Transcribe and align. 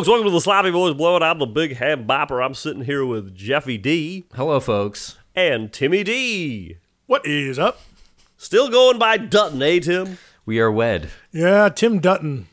Hey, 0.00 0.04
folks, 0.04 0.08
welcome 0.08 0.28
to 0.28 0.32
the 0.32 0.40
Sloppy 0.40 0.70
Boys 0.70 0.94
Blowout. 0.94 1.22
I'm 1.22 1.38
the 1.38 1.44
Big 1.44 1.76
Head 1.76 2.06
Bopper. 2.06 2.42
I'm 2.42 2.54
sitting 2.54 2.84
here 2.84 3.04
with 3.04 3.34
Jeffy 3.36 3.76
D 3.76 4.24
Hello, 4.34 4.58
folks. 4.58 5.18
and 5.34 5.70
Timmy 5.70 6.02
D. 6.02 6.78
What 7.04 7.26
is 7.26 7.58
up? 7.58 7.82
Still 8.38 8.70
going 8.70 8.98
by 8.98 9.18
Dutton, 9.18 9.60
eh, 9.60 9.78
Tim? 9.78 10.16
We 10.46 10.58
are 10.58 10.72
wed. 10.72 11.10
Yeah, 11.32 11.68
Tim 11.68 11.98
Dutton. 11.98 12.48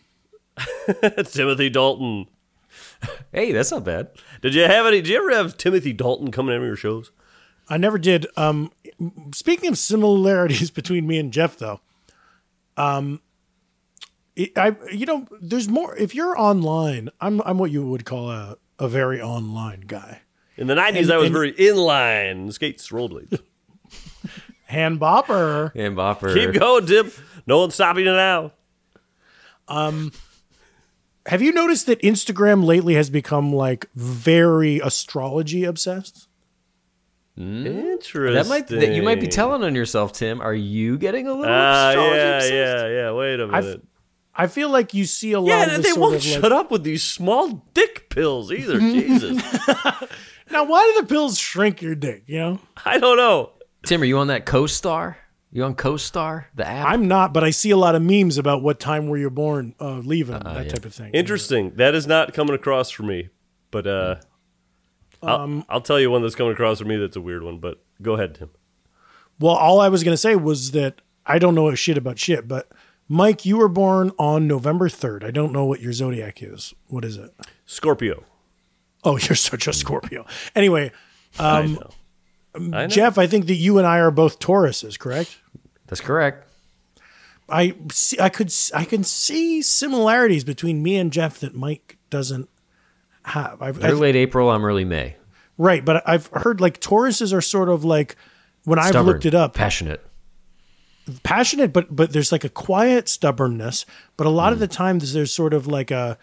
Timothy 1.24 1.70
Dalton. 1.70 2.28
Hey, 3.32 3.54
that's 3.54 3.72
not 3.72 3.86
bad. 3.86 4.10
Did 4.42 4.54
you 4.54 4.64
have 4.64 4.86
any? 4.86 4.98
Did 4.98 5.08
you 5.08 5.18
ever 5.20 5.32
have 5.32 5.56
Timothy 5.56 5.94
Dalton 5.94 6.32
coming 6.32 6.54
in 6.54 6.62
your 6.62 6.76
shows? 6.76 7.12
I 7.70 7.78
never 7.78 7.98
did. 7.98 8.28
Um, 8.36 8.74
speaking 9.34 9.70
of 9.70 9.78
similarities 9.78 10.70
between 10.82 11.08
me 11.08 11.18
and 11.18 11.32
Jeff, 11.32 11.58
though, 11.58 11.80
um, 12.76 13.22
it, 14.38 14.58
I 14.58 14.76
you 14.92 15.06
know, 15.06 15.28
there's 15.42 15.68
more. 15.68 15.96
If 15.98 16.16
you're 16.16 16.38
online, 16.40 17.10
I'm 17.20 17.42
I'm 17.46 17.58
what 17.58 17.72
you 17.72 17.86
would 17.88 18.06
call 18.06 18.32
a 18.32 18.58
a 18.80 18.88
very 18.88 19.22
online 19.22 19.82
guy. 19.82 20.22
In 20.56 20.68
the 20.68 20.76
90s, 20.76 20.98
And- 21.02 21.12
I 21.12 21.18
was 21.18 21.26
and- 21.28 21.34
very 21.34 21.52
inline 21.54 22.52
skates, 22.54 22.90
rollerblades. 22.90 23.40
Hand 24.66 25.00
bopper. 25.00 25.74
hand 25.76 25.96
Bopper. 25.96 26.34
Keep 26.34 26.60
going, 26.60 26.86
Tim. 26.86 27.12
No 27.46 27.60
one's 27.60 27.74
stopping 27.76 28.06
you 28.06 28.12
now. 28.12 28.52
Um. 29.68 30.12
Have 31.28 31.42
you 31.42 31.52
noticed 31.52 31.88
that 31.88 32.02
Instagram 32.02 32.64
lately 32.64 32.94
has 32.96 33.10
become 33.10 33.52
like 33.54 33.90
very 33.96 34.80
astrology 34.80 35.66
obsessed? 35.66 36.28
Interesting. 37.38 38.34
That 38.34 38.48
might 38.48 38.68
that 38.68 38.96
you 38.96 39.04
might 39.04 39.20
be 39.20 39.28
telling 39.28 39.64
on 39.64 39.76
yourself, 39.76 40.12
Tim. 40.14 40.42
Are 40.42 40.54
you 40.54 40.98
getting 40.98 41.28
a 41.28 41.34
little 41.34 41.54
Ah, 41.54 41.90
astrology 41.90 42.16
yeah, 42.18 42.36
obsessed? 42.38 42.54
yeah, 42.54 42.88
yeah. 42.88 43.12
Wait 43.12 43.40
a 43.40 43.44
I've- 43.52 43.68
minute. 43.68 43.84
I 44.40 44.46
feel 44.48 44.70
like 44.70 44.94
you 44.94 45.06
see 45.06 45.32
a 45.32 45.40
lot 45.40 45.48
Yeah, 45.50 45.64
of 45.64 45.70
they 45.72 45.78
this 45.82 45.94
sort 45.96 46.00
won't 46.02 46.16
of 46.18 46.26
like, 46.26 46.42
shut 46.42 46.52
up 46.52 46.70
with 46.72 46.84
these 46.84 47.02
small 47.04 47.66
dick 47.74 48.10
pills 48.10 48.52
either. 48.52 48.80
Jesus. 48.80 49.42
Now, 50.50 50.64
why 50.64 50.94
do 50.96 51.02
the 51.02 51.08
pills 51.08 51.38
shrink 51.38 51.82
your 51.82 51.94
dick? 51.94 52.24
You 52.26 52.40
know, 52.40 52.60
I 52.86 53.00
don't 53.00 53.18
know. 53.18 53.52
Tim, 53.86 54.02
are 54.02 54.06
you 54.06 54.18
on 54.18 54.28
that 54.28 54.46
Co-Star? 54.46 55.18
You 55.52 55.66
on 55.66 55.76
Co-Star, 55.76 56.48
the 56.56 56.66
app? 56.66 56.88
I'm 56.88 57.10
not, 57.10 57.34
but 57.34 57.44
I 57.44 57.50
see 57.50 57.72
a 57.72 57.76
lot 57.78 57.96
of 57.96 58.02
memes 58.02 58.38
about 58.38 58.64
what 58.64 58.80
time 58.80 59.08
were 59.08 59.18
you 59.18 59.30
born, 59.30 59.76
uh, 59.82 59.98
leaving 59.98 60.40
that 60.40 60.70
type 60.70 60.86
of 60.86 60.94
thing. 60.94 61.12
Interesting. 61.14 61.72
That 61.76 61.94
is 61.96 62.08
not 62.08 62.34
coming 62.34 62.56
across 62.56 62.90
for 62.90 63.04
me. 63.04 63.28
But 63.72 63.88
uh, 63.88 64.16
Um, 65.22 65.66
I'll, 65.68 65.76
I'll 65.76 65.82
tell 65.82 66.00
you 66.00 66.10
one 66.12 66.22
that's 66.22 66.36
coming 66.36 66.54
across 66.54 66.80
for 66.80 66.86
me 66.86 66.96
that's 66.96 67.18
a 67.18 67.22
weird 67.22 67.44
one. 67.44 67.60
But 67.60 67.84
go 68.02 68.14
ahead, 68.14 68.36
Tim. 68.36 68.50
Well, 69.40 69.56
all 69.56 69.82
I 69.82 69.90
was 69.90 70.04
going 70.06 70.14
to 70.14 70.18
say 70.18 70.38
was 70.38 70.72
that 70.72 71.02
I 71.26 71.40
don't 71.40 71.56
know 71.56 71.68
a 71.68 71.76
shit 71.76 71.98
about 71.98 72.20
shit, 72.20 72.48
but 72.48 72.70
Mike, 73.10 73.46
you 73.46 73.58
were 73.58 73.70
born 73.70 74.12
on 74.18 74.48
November 74.48 74.90
3rd. 74.90 75.24
I 75.24 75.32
don't 75.32 75.52
know 75.54 75.66
what 75.66 75.80
your 75.80 75.94
zodiac 75.94 76.44
is. 76.44 76.74
What 76.88 77.06
is 77.06 77.18
it? 77.18 77.34
Scorpio. 77.66 78.24
Oh, 79.04 79.18
you're 79.22 79.36
such 79.36 79.68
a 79.68 79.74
Scorpio. 79.74 80.26
Anyway, 80.56 80.92
I 81.40 81.60
um, 81.60 81.74
know. 81.76 81.90
I 82.56 82.60
know. 82.60 82.88
Jeff, 82.88 83.18
I 83.18 83.28
think 83.28 83.48
that 83.48 83.56
you 83.56 83.78
and 83.78 83.88
I 83.88 84.00
are 84.00 84.12
both 84.12 84.40
Tauruses, 84.40 84.98
correct? 84.98 85.38
That's 85.88 86.02
correct. 86.02 86.46
I 87.50 87.76
see, 87.92 88.20
I 88.20 88.28
could 88.30 88.54
I 88.74 88.84
can 88.84 89.06
see 89.06 89.62
similarities 89.62 90.44
between 90.44 90.84
me 90.84 90.98
and 90.98 91.14
Jeff 91.14 91.40
that 91.40 91.56
Mike 91.56 91.98
doesn't 92.10 92.50
have. 93.24 93.62
I've, 93.62 93.78
You're 93.78 93.88
I've- 93.88 93.96
late 93.96 94.16
April. 94.18 94.50
I'm 94.50 94.66
early 94.66 94.84
May. 94.84 95.16
right, 95.58 95.86
but 95.86 96.04
I've 96.08 96.28
heard 96.28 96.60
like 96.60 96.82
Tauruses 96.82 97.34
are 97.34 97.40
sort 97.42 97.70
of 97.70 97.86
like 97.86 98.18
when 98.66 98.80
I've 98.80 98.96
looked 98.96 99.26
it 99.26 99.34
up, 99.34 99.54
passionate. 99.54 100.06
Passionate, 101.24 101.74
but 101.74 101.96
but 101.96 102.12
there's 102.14 102.32
like 102.32 102.44
a 102.44 102.50
quiet 102.50 103.08
stubbornness. 103.10 103.86
But 104.18 104.28
a 104.28 104.30
lot 104.30 104.50
Hmm. 104.50 104.54
of 104.54 104.60
the 104.60 104.68
times 104.68 105.14
there's 105.14 105.34
sort 105.34 105.54
of 105.54 105.68
like 105.68 105.92
a 105.92 106.18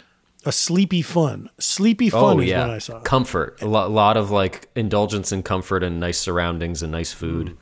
a 0.47 0.53
sleepy 0.53 1.01
fun. 1.03 1.49
Sleepy 1.59 2.11
fun 2.11 2.37
Oh 2.37 2.41
is 2.41 2.49
yeah, 2.51 2.67
what 2.67 2.71
I 2.75 2.79
saw. 2.79 3.01
comfort. 3.01 3.63
A 3.63 3.67
lo- 3.67 3.89
lot 3.89 4.17
of 4.17 4.31
like 4.31 4.69
indulgence 4.77 5.33
and 5.33 5.45
comfort 5.45 5.83
and 5.83 5.99
nice 5.99 6.19
surroundings 6.19 6.83
and 6.83 6.93
nice 6.93 7.13
food. 7.13 7.57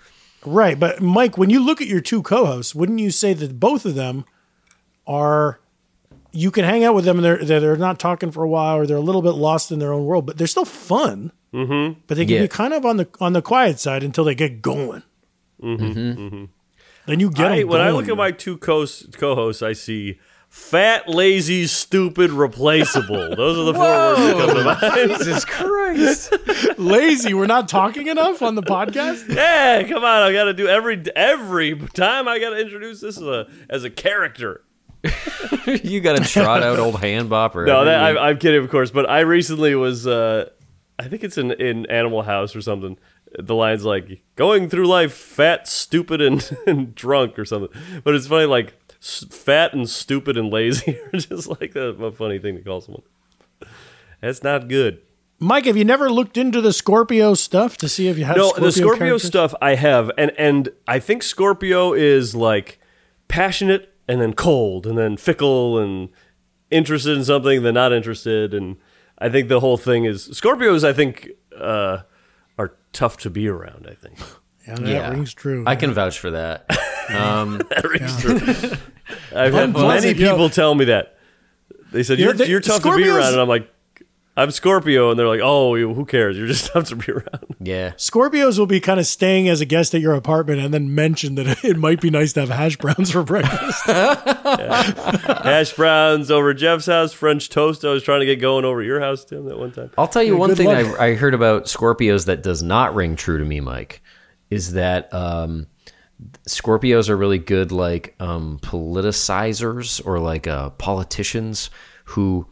Right, 0.44 0.78
but 0.78 1.00
Mike, 1.00 1.38
when 1.38 1.50
you 1.50 1.64
look 1.64 1.80
at 1.80 1.86
your 1.86 2.00
two 2.00 2.20
co-hosts, 2.22 2.74
wouldn't 2.74 2.98
you 2.98 3.12
say 3.12 3.32
that 3.34 3.60
both 3.60 3.86
of 3.86 3.94
them 3.94 4.24
are 5.06 5.60
you 6.32 6.50
can 6.50 6.64
hang 6.64 6.82
out 6.82 6.94
with 6.94 7.04
them 7.04 7.18
and 7.18 7.24
they're 7.24 7.44
they're 7.44 7.60
they're 7.60 7.76
not 7.76 8.00
talking 8.00 8.32
for 8.32 8.42
a 8.42 8.48
while 8.48 8.76
or 8.78 8.86
they're 8.86 8.96
a 8.96 9.00
little 9.00 9.22
bit 9.22 9.32
lost 9.34 9.70
in 9.70 9.78
their 9.78 9.92
own 9.92 10.04
world, 10.04 10.26
but 10.26 10.38
they're 10.38 10.46
still 10.48 10.64
fun. 10.64 11.30
Mm-hmm. 11.54 12.00
But 12.08 12.16
they 12.16 12.24
can 12.24 12.34
Yeah. 12.36 12.42
be 12.42 12.48
kind 12.48 12.72
of 12.74 12.84
on 12.84 12.96
the 12.96 13.06
on 13.20 13.32
the 13.34 13.42
quiet 13.42 13.78
side 13.78 14.02
until 14.02 14.24
they 14.24 14.34
get 14.34 14.60
going. 14.62 15.02
Mm-hmm. 15.62 16.44
Then 17.06 17.20
you 17.20 17.30
get 17.30 17.52
I, 17.52 17.60
'em 17.60 17.68
when 17.68 17.80
I 17.80 17.90
look 17.90 18.08
at 18.08 18.16
my 18.16 18.30
two 18.30 18.56
co 18.58 18.86
hosts, 18.86 19.62
I 19.62 19.72
see 19.72 20.20
fat, 20.48 21.08
lazy, 21.08 21.66
stupid, 21.66 22.30
replaceable. 22.30 23.34
Those 23.34 23.58
are 23.58 23.64
the 23.64 23.74
four 23.74 23.82
words 23.82 24.20
that 24.20 24.36
come 24.36 24.56
to 24.56 24.64
mind. 25.08 25.18
Jesus 25.18 25.44
Christ! 25.46 26.78
lazy, 26.78 27.32
we're 27.32 27.46
not 27.46 27.68
talking 27.68 28.06
enough 28.06 28.42
on 28.42 28.54
the 28.54 28.62
podcast. 28.62 29.34
Yeah, 29.34 29.82
come 29.84 30.04
on. 30.04 30.22
I 30.22 30.32
got 30.32 30.44
to 30.44 30.52
do 30.52 30.68
every 30.68 31.02
every 31.16 31.74
time. 31.94 32.28
I 32.28 32.38
got 32.38 32.50
to 32.50 32.60
introduce 32.60 33.00
this 33.00 33.16
as 33.16 33.22
a 33.26 33.48
as 33.70 33.84
a 33.84 33.90
character. 33.90 34.62
you 35.82 36.00
got 36.00 36.16
to 36.18 36.24
trot 36.24 36.62
out 36.62 36.78
old 36.78 37.00
hand 37.00 37.28
bopper. 37.28 37.66
No, 37.66 37.84
that. 37.84 38.04
I'm, 38.04 38.18
I'm 38.18 38.38
kidding, 38.38 38.62
of 38.62 38.70
course. 38.70 38.90
But 38.90 39.10
I 39.10 39.20
recently 39.20 39.74
was, 39.74 40.06
uh, 40.06 40.50
I 40.98 41.08
think 41.08 41.24
it's 41.24 41.38
in 41.38 41.50
in 41.52 41.86
Animal 41.86 42.22
House 42.22 42.54
or 42.54 42.60
something. 42.60 42.98
The 43.38 43.54
line's 43.54 43.84
like 43.84 44.22
going 44.36 44.68
through 44.68 44.86
life 44.86 45.12
fat, 45.12 45.66
stupid, 45.68 46.20
and, 46.20 46.56
and 46.66 46.94
drunk 46.94 47.38
or 47.38 47.44
something. 47.44 47.70
But 48.04 48.14
it's 48.14 48.26
funny, 48.26 48.46
like 48.46 48.74
s- 49.00 49.24
fat 49.30 49.72
and 49.72 49.88
stupid 49.88 50.36
and 50.36 50.50
lazy 50.50 50.98
are 51.12 51.18
just 51.18 51.48
like 51.48 51.74
a, 51.76 51.88
a 51.88 52.12
funny 52.12 52.38
thing 52.38 52.56
to 52.56 52.62
call 52.62 52.80
someone. 52.80 53.02
That's 54.20 54.42
not 54.42 54.68
good. 54.68 55.00
Mike, 55.38 55.64
have 55.64 55.76
you 55.76 55.84
never 55.84 56.08
looked 56.08 56.36
into 56.36 56.60
the 56.60 56.72
Scorpio 56.72 57.34
stuff 57.34 57.76
to 57.78 57.88
see 57.88 58.06
if 58.06 58.16
you 58.16 58.24
have 58.24 58.36
No, 58.36 58.48
Scorpio 58.50 58.64
the 58.64 58.72
Scorpio 58.72 58.98
characters? 58.98 59.22
stuff 59.24 59.54
I 59.60 59.74
have, 59.74 60.10
and 60.16 60.30
and 60.38 60.68
I 60.86 61.00
think 61.00 61.24
Scorpio 61.24 61.92
is 61.94 62.34
like 62.36 62.78
passionate 63.28 63.92
and 64.06 64.20
then 64.20 64.34
cold 64.34 64.86
and 64.86 64.96
then 64.96 65.16
fickle 65.16 65.78
and 65.78 66.10
interested 66.70 67.16
in 67.16 67.24
something 67.24 67.62
then 67.64 67.74
not 67.74 67.92
interested, 67.92 68.54
and 68.54 68.76
I 69.18 69.28
think 69.30 69.48
the 69.48 69.58
whole 69.58 69.76
thing 69.76 70.04
is 70.04 70.26
Scorpio 70.26 70.74
is 70.74 70.84
I 70.84 70.92
think 70.92 71.30
uh, 71.58 72.02
tough 72.92 73.16
to 73.18 73.30
be 73.30 73.48
around. 73.48 73.86
I 73.90 73.94
think 73.94 74.18
Yeah, 74.66 74.74
that 74.76 74.86
yeah, 74.88 75.10
rings 75.10 75.34
true. 75.34 75.64
I 75.66 75.74
can 75.76 75.92
vouch 75.92 76.18
for 76.18 76.30
that. 76.32 76.66
Um, 77.12 77.58
that 77.70 77.82
rings 77.84 78.20
true. 78.22 78.38
I've 79.36 79.52
had 79.52 79.72
many 79.74 80.14
people 80.14 80.48
tell 80.48 80.72
me 80.74 80.84
that. 80.84 81.18
They 81.90 82.04
said 82.04 82.18
You 82.20 82.26
know, 82.26 82.30
you're 82.30 82.38
the- 82.38 82.48
you're 82.48 82.60
tough 82.60 82.82
to 82.84 82.96
be 82.96 83.08
around, 83.08 83.32
and 83.32 83.40
I'm 83.40 83.48
like. 83.48 83.68
I'm 84.34 84.50
Scorpio, 84.50 85.10
and 85.10 85.18
they're 85.18 85.28
like, 85.28 85.42
"Oh, 85.42 85.76
who 85.76 86.06
cares? 86.06 86.38
You're 86.38 86.46
just 86.46 86.66
tough 86.72 86.88
to 86.88 86.96
be 86.96 87.12
around." 87.12 87.56
yeah, 87.60 87.90
Scorpios 87.92 88.58
will 88.58 88.66
be 88.66 88.80
kind 88.80 88.98
of 88.98 89.06
staying 89.06 89.48
as 89.48 89.60
a 89.60 89.66
guest 89.66 89.94
at 89.94 90.00
your 90.00 90.14
apartment 90.14 90.60
and 90.60 90.72
then 90.72 90.94
mention 90.94 91.34
that 91.34 91.62
it 91.64 91.76
might 91.76 92.00
be 92.00 92.08
nice 92.08 92.32
to 92.34 92.40
have 92.40 92.48
hash 92.48 92.76
browns 92.76 93.10
for 93.10 93.22
breakfast. 93.22 93.82
Hash 94.52 95.72
browns 95.74 96.30
over 96.30 96.54
Jeff's 96.54 96.86
house, 96.86 97.12
French 97.12 97.48
toast. 97.48 97.84
I 97.84 97.90
was 97.90 98.02
trying 98.02 98.20
to 98.20 98.26
get 98.26 98.36
going 98.36 98.64
over 98.64 98.82
your 98.82 99.00
house, 99.00 99.24
Tim, 99.24 99.44
that 99.46 99.58
one 99.58 99.72
time. 99.72 99.90
I'll 99.98 100.08
tell 100.08 100.22
you 100.22 100.34
Yeah, 100.34 100.38
one 100.38 100.54
thing. 100.54 100.68
I, 100.68 101.08
I 101.08 101.14
heard 101.14 101.34
about 101.34 101.64
Scorpios 101.64 102.26
that 102.26 102.42
does 102.42 102.62
not 102.62 102.94
ring 102.94 103.16
true 103.16 103.38
to 103.38 103.44
me, 103.44 103.60
Mike, 103.60 104.02
is 104.50 104.72
that 104.72 105.12
um, 105.12 105.66
Scorpios 106.48 107.08
are 107.08 107.16
really 107.16 107.38
good, 107.38 107.72
like 107.72 108.14
um, 108.20 108.58
politicizers 108.62 110.04
or 110.06 110.18
like 110.18 110.46
uh, 110.46 110.70
politicians 110.70 111.70
who 112.06 112.46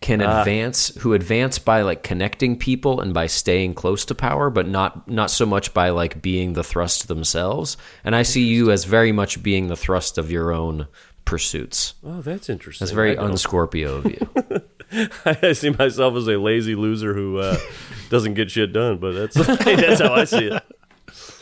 can 0.00 0.22
advance, 0.22 0.88
who 1.00 1.12
advance 1.12 1.58
by 1.58 1.82
like 1.82 2.02
connecting 2.02 2.56
people 2.56 3.00
and 3.00 3.12
by 3.12 3.26
staying 3.26 3.74
close 3.74 4.04
to 4.06 4.14
power, 4.14 4.48
but 4.48 4.66
not 4.66 5.06
not 5.06 5.30
so 5.30 5.44
much 5.44 5.74
by 5.74 5.90
like 5.90 6.22
being 6.22 6.54
the 6.54 6.64
thrust 6.64 7.08
themselves. 7.08 7.76
And 8.02 8.16
I 8.16 8.22
see 8.22 8.44
you 8.44 8.70
as 8.70 8.84
very 8.84 9.12
much 9.12 9.42
being 9.42 9.68
the 9.68 9.76
thrust 9.76 10.16
of 10.16 10.30
your 10.30 10.52
own 10.52 10.88
pursuits. 11.26 11.94
Oh, 12.04 12.22
that's 12.22 12.48
interesting. 12.48 12.84
That's 12.84 12.94
very 12.94 13.14
unscorpio 13.16 13.98
of 13.98 14.06
you. 14.06 14.62
I 15.42 15.52
see 15.52 15.70
myself 15.70 16.16
as 16.16 16.26
a 16.26 16.36
lazy 16.38 16.74
loser 16.74 17.14
who 17.14 17.38
uh, 17.38 17.56
doesn't 18.10 18.34
get 18.34 18.50
shit 18.50 18.72
done, 18.72 18.98
but 18.98 19.12
that's 19.12 19.34
that's 19.64 20.00
how 20.00 20.14
I 20.14 20.24
see 20.24 20.46
it. 20.48 20.62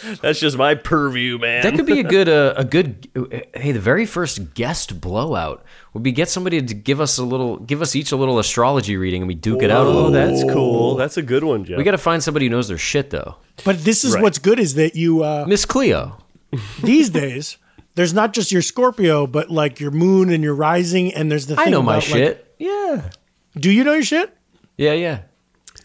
That's 0.23 0.39
just 0.41 0.57
my 0.57 0.75
purview, 0.75 1.39
man. 1.39 1.63
That 1.63 1.75
could 1.75 1.87
be 1.87 2.01
a 2.01 2.03
good, 2.17 2.29
uh, 2.29 2.55
a 2.57 2.65
good. 2.65 3.09
Hey, 3.55 3.73
the 3.73 3.81
very 3.81 4.07
first 4.07 4.55
guest 4.55 5.01
blowout 5.01 5.65
would 5.93 6.03
be 6.03 6.13
get 6.13 6.29
somebody 6.29 6.61
to 6.63 6.75
give 6.75 7.01
us 7.01 7.19
a 7.19 7.25
little, 7.25 7.57
give 7.59 7.83
us 7.83 7.97
each 7.97 8.13
a 8.13 8.17
little 8.17 8.39
astrology 8.39 8.97
reading, 8.97 9.23
and 9.23 9.29
we 9.29 9.35
duke 9.35 9.63
it 9.63 9.71
out 9.71 9.87
a 9.87 9.91
oh, 9.91 9.93
little. 9.95 10.11
that's 10.11 10.45
cool. 10.53 10.95
That's 10.97 11.17
a 11.17 11.23
good 11.23 11.45
one, 11.45 11.65
Jeff. 11.65 11.79
We 11.79 11.85
got 11.85 11.93
to 11.93 11.99
find 11.99 12.23
somebody 12.23 12.47
who 12.47 12.51
knows 12.51 12.69
their 12.69 12.79
shit, 12.79 13.11
though. 13.11 13.37
but 13.65 13.79
this 13.85 14.05
is 14.05 14.15
Right. 14.15 14.23
what's 14.23 14.39
good 14.39 14.59
is 14.59 14.75
that 14.75 14.95
you 14.95 15.23
uh, 15.23 15.45
Miss 15.49 15.65
Cleo. 15.65 16.19
these 16.83 17.11
days 17.11 17.57
there's 17.95 18.15
not 18.15 18.33
just 18.33 18.53
your 18.53 18.63
Scorpio, 18.63 19.27
but 19.27 19.51
like 19.51 19.81
your 19.81 19.91
moon 19.91 20.31
and 20.31 20.43
your 20.45 20.55
rising, 20.55 21.13
and 21.13 21.31
there's 21.31 21.47
the 21.47 21.57
thing 21.57 21.67
I 21.69 21.71
know 21.71 21.83
my 21.83 21.97
about, 21.99 22.09
like- 22.11 22.19
shit. 22.19 22.55
yeah, 22.59 23.11
do 23.57 23.71
you 23.71 23.83
know 23.85 23.95
your 23.95 24.03
shit? 24.05 24.35
yeah, 24.77 24.93
yeah. 24.93 25.21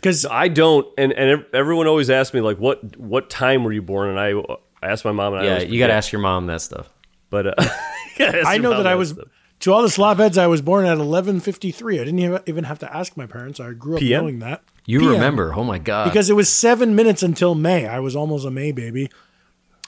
Because 0.03 0.25
I 0.25 0.49
don't, 0.49 0.85
and 0.97 1.13
and 1.13 1.45
everyone 1.53 1.87
always 1.87 2.09
asks 2.09 2.33
me 2.33 2.41
like, 2.41 2.57
what 2.57 2.97
what 2.97 3.29
time 3.29 3.63
were 3.63 3.71
you 3.71 3.81
born? 3.81 4.09
And 4.09 4.19
I, 4.19 4.31
I 4.85 4.91
asked 4.91 5.05
my 5.05 5.13
mom, 5.13 5.33
and 5.33 5.43
I 5.43 5.45
Yeah, 5.45 5.61
you 5.61 5.79
got 5.79 5.87
to 5.87 5.93
ask 5.93 6.11
your 6.11 6.19
mom 6.21 6.47
that 6.47 6.61
stuff. 6.61 6.89
But 7.29 7.47
uh, 7.47 7.53
you 8.19 8.25
gotta 8.25 8.39
ask 8.39 8.47
I 8.47 8.57
know 8.57 8.71
mom 8.71 8.83
that 8.83 8.87
I 8.87 8.95
was 8.95 9.09
stuff. 9.11 9.27
To 9.61 9.71
all 9.71 9.81
the 9.81 9.87
slopheads, 9.87 10.37
I 10.37 10.47
was 10.47 10.61
born 10.61 10.85
at 10.85 10.97
11:53. 10.97 11.93
I 11.93 11.97
didn't 12.03 12.19
even- 12.19 12.41
even 12.47 12.63
have 12.65 12.79
to 12.79 12.93
ask 12.95 13.15
my 13.15 13.25
parents. 13.25 13.61
I 13.61 13.71
grew 13.71 13.93
up 13.93 14.01
PM? 14.01 14.23
knowing 14.23 14.39
that. 14.39 14.61
You 14.85 14.99
PM. 14.99 15.11
remember? 15.13 15.53
Oh 15.55 15.63
my 15.63 15.79
god! 15.79 16.03
because 16.03 16.29
it 16.29 16.33
was 16.33 16.49
seven 16.49 16.95
minutes 16.95 17.23
until 17.23 17.55
May. 17.55 17.87
I 17.87 17.99
was 17.99 18.13
almost 18.13 18.45
a 18.45 18.51
May 18.51 18.73
baby. 18.73 19.09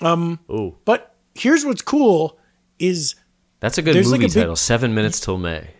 Ooh. 0.03 0.75
But 0.85 1.13
here's 1.33 1.65
what's 1.65 1.81
cool: 1.81 2.39
is 2.79 3.15
that's 3.59 3.77
a 3.77 3.81
good 3.81 3.95
movie 3.95 4.07
like 4.07 4.19
a 4.21 4.23
big- 4.23 4.33
title. 4.33 4.55
Seven 4.55 4.95
minutes 4.95 5.19
till 5.19 5.37
May. 5.37 5.71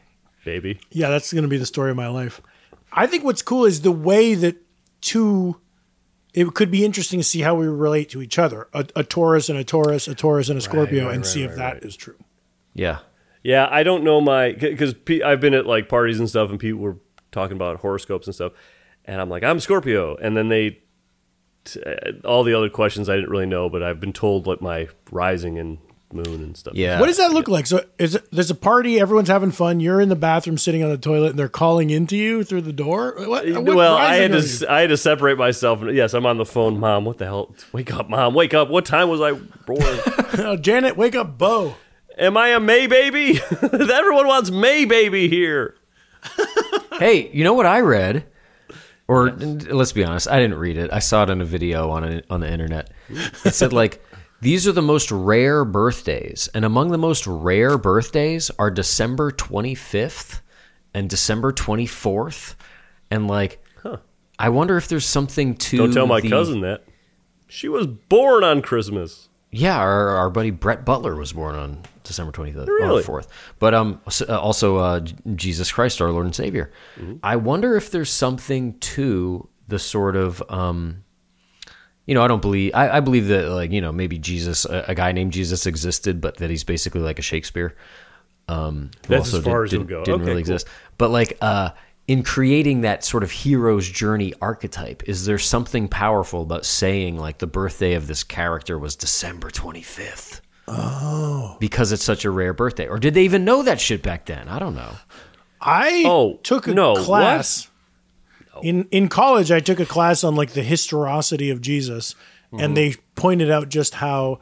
baby. 0.44 0.80
yeah, 0.92 1.10
that's 1.10 1.32
going 1.32 1.44
to 1.44 1.48
be 1.50 1.58
the 1.58 1.66
story 1.66 1.90
of 1.92 1.96
my 1.98 2.08
life. 2.10 2.42
I 2.96 3.06
think 3.06 3.24
what's 3.24 3.42
cool 3.42 3.66
is 3.66 3.82
the 3.82 3.92
way 3.92 4.34
that 4.34 4.58
two. 5.02 5.60
It 6.34 6.54
could 6.54 6.70
be 6.70 6.84
interesting 6.84 7.22
to 7.22 7.24
see 7.24 7.42
how 7.42 7.56
we 7.56 7.66
relate 7.66 8.10
to 8.10 8.22
each 8.22 8.38
other. 8.38 8.68
A, 8.74 8.86
a 8.98 9.04
Taurus 9.04 9.48
and 9.48 9.58
a 9.58 9.64
Taurus, 9.64 10.08
a 10.10 10.16
Taurus 10.16 10.50
and 10.50 10.58
a 10.58 10.62
Scorpio, 10.62 11.06
right, 11.06 11.14
and 11.14 11.24
right, 11.24 11.26
see 11.26 11.44
if 11.44 11.52
right, 11.52 11.80
that 11.80 11.86
is 11.86 11.94
right. 11.94 12.00
true. 12.00 12.18
Yeah. 12.74 13.00
Yeah, 13.42 13.68
I 13.70 13.84
don't 13.84 14.04
know 14.04 14.20
my 14.20 14.54
because 14.54 14.96
I've 15.24 15.40
been 15.40 15.54
at 15.54 15.68
like 15.68 15.88
parties 15.88 16.20
and 16.20 16.28
stuff, 16.28 16.50
and 16.50 16.60
people 16.60 16.82
were 16.82 16.98
talking 17.32 17.56
about 17.56 17.78
horoscopes 17.78 18.26
and 18.26 18.34
stuff, 18.34 18.54
and 19.06 19.22
I'm 19.22 19.30
like, 19.30 19.44
I'm 19.44 19.60
Scorpio, 19.60 20.16
and 20.16 20.36
then 20.36 20.50
they 20.50 20.80
t- 21.64 21.82
uh, 21.84 22.28
all 22.28 22.44
the 22.44 22.56
other 22.56 22.70
questions 22.70 23.08
I 23.08 23.16
didn't 23.16 23.30
really 23.30 23.46
know, 23.46 23.70
but 23.70 23.84
I've 23.84 24.00
been 24.00 24.14
told 24.14 24.48
what 24.48 24.64
my 24.64 24.88
rising 25.12 25.60
and 25.60 25.78
moon 26.16 26.42
and 26.42 26.58
stuff. 26.58 26.74
Yeah. 26.76 27.00
What 27.00 27.08
does 27.08 27.18
that 27.18 27.32
look 27.32 27.48
like? 27.48 27.68
So, 27.68 27.84
is 28.00 28.16
it, 28.16 28.28
there's 28.32 28.50
a 28.50 28.56
party, 28.56 29.00
everyone's 29.00 29.28
having 29.28 29.52
fun. 29.52 29.80
You're 29.80 30.02
in 30.02 30.10
the 30.10 30.16
bathroom, 30.16 30.58
sitting 30.58 30.84
on 30.84 30.90
the 30.90 30.98
toilet, 30.98 31.32
and 31.32 31.40
they're 31.40 31.50
calling 31.50 31.90
into 31.90 32.16
you 32.18 32.44
through 32.44 32.62
the 32.62 32.74
door. 32.74 33.16
What, 33.18 33.48
what 33.48 33.76
well, 33.76 33.96
I 33.96 34.16
had 34.16 34.32
to 34.32 34.42
you? 34.42 34.68
I 34.68 34.82
had 34.82 34.90
to 34.90 34.98
separate 34.98 35.38
myself. 35.38 35.82
Yes, 35.92 36.14
I'm 36.14 36.26
on 36.26 36.38
the 36.38 36.46
phone, 36.46 36.80
Mom. 36.80 37.06
What 37.06 37.18
the 37.18 37.26
hell? 37.26 37.56
Wake 37.72 37.94
up, 37.94 38.10
Mom. 38.10 38.34
Wake 38.34 38.54
up. 38.54 38.70
What 38.70 38.86
time 38.86 39.10
was 39.10 39.22
I 39.22 39.34
born? 39.34 40.00
Oh, 40.38 40.58
Janet, 40.58 40.98
wake 40.98 41.16
up, 41.16 41.38
Bo. 41.38 41.76
Am 42.18 42.36
I 42.36 42.50
a 42.50 42.60
May 42.60 42.88
baby? 42.88 43.40
Everyone 43.62 44.28
wants 44.28 44.52
May 44.52 44.84
baby 44.84 45.30
here. 45.30 45.76
Hey, 47.00 47.30
you 47.34 47.44
know 47.44 47.54
what 47.54 47.66
I 47.66 47.82
read? 47.82 48.26
Or 49.08 49.32
let's 49.32 49.92
be 49.92 50.04
honest, 50.04 50.30
I 50.30 50.40
didn't 50.40 50.58
read 50.58 50.78
it. 50.78 50.92
I 50.94 51.00
saw 51.00 51.24
it 51.24 51.30
in 51.30 51.42
a 51.42 51.46
video 51.46 51.90
on 51.90 52.04
a, 52.06 52.24
on 52.30 52.40
the 52.40 52.50
internet. 52.50 52.90
It 53.10 53.54
said 53.54 53.74
like 53.74 54.04
these 54.42 54.68
are 54.68 54.72
the 54.72 54.82
most 54.82 55.12
rare 55.12 55.66
birthdays, 55.66 56.50
and 56.54 56.66
among 56.66 56.92
the 56.92 56.98
most 56.98 57.26
rare 57.26 57.78
birthdays 57.78 58.52
are 58.60 58.70
December 58.70 59.32
25th 59.32 60.42
and 60.94 61.10
December 61.10 61.52
24th, 61.52 62.56
and 63.12 63.28
like 63.28 63.62
I 64.38 64.50
wonder 64.50 64.76
if 64.76 64.90
there's 64.90 65.06
something 65.06 65.56
to 65.56 65.78
Don't 65.78 65.94
tell 65.94 66.08
my 66.08 66.20
the- 66.20 66.30
cousin 66.30 66.62
that. 66.62 66.84
She 67.48 67.70
was 67.70 67.88
born 67.88 68.44
on 68.44 68.62
Christmas. 68.62 69.30
Yeah, 69.52 69.78
our, 69.78 70.10
our 70.10 70.30
buddy 70.30 70.50
Brett 70.52 70.84
Butler 70.84 71.16
was 71.16 71.32
born 71.32 71.56
on 71.56 71.84
December 72.04 72.34
25th, 72.34 72.68
Really? 72.68 73.02
or 73.04 73.22
4th. 73.22 73.28
But 73.60 73.74
um, 73.74 74.02
uh, 74.28 74.38
also 74.38 74.76
uh, 74.78 75.00
Jesus 75.36 75.72
Christ, 75.72 76.02
our 76.02 76.12
Lord 76.12 76.26
and 76.26 76.36
Savior. 76.36 76.74
Mm-hmm. 76.98 77.18
I 77.24 77.38
wonder 77.38 77.78
if 77.78 77.92
there's 77.92 78.10
something 78.10 78.78
to 78.80 79.48
the 79.70 79.80
sort 79.80 80.18
of, 80.18 80.44
um, 80.50 81.05
you 82.06 82.14
know, 82.16 82.24
I 82.24 82.28
don't 82.28 82.42
believe, 82.42 82.72
I, 82.74 82.98
I 82.98 83.00
believe 83.00 83.28
that, 83.28 83.50
like, 83.50 83.72
you 83.72 83.82
know, 83.82 83.92
maybe 83.92 84.18
Jesus, 84.18 84.66
a, 84.66 84.86
a 84.90 84.96
guy 84.96 85.12
named 85.12 85.34
Jesus 85.34 85.66
existed, 85.66 86.22
but 86.22 86.38
that 86.38 86.50
he's 86.50 86.64
basically 86.64 87.02
like 87.02 87.20
a 87.20 87.24
Shakespeare. 87.24 87.76
Um, 88.48 88.92
That's 89.08 89.34
also 89.34 89.40
as 89.40 89.44
far 89.44 89.62
did, 89.64 89.66
as 89.68 89.74
you'll 89.74 89.84
didn't, 89.84 89.90
go. 89.90 90.04
didn't 90.06 90.22
Okay, 90.22 90.30
really 90.32 90.44
cool. 90.44 90.56
exist. 90.56 90.68
But 90.98 91.10
like, 91.10 91.38
uh, 91.42 91.72
in 92.08 92.22
creating 92.22 92.82
that 92.82 93.04
sort 93.04 93.24
of 93.24 93.32
hero's 93.32 93.90
journey 93.90 94.34
archetype, 94.40 95.02
is 95.10 95.26
there 95.26 95.40
something 95.40 95.88
powerful 95.88 96.44
about 96.44 96.64
saying 96.64 97.18
like 97.18 97.40
the 97.40 97.48
birthday 97.48 97.94
of 97.96 98.06
this 98.06 98.24
character 98.24 98.78
was 98.78 98.96
December 98.96 99.50
25th? 99.50 100.42
Oh. 100.68 101.58
Because 101.60 101.92
it's 101.92 102.04
such 102.04 102.24
a 102.26 102.30
rare 102.30 102.54
birthday. 102.54 102.88
Or 102.88 103.00
did 103.00 103.16
they 103.16 103.24
even 103.24 103.44
know 103.46 103.64
that 103.64 103.80
shit 103.82 104.04
back 104.04 104.26
then? 104.26 104.48
I 104.48 104.60
don't 104.60 104.76
know. 104.76 104.92
I 105.60 106.04
Oh, 106.06 106.36
took 106.44 106.68
a 106.68 106.74
no, 106.76 106.94
what? 107.04 107.68
Class 108.56 108.64
in 108.66 108.88
in 108.92 109.08
college. 109.10 109.52
I 109.52 109.60
took 109.60 109.80
a 109.80 109.86
class 109.86 110.24
on 110.24 110.36
like 110.36 110.52
the 110.52 110.64
historicity 110.64 111.50
of 111.50 111.62
Jesus, 111.62 112.16
Mm-hmm. 112.54 112.64
and 112.64 112.78
they 112.78 112.96
pointed 113.16 113.50
out 113.50 113.70
just 113.70 113.96
how 113.96 114.40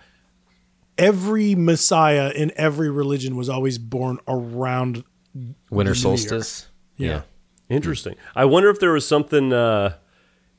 every 0.98 1.56
Messiah 1.56 2.32
in 2.36 2.52
every 2.56 2.90
religion 2.90 3.36
was 3.36 3.50
always 3.50 3.78
born 3.78 4.20
around. 4.28 5.04
Winter 5.34 5.54
New 5.72 5.84
Year. 5.88 5.96
solstice? 5.96 6.68
Yeah. 6.98 7.22
Interesting. 7.70 8.16
I 8.36 8.46
wonder 8.46 8.70
if 8.70 8.80
there 8.80 8.92
was 8.92 9.08
something. 9.08 9.52
Uh, 9.54 9.96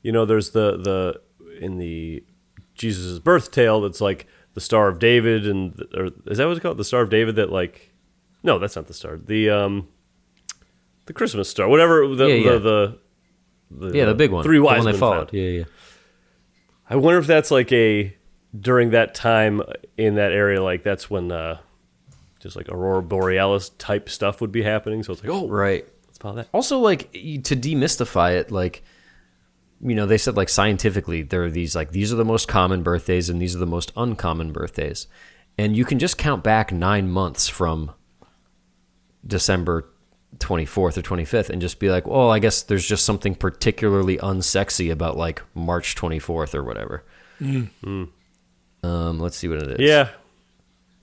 you 0.03 0.11
know, 0.11 0.25
there's 0.25 0.51
the 0.51 0.77
the 0.79 1.21
in 1.61 1.79
the 1.79 2.25
Jesus' 2.75 3.19
birth 3.21 3.51
tale 3.53 3.81
that's 3.83 4.01
like 4.01 4.27
the 4.55 4.61
Star 4.61 4.89
of 4.89 4.99
David, 4.99 5.47
and 5.47 5.81
or 5.95 6.07
is 6.27 6.39
that 6.39 6.47
what 6.47 6.53
it's 6.57 6.61
called? 6.61 6.79
The 6.79 6.85
Star 6.85 7.03
of 7.03 7.11
David 7.11 7.37
that 7.37 7.53
like. 7.53 7.93
No, 8.43 8.59
that's 8.59 8.77
not 8.77 8.87
the 8.89 8.95
star. 8.95 9.17
The 9.17 9.49
um, 9.49 9.89
the 11.07 11.13
Christmas 11.13 11.49
star, 11.49 11.69
whatever 11.69 12.07
the 12.15 12.27
Yeah, 12.27 12.35
yeah. 12.35 12.53
the, 12.53 12.59
the 12.59 12.99
the 13.77 13.97
Yeah, 13.97 14.05
the 14.07 14.15
big 14.15 14.31
one. 14.31 14.43
Three 14.45 14.59
the 14.59 14.65
wise 14.65 14.79
one 14.79 14.85
men 14.87 14.95
they 14.95 14.99
followed. 15.01 15.31
found. 15.31 15.33
Yeah, 15.33 15.49
yeah. 15.51 15.65
I 16.89 16.97
wonder 16.97 17.19
if 17.19 17.27
that's 17.27 17.51
like 17.51 17.73
a 17.73 18.15
during 18.59 18.91
that 18.91 19.15
time 19.15 19.63
in 19.97 20.15
that 20.17 20.33
area, 20.33 20.63
like 20.63 20.83
that's 20.83 21.11
when 21.11 21.33
uh, 21.33 21.59
just 22.41 22.57
like 22.57 22.69
aurora 22.69 23.03
borealis 23.03 23.71
type 23.71 24.09
stuff 24.09 24.41
would 24.41 24.53
be 24.53 24.63
happening. 24.63 25.03
So 25.03 25.13
it's 25.13 25.23
like, 25.25 25.33
oh, 25.33 25.49
Right. 25.49 25.85
let's 26.07 26.19
follow 26.19 26.37
that. 26.37 26.49
Also, 26.53 26.79
like 26.79 27.11
y- 27.15 27.41
to 27.43 27.57
demystify 27.57 28.37
it, 28.37 28.51
like 28.51 28.83
you 29.81 29.95
know, 29.95 30.07
they 30.07 30.19
said 30.19 30.37
like 30.37 30.49
scientifically 30.49 31.23
there 31.23 31.43
are 31.45 31.51
these 31.51 31.75
like 31.75 31.91
these 31.91 32.13
are 32.13 32.17
the 32.17 32.25
most 32.25 32.47
common 32.49 32.83
birthdays 32.83 33.29
and 33.29 33.41
these 33.43 33.57
are 33.57 33.59
the 33.59 33.67
most 33.67 33.91
uncommon 33.97 34.53
birthdays, 34.53 35.09
and 35.59 35.77
you 35.77 35.85
can 35.85 35.99
just 35.99 36.17
count 36.19 36.45
back 36.45 36.71
nine 36.73 37.09
months 37.09 37.49
from 37.49 37.91
December 39.27 39.91
twenty 40.39 40.65
fourth 40.65 40.99
or 40.99 41.03
twenty 41.03 41.25
fifth 41.25 41.51
and 41.51 41.61
just 41.61 41.79
be 41.79 41.91
like, 41.91 42.07
well, 42.07 42.31
I 42.31 42.39
guess 42.39 42.63
there's 42.63 42.87
just 42.87 43.05
something 43.05 43.35
particularly 43.35 44.19
unsexy 44.19 44.91
about 44.91 45.17
like 45.17 45.43
March 45.55 45.95
twenty 45.95 46.19
fourth 46.19 46.55
or 46.55 46.63
whatever. 46.63 47.05
Um, 47.41 48.11
let's 49.19 49.37
see 49.37 49.49
what 49.49 49.63
it 49.63 49.81
is. 49.81 49.81
Yeah, 49.81 50.11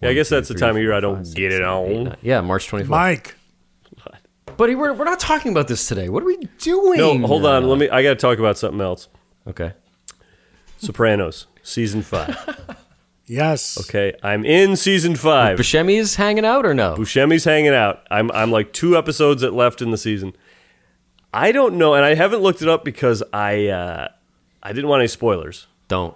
yeah. 0.02 0.10
I 0.10 0.14
guess 0.14 0.30
two, 0.30 0.36
that's 0.36 0.48
the 0.48 0.54
three, 0.54 0.62
time 0.62 0.76
of 0.76 0.82
year 0.82 0.94
I 0.94 1.00
don't 1.00 1.18
five, 1.18 1.28
six, 1.28 1.36
get 1.36 1.52
it 1.52 1.62
seven, 1.62 1.92
eight, 1.92 2.08
on. 2.08 2.18
Yeah, 2.22 2.42
March 2.42 2.68
twenty 2.68 2.86
fourth. 2.86 2.92
Mike, 2.92 3.36
Buddy, 4.58 4.76
we're, 4.76 4.94
we're 4.94 5.06
not 5.06 5.20
talking 5.20 5.52
about 5.52 5.68
this 5.68 5.88
today. 5.88 6.10
What 6.10 6.24
are 6.24 6.28
we 6.28 6.38
doing? 6.60 7.00
No, 7.00 7.18
hold 7.28 7.46
on. 7.46 7.68
Let 7.68 7.78
me. 7.78 7.90
I 7.90 8.04
got 8.04 8.10
to 8.10 8.16
talk 8.16 8.40
about 8.40 8.58
something 8.58 8.82
else. 8.82 9.08
Okay. 9.48 9.74
Sopranos 10.78 11.48
season 11.64 12.02
five. 12.02 12.78
yes, 13.32 13.78
Okay, 13.88 14.14
I'm 14.22 14.44
in 14.46 14.76
season 14.76 15.16
five. 15.16 15.58
Buscemi's 15.58 16.16
hanging 16.16 16.46
out 16.46 16.66
or 16.66 16.74
no? 16.74 16.96
Buscemi's 16.96 17.46
hanging 17.46 17.74
out. 17.74 18.06
I'm 18.12 18.32
I'm 18.32 18.52
like 18.52 18.74
two 18.74 18.98
episodes 18.98 19.42
at 19.44 19.54
left 19.54 19.82
in 19.82 19.92
the 19.92 19.98
season. 19.98 20.34
I 21.34 21.52
don't 21.52 21.76
know, 21.78 21.94
and 21.94 22.04
I 22.04 22.16
haven't 22.16 22.42
looked 22.42 22.62
it 22.62 22.68
up 22.68 22.84
because 22.84 23.24
I 23.34 23.68
uh, 23.68 24.08
I 24.62 24.74
didn't 24.74 24.90
want 24.90 25.02
any 25.02 25.08
spoilers. 25.08 25.68
Don't. 25.88 26.16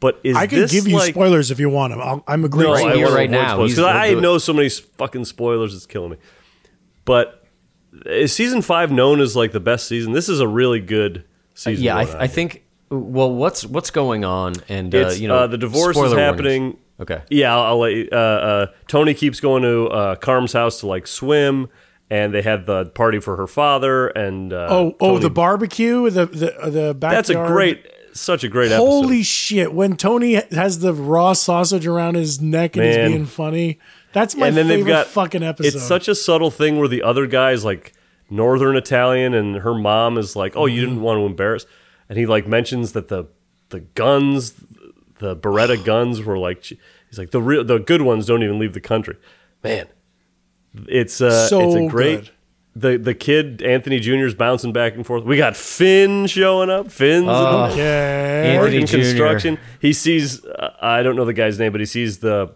But 0.00 0.20
is 0.24 0.36
I 0.36 0.46
can 0.46 0.58
this 0.60 0.72
give 0.72 0.86
you 0.88 0.96
like, 0.96 1.14
spoilers 1.14 1.50
if 1.50 1.58
you 1.60 1.70
want 1.70 1.92
them. 1.92 2.00
I'll, 2.02 2.24
I'm 2.26 2.44
agreeing. 2.44 2.68
No, 2.70 2.74
Right 2.74 2.92
I 2.92 2.96
here, 2.96 3.14
right 3.14 3.30
now. 3.30 3.62
because 3.62 3.78
I 3.78 4.08
he'll 4.08 4.18
it. 4.18 4.22
know 4.22 4.38
so 4.38 4.52
many 4.52 4.68
fucking 4.68 5.24
spoilers. 5.24 5.74
It's 5.74 5.86
killing 5.86 6.10
me. 6.10 6.16
But 7.04 7.42
is 8.04 8.32
season 8.32 8.60
five 8.60 8.90
known 8.90 9.20
as 9.20 9.34
like 9.36 9.52
the 9.52 9.60
best 9.60 9.86
season? 9.86 10.12
This 10.12 10.28
is 10.28 10.40
a 10.40 10.48
really 10.48 10.80
good 10.80 11.24
season. 11.54 11.84
yeah, 11.84 11.96
I, 11.96 12.04
going 12.04 12.16
I 12.18 12.26
think. 12.26 12.63
Well, 12.98 13.32
what's 13.32 13.64
what's 13.66 13.90
going 13.90 14.24
on? 14.24 14.54
And 14.68 14.94
uh, 14.94 15.10
you 15.16 15.28
know, 15.28 15.36
uh, 15.36 15.46
the 15.46 15.58
divorce 15.58 15.96
is 15.96 16.02
spoiler 16.02 16.16
warnings. 16.16 16.20
happening. 16.38 16.76
Okay. 17.00 17.22
Yeah, 17.30 17.54
I'll, 17.56 17.62
I'll 17.64 17.78
let 17.78 17.92
you. 17.94 18.08
Uh, 18.12 18.16
uh, 18.16 18.66
Tony 18.88 19.14
keeps 19.14 19.40
going 19.40 19.62
to 19.62 19.86
uh, 19.88 20.14
Carm's 20.16 20.52
house 20.52 20.80
to 20.80 20.86
like 20.86 21.06
swim, 21.06 21.68
and 22.10 22.32
they 22.32 22.42
had 22.42 22.66
the 22.66 22.86
party 22.86 23.18
for 23.20 23.36
her 23.36 23.46
father. 23.48 24.08
And 24.08 24.52
uh, 24.52 24.68
Oh, 24.70 24.96
oh, 25.00 25.18
the 25.18 25.30
barbecue, 25.30 26.08
the 26.10 26.26
the 26.26 26.56
uh, 26.60 26.70
the 26.70 26.94
backyard. 26.94 27.16
that's 27.24 27.30
a 27.30 27.46
great, 27.52 27.86
such 28.12 28.44
a 28.44 28.48
great 28.48 28.66
episode. 28.72 28.84
Holy 28.84 29.06
episode. 29.18 29.24
shit! 29.26 29.74
When 29.74 29.96
Tony 29.96 30.34
has 30.52 30.78
the 30.78 30.94
raw 30.94 31.32
sausage 31.32 31.86
around 31.86 32.14
his 32.14 32.40
neck 32.40 32.76
and 32.76 32.84
Man. 32.86 33.00
he's 33.00 33.08
being 33.16 33.26
funny, 33.26 33.78
that's 34.12 34.36
my 34.36 34.46
and 34.46 34.56
then 34.56 34.66
favorite 34.68 34.76
they've 34.84 34.86
got 34.86 35.06
fucking 35.08 35.42
episode. 35.42 35.74
It's 35.74 35.82
such 35.82 36.06
a 36.06 36.14
subtle 36.14 36.52
thing 36.52 36.78
where 36.78 36.86
the 36.88 37.02
other 37.02 37.26
guy's 37.26 37.64
like 37.64 37.92
Northern 38.30 38.76
Italian, 38.76 39.34
and 39.34 39.56
her 39.56 39.74
mom 39.74 40.16
is 40.16 40.36
like, 40.36 40.56
"Oh, 40.56 40.66
you 40.66 40.82
Mm-hmm. 40.82 40.90
didn't 40.90 41.02
want 41.02 41.18
to 41.18 41.26
embarrass," 41.26 41.66
and 42.08 42.18
he 42.18 42.26
like 42.26 42.46
mentions 42.46 42.92
that 42.92 43.08
the 43.08 43.26
the 43.70 43.80
guns, 43.80 44.54
the 45.18 45.34
Beretta 45.36 45.82
guns, 45.84 46.22
were 46.22 46.38
like 46.38 46.64
he's 46.64 47.18
like 47.18 47.30
the 47.30 47.40
real 47.42 47.64
the 47.64 47.78
good 47.78 48.02
ones 48.02 48.26
don't 48.26 48.42
even 48.42 48.58
leave 48.58 48.72
the 48.74 48.80
country. 48.80 49.16
Man, 49.62 49.86
it's 50.88 51.20
uh, 51.20 51.48
So 51.48 51.60
it's 51.62 51.74
a 51.74 51.88
great. 51.88 52.20
good. 52.24 52.30
The 52.76 52.96
the 52.98 53.14
kid 53.14 53.62
Anthony 53.62 54.00
Jr. 54.00 54.24
is 54.26 54.34
bouncing 54.34 54.72
back 54.72 54.94
and 54.96 55.06
forth. 55.06 55.22
We 55.22 55.36
got 55.36 55.56
Finn 55.56 56.26
showing 56.26 56.70
up. 56.70 56.90
Finn's 56.90 57.26
Oh. 57.28 57.66
Anthony 57.66 58.78
in 58.78 58.86
construction. 58.88 59.58
He 59.80 59.92
sees 59.92 60.44
uh, 60.44 60.72
I 60.82 61.02
don't 61.04 61.14
know 61.14 61.24
the 61.24 61.32
guy's 61.32 61.56
name, 61.58 61.70
but 61.70 61.80
he 61.80 61.86
sees 61.86 62.18
the 62.18 62.52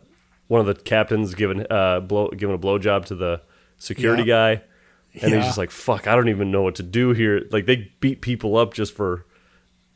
one 0.48 0.60
of 0.60 0.66
the 0.66 0.74
captains 0.74 1.34
giving 1.34 1.64
uh 1.70 2.00
blow 2.00 2.30
giving 2.30 2.54
a 2.54 2.58
blowjob 2.58 3.04
to 3.06 3.14
the 3.14 3.42
security 3.76 4.24
Yeah. 4.24 4.54
guy, 4.56 4.62
and 5.22 5.30
Yeah. 5.30 5.36
he's 5.36 5.46
just 5.46 5.58
like, 5.58 5.70
"Fuck, 5.70 6.08
I 6.08 6.16
don't 6.16 6.28
even 6.28 6.50
know 6.50 6.62
what 6.62 6.74
to 6.76 6.82
do 6.82 7.12
here." 7.12 7.42
Like 7.52 7.66
they 7.66 7.92
beat 8.00 8.20
people 8.20 8.56
up 8.56 8.74
just 8.74 8.94
for 8.96 9.24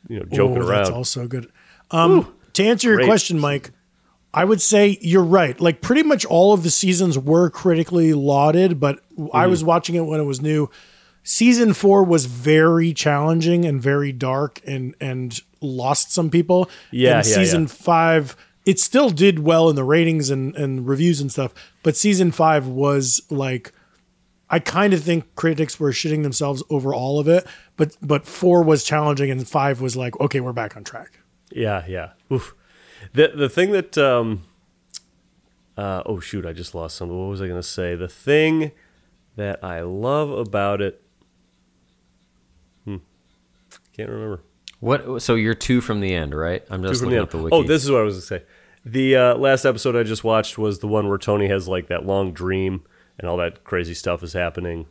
you 0.07 0.19
know 0.19 0.25
joking 0.25 0.57
Ooh, 0.57 0.67
around. 0.67 0.83
That's 0.85 0.89
also 0.89 1.27
good. 1.27 1.51
Um, 1.91 2.33
to 2.53 2.63
answer 2.63 2.87
your 2.89 2.97
Great. 2.97 3.07
question, 3.07 3.39
Mike, 3.39 3.71
I 4.33 4.45
would 4.45 4.61
say 4.61 4.97
you're 5.01 5.23
right. 5.23 5.59
Like 5.59 5.81
pretty 5.81 6.03
much 6.03 6.25
all 6.25 6.53
of 6.53 6.63
the 6.63 6.69
seasons 6.71 7.17
were 7.19 7.49
critically 7.49 8.13
lauded, 8.13 8.79
but 8.79 8.99
I 9.33 9.43
Mm-hmm. 9.43 9.49
was 9.51 9.63
watching 9.63 9.95
it 9.95 10.01
when 10.01 10.19
it 10.19 10.23
was 10.23 10.41
new. 10.41 10.69
Season 11.25 11.73
four 11.73 12.03
was 12.03 12.25
very 12.25 12.93
challenging 12.93 13.63
and 13.65 13.81
very 13.81 14.11
dark 14.11 14.59
and 14.67 14.93
and 14.99 15.39
lost 15.61 16.11
some 16.11 16.29
people. 16.29 16.69
Yeah, 16.91 17.19
And 17.19 17.27
yeah, 17.27 17.33
season 17.35 17.61
yeah. 17.61 17.67
five, 17.67 18.35
it 18.65 18.79
still 18.79 19.09
did 19.09 19.39
well 19.39 19.69
in 19.69 19.75
the 19.77 19.83
ratings 19.85 20.29
and, 20.29 20.53
and 20.55 20.85
reviews 20.87 21.21
and 21.21 21.31
stuff, 21.31 21.53
but 21.81 21.95
season 21.95 22.31
five 22.31 22.67
was 22.67 23.21
like 23.29 23.71
I 24.53 24.59
kind 24.59 24.93
of 24.93 25.01
think 25.01 25.33
critics 25.33 25.79
were 25.79 25.89
shitting 25.89 26.21
themselves 26.21 26.61
over 26.69 26.93
all 26.93 27.17
of 27.19 27.27
it, 27.27 27.47
but 27.75 27.97
but 28.03 28.27
four 28.27 28.61
was 28.61 28.83
challenging 28.83 29.31
and 29.31 29.47
five 29.47 29.81
was 29.81 29.97
like, 29.97 30.19
okay, 30.19 30.41
we're 30.41 30.53
back 30.53 30.77
on 30.77 30.83
track. 30.83 31.21
Yeah, 31.51 31.83
yeah. 31.87 32.11
Oof. 32.31 32.53
The 33.13 33.29
the 33.29 33.49
thing 33.49 33.71
that 33.71 33.97
um 33.97 34.43
uh 35.75 36.03
oh 36.05 36.19
shoot, 36.19 36.45
I 36.45 36.53
just 36.53 36.75
lost 36.75 36.97
something. 36.97 37.19
What 37.19 37.31
was 37.31 37.41
I 37.41 37.47
gonna 37.47 37.63
say? 37.63 37.95
The 37.95 38.07
thing 38.07 38.73
that 39.37 39.63
I 39.63 39.81
love 39.81 40.29
about 40.29 40.81
it 40.81 41.03
Hmm. 42.85 42.97
Can't 43.97 44.11
remember. 44.11 44.43
What? 44.81 45.23
So 45.23 45.33
you're 45.33 45.55
two 45.55 45.81
from 45.81 45.99
the 45.99 46.13
end, 46.13 46.35
right? 46.35 46.63
I'm 46.69 46.83
just 46.83 47.01
looking 47.01 47.17
the 47.17 47.23
up 47.23 47.31
the 47.31 47.37
end. 47.37 47.45
wiki. 47.45 47.55
Oh, 47.55 47.63
this 47.63 47.83
is 47.83 47.89
what 47.89 48.01
I 48.01 48.03
was 48.03 48.13
gonna 48.17 48.41
say. 48.41 48.45
The 48.85 49.15
uh, 49.15 49.35
last 49.35 49.65
episode 49.65 49.95
I 49.95 50.03
just 50.03 50.23
watched 50.23 50.59
was 50.59 50.77
the 50.77 50.87
one 50.87 51.09
where 51.09 51.17
Tony 51.17 51.47
has 51.47 51.67
like 51.67 51.87
that 51.87 52.05
long 52.05 52.33
dream 52.33 52.83
and 53.19 53.29
all 53.29 53.37
that 53.37 53.63
crazy 53.63 53.93
stuff 53.93 54.23
is 54.23 54.33
happening. 54.33 54.87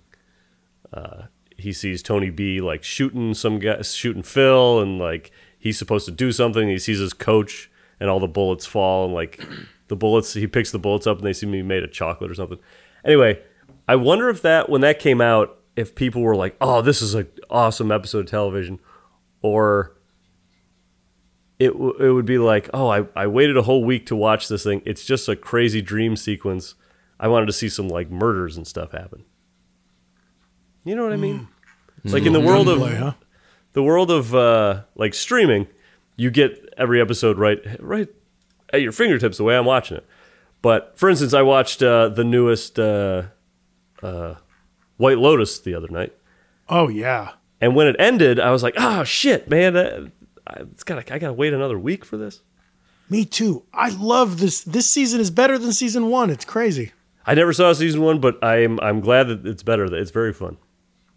Uh, 0.92 1.24
he 1.56 1.72
sees 1.72 2.02
Tony 2.02 2.30
B 2.30 2.60
like 2.60 2.82
shooting 2.82 3.34
some 3.34 3.58
guy, 3.58 3.82
shooting 3.82 4.22
Phil, 4.22 4.80
and 4.80 4.98
like 4.98 5.30
he's 5.58 5.78
supposed 5.78 6.06
to 6.06 6.12
do 6.12 6.32
something. 6.32 6.68
He 6.68 6.78
sees 6.78 6.98
his 6.98 7.12
coach, 7.12 7.70
and 8.00 8.10
all 8.10 8.20
the 8.20 8.28
bullets 8.28 8.66
fall, 8.66 9.06
and 9.06 9.14
like 9.14 9.44
the 9.88 9.96
bullets, 9.96 10.34
he 10.34 10.46
picks 10.46 10.70
the 10.70 10.78
bullets 10.78 11.06
up, 11.06 11.18
and 11.18 11.26
they 11.26 11.32
seem 11.32 11.50
to 11.50 11.58
be 11.58 11.62
made 11.62 11.84
of 11.84 11.92
chocolate 11.92 12.30
or 12.30 12.34
something. 12.34 12.58
Anyway, 13.04 13.40
I 13.88 13.96
wonder 13.96 14.28
if 14.28 14.42
that 14.42 14.68
when 14.68 14.80
that 14.82 14.98
came 14.98 15.20
out, 15.20 15.58
if 15.76 15.94
people 15.94 16.22
were 16.22 16.36
like, 16.36 16.56
"Oh, 16.60 16.82
this 16.82 17.02
is 17.02 17.14
an 17.14 17.28
awesome 17.50 17.90
episode 17.92 18.20
of 18.20 18.30
television," 18.30 18.80
or 19.40 19.96
it 21.62 21.72
w- 21.72 21.94
it 21.98 22.10
would 22.10 22.26
be 22.26 22.38
like, 22.38 22.68
oh, 22.74 22.88
I, 22.88 23.06
I 23.14 23.28
waited 23.28 23.56
a 23.56 23.62
whole 23.62 23.84
week 23.84 24.06
to 24.06 24.16
watch 24.16 24.48
this 24.48 24.64
thing. 24.64 24.82
It's 24.84 25.04
just 25.04 25.28
a 25.28 25.36
crazy 25.36 25.80
dream 25.80 26.16
sequence. 26.16 26.74
I 27.22 27.28
wanted 27.28 27.46
to 27.46 27.52
see 27.52 27.68
some 27.68 27.86
like 27.88 28.10
murders 28.10 28.56
and 28.56 28.66
stuff 28.66 28.90
happen. 28.90 29.24
You 30.84 30.96
know 30.96 31.04
what 31.04 31.12
I 31.12 31.16
mean? 31.16 31.46
Like 32.02 32.24
in 32.24 32.32
the 32.32 32.40
world 32.40 32.68
of 32.68 32.80
Gunplay, 32.80 32.96
huh? 32.98 33.12
the 33.74 33.82
world 33.84 34.10
of 34.10 34.34
uh, 34.34 34.82
like 34.96 35.14
streaming, 35.14 35.68
you 36.16 36.32
get 36.32 36.74
every 36.76 37.00
episode 37.00 37.38
right 37.38 37.60
right 37.78 38.08
at 38.72 38.82
your 38.82 38.90
fingertips 38.90 39.38
the 39.38 39.44
way 39.44 39.56
I'm 39.56 39.64
watching 39.64 39.98
it. 39.98 40.06
But 40.62 40.98
for 40.98 41.08
instance, 41.08 41.32
I 41.32 41.42
watched 41.42 41.80
uh, 41.80 42.08
the 42.08 42.24
newest 42.24 42.80
uh, 42.80 43.24
uh, 44.02 44.34
White 44.96 45.18
Lotus 45.18 45.60
the 45.60 45.74
other 45.74 45.88
night. 45.88 46.12
Oh 46.68 46.88
yeah. 46.88 47.34
And 47.60 47.76
when 47.76 47.86
it 47.86 47.94
ended, 48.00 48.40
I 48.40 48.50
was 48.50 48.64
like, 48.64 48.74
"Oh 48.76 49.04
shit, 49.04 49.48
man! 49.48 49.76
Uh, 49.76 50.08
it's 50.72 50.82
got 50.82 50.98
I 51.12 51.20
gotta 51.20 51.32
wait 51.32 51.52
another 51.52 51.78
week 51.78 52.04
for 52.04 52.16
this." 52.16 52.40
Me 53.08 53.24
too. 53.24 53.64
I 53.72 53.90
love 53.90 54.40
this. 54.40 54.64
This 54.64 54.90
season 54.90 55.20
is 55.20 55.30
better 55.30 55.56
than 55.56 55.72
season 55.72 56.08
one. 56.08 56.28
It's 56.30 56.44
crazy. 56.44 56.90
I 57.26 57.34
never 57.34 57.52
saw 57.52 57.72
season 57.72 58.02
one, 58.02 58.20
but 58.20 58.42
I'm 58.44 58.80
I'm 58.80 59.00
glad 59.00 59.28
that 59.28 59.46
it's 59.46 59.62
better. 59.62 59.88
That 59.88 59.98
it's 60.00 60.10
very 60.10 60.32
fun. 60.32 60.56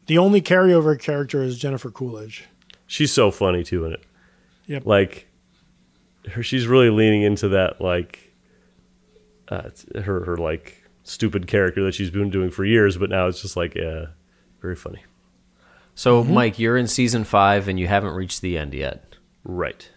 The 0.07 0.17
only 0.19 0.41
carryover 0.41 0.99
character 0.99 1.41
is 1.41 1.57
Jennifer 1.57 1.89
Coolidge. 1.89 2.45
She's 2.87 3.11
so 3.11 3.31
funny 3.31 3.63
too 3.63 3.85
in 3.85 3.93
it. 3.93 4.03
Yep. 4.67 4.85
Like, 4.85 5.27
her, 6.31 6.43
she's 6.43 6.67
really 6.67 6.89
leaning 6.91 7.23
into 7.23 7.47
that 7.49 7.81
like, 7.81 8.31
uh, 9.49 9.69
her 9.95 10.25
her 10.25 10.37
like 10.37 10.83
stupid 11.03 11.47
character 11.47 11.83
that 11.85 11.93
she's 11.95 12.11
been 12.11 12.29
doing 12.29 12.49
for 12.51 12.65
years, 12.65 12.97
but 12.97 13.09
now 13.09 13.27
it's 13.27 13.41
just 13.41 13.55
like, 13.57 13.75
uh, 13.75 14.05
very 14.61 14.75
funny. 14.75 15.03
so, 15.95 16.23
Mm-hmm. 16.23 16.33
Mike, 16.33 16.59
you're 16.59 16.77
in 16.77 16.87
season 16.87 17.23
five 17.23 17.67
and 17.67 17.79
you 17.79 17.87
haven't 17.87 18.13
reached 18.13 18.41
the 18.41 18.57
end 18.57 18.73
yet. 18.73 19.15
Right. 19.43 19.89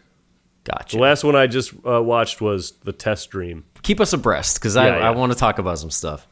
Gotcha. 0.65 0.97
The 0.97 1.03
last 1.03 1.25
one 1.25 1.35
I 1.35 1.47
just 1.47 1.73
uh, 1.87 2.03
watched 2.03 2.41
was 2.41 2.73
the 2.85 2.93
Test 2.93 3.31
Dream. 3.31 3.65
Keep 3.83 4.01
us 4.01 4.13
abreast 4.13 4.57
because 4.57 4.77
I, 4.77 4.89
Yeah, 4.89 4.99
yeah. 4.99 5.09
I 5.09 5.11
want 5.11 5.33
to 5.33 5.39
talk 5.39 5.59
about 5.59 5.79
some 5.79 5.91
stuff. 5.91 6.27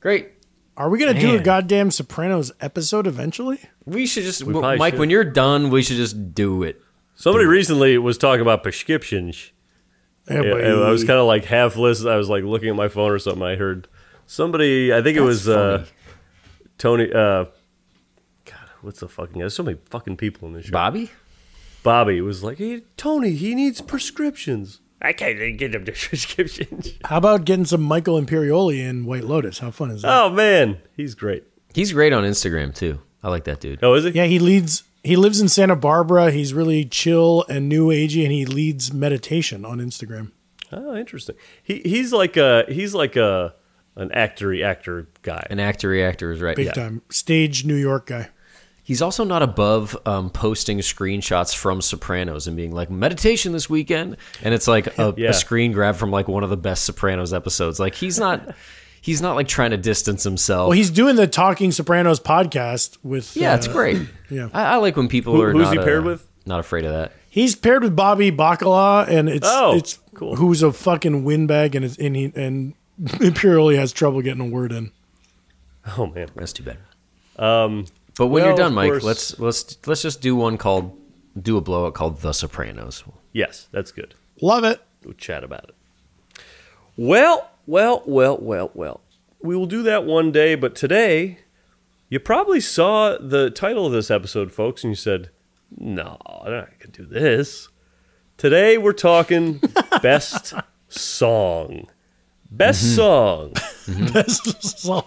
Great. 0.00 0.30
Are 0.76 0.88
we 0.88 0.98
gonna 0.98 1.20
do 1.20 1.36
a 1.36 1.40
goddamn 1.40 1.90
Sopranos 1.90 2.50
episode 2.60 3.06
eventually? 3.06 3.60
We 3.84 4.06
should 4.06 4.24
just, 4.24 4.42
We 4.42 4.52
probably 4.52 4.78
Mike, 4.78 4.94
should. 4.94 5.00
when 5.00 5.10
you're 5.10 5.24
done, 5.24 5.70
we 5.70 5.82
should 5.82 5.96
just 5.96 6.34
do 6.34 6.62
it. 6.62 6.80
Somebody 7.14 7.44
recently 7.44 7.98
was 7.98 8.16
talking 8.16 8.40
about 8.40 8.62
prescriptions. 8.62 9.52
Yeah, 10.30 10.42
Yeah, 10.42 10.74
I 10.80 10.90
was 10.90 11.04
kind 11.04 11.18
of 11.18 11.26
like 11.26 11.44
half 11.44 11.76
listening. 11.76 12.12
I 12.12 12.16
was 12.16 12.28
like 12.28 12.44
looking 12.44 12.68
at 12.68 12.76
my 12.76 12.88
phone 12.88 13.10
or 13.10 13.18
something. 13.18 13.42
I 13.42 13.56
heard 13.56 13.86
somebody. 14.26 14.94
I 14.94 15.02
think 15.02 15.18
it 15.18 15.22
was 15.22 15.48
uh. 15.48 15.84
Tony. 16.78 17.12
Uh, 17.12 17.44
God, 18.44 18.68
what's 18.80 19.00
the 19.00 19.08
fucking? 19.08 19.38
There's 19.38 19.54
so 19.54 19.62
many 19.62 19.78
fucking 19.90 20.16
people 20.16 20.48
in 20.48 20.54
this 20.54 20.66
show. 20.66 20.72
Bobby? 20.72 21.10
Bobby 21.82 22.20
was 22.20 22.42
like, 22.42 22.58
"Hey, 22.58 22.82
Tony, 22.96 23.30
he 23.32 23.54
needs 23.54 23.80
prescriptions. 23.80 24.80
I 25.00 25.12
can't 25.12 25.36
even 25.36 25.56
get 25.56 25.74
him 25.74 25.84
the 25.84 25.92
prescriptions." 26.08 26.92
How 27.04 27.16
about 27.18 27.44
getting 27.44 27.64
some 27.64 27.82
Michael 27.82 28.20
Imperioli 28.20 28.78
in 28.78 29.04
White 29.04 29.24
Lotus? 29.24 29.58
How 29.58 29.70
fun 29.70 29.90
is 29.90 30.02
that? 30.02 30.10
oh 30.22 30.30
man, 30.30 30.78
he's 30.96 31.14
great. 31.14 31.44
He's 31.74 31.92
great 31.92 32.12
on 32.12 32.24
Instagram, 32.24 32.74
too. 32.74 33.00
I 33.22 33.30
like 33.30 33.44
that 33.44 33.60
dude. 33.60 33.78
Oh, 33.82 33.94
is 33.94 34.04
he? 34.04 34.10
Yeah, 34.10 34.26
he 34.26 34.38
leads. 34.38 34.82
He 35.04 35.16
lives 35.16 35.40
in 35.40 35.48
Santa 35.48 35.74
Barbara. 35.74 36.30
He's 36.30 36.52
really 36.54 36.84
chill 36.84 37.44
and 37.48 37.68
new 37.68 37.88
agey, 37.88 38.22
and 38.24 38.32
he 38.32 38.44
leads 38.46 38.92
meditation 38.92 39.64
on 39.64 39.78
Instagram. 39.78 40.32
Oh, 40.70 40.94
interesting. 40.96 41.36
He 41.62 41.80
he's 41.84 42.12
like 42.12 42.36
a 42.36 42.64
he's 42.68 42.94
like 42.94 43.16
a 43.16 43.54
an 43.96 44.08
actory 44.10 44.64
actor 44.64 45.08
guy. 45.22 45.44
An 45.50 45.60
actor 45.60 45.88
reactor 45.88 46.30
is 46.32 46.40
right. 46.40 46.56
Big 46.56 46.66
Yeah. 46.66 46.72
time 46.72 47.02
stage 47.10 47.64
New 47.64 47.74
York 47.76 48.06
guy. 48.06 48.30
He's 48.84 49.00
also 49.00 49.22
not 49.24 49.42
above 49.42 49.96
um, 50.06 50.28
posting 50.30 50.78
screenshots 50.78 51.54
from 51.54 51.80
Sopranos 51.80 52.48
and 52.48 52.56
being 52.56 52.72
like 52.72 52.90
meditation 52.90 53.52
this 53.52 53.70
weekend, 53.70 54.16
and 54.42 54.52
it's 54.52 54.66
like 54.66 54.98
a, 54.98 55.14
Yeah. 55.18 55.30
a 55.30 55.34
screen 55.34 55.70
grab 55.72 55.94
from 55.96 56.10
like 56.10 56.26
one 56.26 56.42
of 56.42 56.50
the 56.50 56.56
best 56.56 56.84
Sopranos 56.84 57.32
episodes. 57.32 57.78
Like 57.78 57.94
he's 57.94 58.18
not, 58.18 58.56
he's 59.00 59.22
not 59.22 59.36
like 59.36 59.46
trying 59.46 59.70
to 59.70 59.76
distance 59.76 60.24
himself. 60.24 60.68
Well, 60.70 60.76
he's 60.76 60.90
doing 60.90 61.14
the 61.14 61.28
Talking 61.28 61.70
Sopranos 61.70 62.18
podcast 62.18 62.98
with. 63.04 63.36
yeah, 63.36 63.52
uh, 63.52 63.56
it's 63.56 63.68
great. 63.68 64.00
yeah. 64.30 64.48
I, 64.52 64.64
I 64.64 64.76
like 64.76 64.96
when 64.96 65.06
people 65.08 65.34
Who- 65.36 65.42
are. 65.42 65.52
who's 65.52 65.62
not, 65.66 65.72
he 65.74 65.78
paired 65.78 66.02
uh, 66.02 66.06
with? 66.08 66.26
Not 66.44 66.58
afraid 66.58 66.84
of 66.84 66.92
that. 66.92 67.12
He's 67.30 67.54
paired 67.54 67.84
with 67.84 67.94
Bobby 67.94 68.32
Bacala, 68.32 69.06
and 69.08 69.28
it's 69.28 69.46
Oh, 69.48 69.76
it's 69.76 70.00
cool. 70.14 70.34
who's 70.36 70.62
a 70.64 70.72
fucking 70.72 71.22
windbag, 71.22 71.76
and 71.76 71.84
and 72.00 72.16
he 72.16 72.32
and 72.34 72.74
Imperioli 73.00 73.76
has 73.76 73.92
trouble 73.92 74.22
getting 74.22 74.40
a 74.42 74.50
word 74.50 74.72
in. 74.72 74.90
Oh 75.96 76.06
man. 76.08 76.28
That's 76.34 76.52
too 76.52 76.64
bad. 76.64 76.78
Um, 77.38 77.86
but 78.22 78.28
when 78.28 78.44
well, 78.44 78.50
you're 78.50 78.56
done, 78.56 78.74
Mike, 78.74 78.92
course- 78.92 79.02
let's 79.02 79.38
let's 79.40 79.78
let's 79.84 80.02
just 80.02 80.20
do 80.20 80.36
one 80.36 80.56
called 80.56 80.96
do 81.36 81.56
a 81.56 81.60
blowout 81.60 81.94
called 81.94 82.20
The 82.20 82.32
Sopranos. 82.32 83.02
Yes, 83.32 83.66
that's 83.72 83.90
good. 83.90 84.14
Love 84.40 84.62
it. 84.62 84.80
We'll 85.04 85.14
chat 85.14 85.42
about 85.42 85.64
it. 85.64 85.74
Well, 86.96 87.50
well, 87.66 88.04
well, 88.06 88.38
well, 88.40 88.70
well. 88.74 89.00
We 89.42 89.56
will 89.56 89.66
do 89.66 89.82
that 89.82 90.04
one 90.04 90.30
day, 90.30 90.54
but 90.54 90.76
today, 90.76 91.40
you 92.10 92.20
probably 92.20 92.60
saw 92.60 93.18
the 93.18 93.50
title 93.50 93.86
of 93.86 93.92
this 93.92 94.08
episode, 94.08 94.52
folks, 94.52 94.84
and 94.84 94.92
you 94.92 94.96
said, 94.96 95.30
no, 95.76 96.16
they're 96.44 96.60
not 96.60 96.78
going 96.78 96.92
to 96.92 97.02
do 97.02 97.06
this. 97.06 97.70
Today, 98.36 98.78
we're 98.78 98.92
talking 98.92 99.60
best 100.00 100.54
song. 100.88 101.88
Best 102.52 102.84
mm-hmm. 102.84 102.94
song. 102.94 104.12
Best 104.12 104.62
song. 104.62 105.06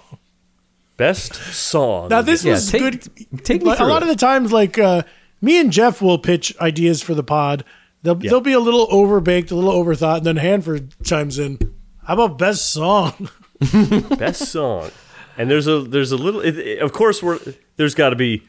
Best 0.98 1.36
song. 1.36 2.10
Now 2.10 2.22
this 2.22 2.44
Yeah, 2.46 2.54
was 2.54 2.72
take- 2.72 2.82
good. 2.82 3.44
take 3.46 3.62
me 3.62 3.68
Like, 3.70 3.80
a 3.80 3.84
lot 3.86 4.02
it. 4.02 4.04
of 4.04 4.10
the 4.10 4.16
times, 4.16 4.52
like 4.52 4.78
uh, 4.80 5.04
me 5.42 5.60
and 5.60 5.72
Jeff 5.72 6.02
will 6.02 6.18
pitch 6.18 6.56
ideas 6.62 7.02
for 7.02 7.14
the 7.14 7.24
pod. 7.24 7.64
They'll, 8.04 8.16
they'll 8.16 8.40
be 8.42 8.54
a 8.54 8.60
little 8.60 8.88
overbaked, 8.88 9.52
a 9.52 9.56
little 9.56 9.74
overthought, 9.74 10.18
and 10.18 10.25
then 10.28 10.38
Hanford 10.38 10.94
chimes 11.04 11.40
in. 11.40 11.58
How 12.06 12.14
about 12.14 12.38
best 12.38 12.72
song? 12.72 13.30
best 14.18 14.50
song 14.52 14.92
and 15.38 15.50
there's 15.50 15.66
a 15.66 15.80
there's 15.82 16.12
a 16.12 16.18
little 16.18 16.42
it, 16.42 16.58
it- 16.58 16.80
of 16.80 16.92
course 16.92 17.24
we're 17.24 17.40
there's 17.78 17.96
got 17.96 18.10
to 18.10 18.16
be 18.18 18.44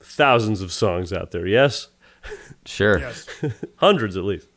thousands 0.00 0.60
of 0.60 0.72
songs 0.72 1.12
out 1.12 1.30
there 1.30 1.46
yes 1.46 1.88
Sure. 2.66 2.98
Yes. 2.98 3.26
hundreds 3.76 4.16
at 4.16 4.24
least 4.24 4.48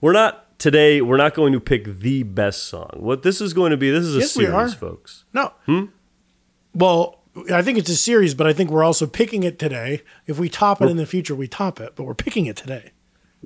we're 0.00 0.12
not 0.12 0.58
today 0.60 1.00
we're 1.02 1.16
not 1.16 1.34
going 1.34 1.52
to 1.52 1.60
pick 1.60 1.98
the 1.98 2.22
best 2.22 2.64
song 2.64 2.90
what 2.98 3.24
this 3.24 3.40
is 3.40 3.52
going 3.52 3.72
to 3.72 3.76
be 3.76 3.90
this 3.90 4.04
is 4.04 4.14
a 4.16 4.20
Yes, 4.20 4.36
we 4.36 4.44
series 4.44 4.72
are. 4.74 4.76
folks 4.76 5.24
No. 5.34 5.52
Hmm? 5.66 5.84
Well, 6.76 7.22
I 7.52 7.62
think 7.62 7.78
it's 7.78 7.88
a 7.90 7.96
series, 7.96 8.34
but 8.34 8.46
I 8.46 8.52
think 8.52 8.70
we're 8.70 8.84
also 8.84 9.06
picking 9.06 9.42
it 9.42 9.58
today. 9.58 10.02
If 10.26 10.38
we 10.38 10.48
top 10.48 10.80
it 10.82 10.90
in 10.90 10.96
the 10.98 11.06
future, 11.06 11.34
we 11.34 11.48
top 11.48 11.80
it, 11.80 11.94
but 11.96 12.04
we're 12.04 12.14
picking 12.14 12.46
it 12.46 12.56
today. 12.56 12.92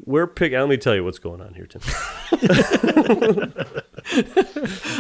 we're 0.05 0.27
picking 0.27 0.59
let 0.59 0.69
me 0.69 0.77
tell 0.77 0.95
you 0.95 1.05
what's 1.05 1.19
going 1.19 1.41
on 1.41 1.53
here 1.55 1.67
tim 1.67 1.81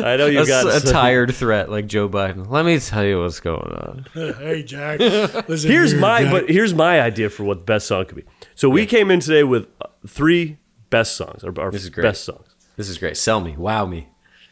i 0.05 0.17
know 0.17 0.27
you 0.27 0.41
A, 0.43 0.47
got 0.47 0.67
a 0.67 0.81
some- 0.81 0.93
tired 0.93 1.35
threat 1.35 1.71
like 1.71 1.87
Joe 1.87 2.09
Biden. 2.09 2.49
Let 2.51 2.65
me 2.65 2.79
tell 2.79 3.05
you 3.05 3.21
what's 3.21 3.41
going 3.41 3.73
on. 3.73 4.07
hey, 4.15 4.63
Jack. 4.63 4.99
Listen 5.01 5.71
here's 5.71 5.93
here, 5.93 6.01
my 6.01 6.23
Jack. 6.23 6.33
but 6.33 6.49
here's 6.51 6.75
my 6.75 7.01
idea 7.01 7.31
for 7.31 7.45
what 7.45 7.59
the 7.59 7.65
best 7.65 7.87
song 7.87 8.05
could 8.07 8.17
be 8.17 8.25
so 8.55 8.69
we 8.69 8.85
came 8.87 9.11
in 9.11 9.21
today 9.21 9.45
with 9.45 9.69
uh, 9.81 9.87
three 10.07 10.59
best 10.91 11.17
songs 11.17 11.45
our, 11.45 11.59
our 11.59 11.71
This 11.71 11.85
is 11.85 11.91
great. 11.91 12.03
best 12.03 12.25
songs 12.25 12.55
This 12.77 12.89
is 12.89 12.99
great. 12.99 13.17
Sell 13.17 13.41
me. 13.41 13.57
Wow 13.57 13.87
me. 13.87 14.09